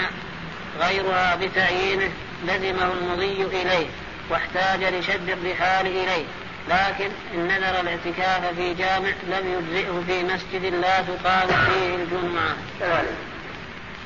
[0.81, 2.11] غيرها بتعيينه
[2.45, 3.87] لزمه المضي إليه
[4.31, 6.25] واحتاج لشد الرحال إليه.
[6.69, 12.57] لكن إن نذر الاعتكاف في جامع لم يجزئه في مسجد لا تقام فيه الجمعة.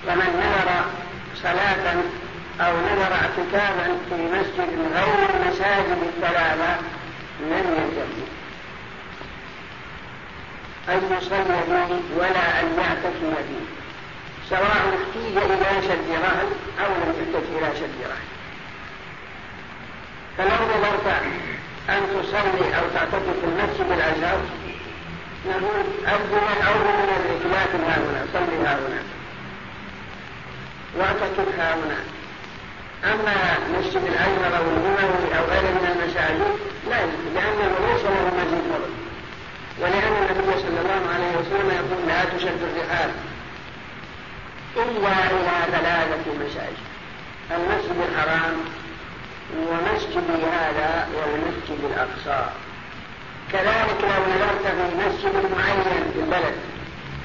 [0.06, 0.84] ومن نذر
[1.42, 1.94] صلاة
[2.60, 6.76] أو نذر اعتكافا في مسجد غير المساجد الثلاثة
[7.40, 8.12] لم يلزم
[10.88, 13.66] أن يصلي فيه ولا أن يعتكف فيه.
[14.50, 16.50] سواء احتيج إلى شد رهن
[16.80, 18.26] أو لم يحتج إلى شد رهن.
[20.38, 21.06] فلو نظرت
[21.88, 24.40] أن تصلي أو تعتكف في المسجد الأزهر
[25.48, 29.02] نقول أرجو من من الإتلاف ها هنا صلي ها هنا.
[30.96, 32.21] واعتكف ها هنا.
[33.04, 36.42] أما مسجد الأزهر أو الأموي أو غيره من المساجد
[36.90, 36.96] لا
[37.34, 38.92] لأنه ليس له مسجد فضل
[39.80, 43.10] ولأن النبي صلى الله عليه وسلم يقول لا تشد الرحال.
[44.76, 46.82] إلا إلى ثلاثة مساجد.
[47.50, 48.54] المسجد الحرام
[49.56, 52.50] ومسجد هذا والمسجد الأقصى.
[53.52, 56.54] كذلك لو نظرت في مسجد معين في البلد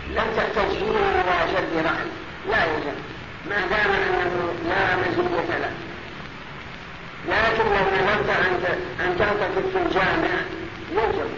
[0.09, 0.91] لم تحتج فيه
[1.21, 2.07] إلى شد رحل.
[2.49, 2.95] لا يوجد
[3.49, 5.71] ما دام أنه لا مزية له
[7.27, 8.29] لكن لو نظرت
[8.99, 10.33] أن تعتقد في الجامع
[10.91, 11.29] يوجد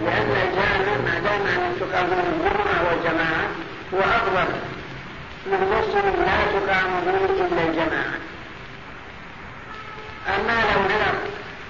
[0.00, 3.48] لأن الجامع ما دام أن تقام الجمعة والجماعة
[3.94, 4.52] هو أفضل
[5.46, 8.14] من مسجد لا تقام به إلا الجماعة.
[10.34, 11.14] أما لو نظر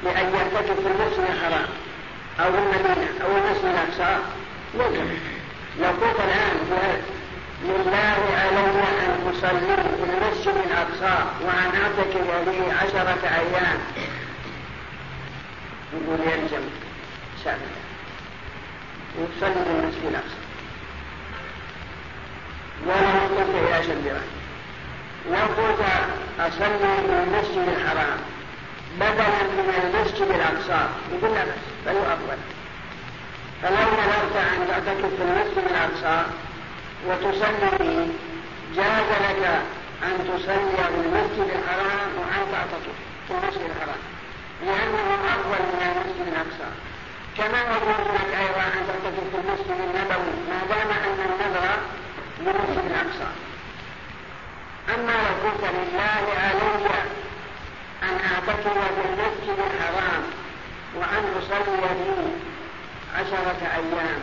[0.04, 1.66] لأن يرتكب في المسجد الحرام
[2.40, 4.18] أو المدينة أو المسجد الأقصى
[4.74, 5.18] يجب.
[5.80, 6.56] لو قلت الآن
[7.64, 13.78] لله علي أن أصلي في المسجد الأقصى وأن أعتكف به عشرة أيام.
[15.92, 16.64] يقول يلزم
[17.44, 17.86] سابقا
[19.18, 20.40] وتصلي في المسجد الأقصى
[22.86, 24.20] ولا قلت إلى شد
[25.30, 25.80] لو قلت
[26.40, 28.18] أصلي في المسجد الحرام.
[29.00, 30.88] بدلا من المسجد الأقصى.
[31.12, 31.50] يقول لا بس
[31.86, 32.38] بل أفضل.
[33.62, 36.26] فلو نظرت أن تعتكف في المسجد الأقصى
[37.06, 38.08] وتصلي
[38.76, 39.42] جاز لك
[40.02, 42.96] أن تصلي في المسجد الحرام وأن تعتكف
[43.28, 44.02] في المسجد الحرام
[44.66, 46.70] لأنه أفضل من المسجد الأقصى.
[47.38, 51.78] كما يجوز لك أيضا أن تعتكف في المسجد النبوي ما دام أن النذر
[52.40, 53.30] للمسجد الأقصى.
[54.94, 56.86] أما لو قلت لله علي
[58.02, 60.22] أن أعتكف في المسجد الحرام
[60.94, 62.30] وأن أصلي فيه
[63.14, 64.20] عشرة أيام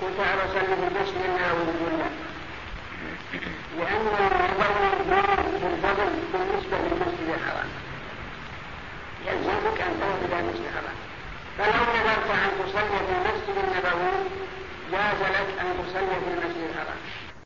[0.00, 2.08] كنت أصلي في المسجد النبوي كله
[3.78, 4.04] لأن
[5.60, 7.70] في الفضل بالنسبة للمسجد الحرام
[9.26, 10.96] يلزمك أن تذهب إلى المسجد الحرام.
[11.58, 14.16] فلو نذرت أن تصلي في المسجد النبوي
[14.92, 16.98] جاز لك أن تصلي في المسجد الحرام.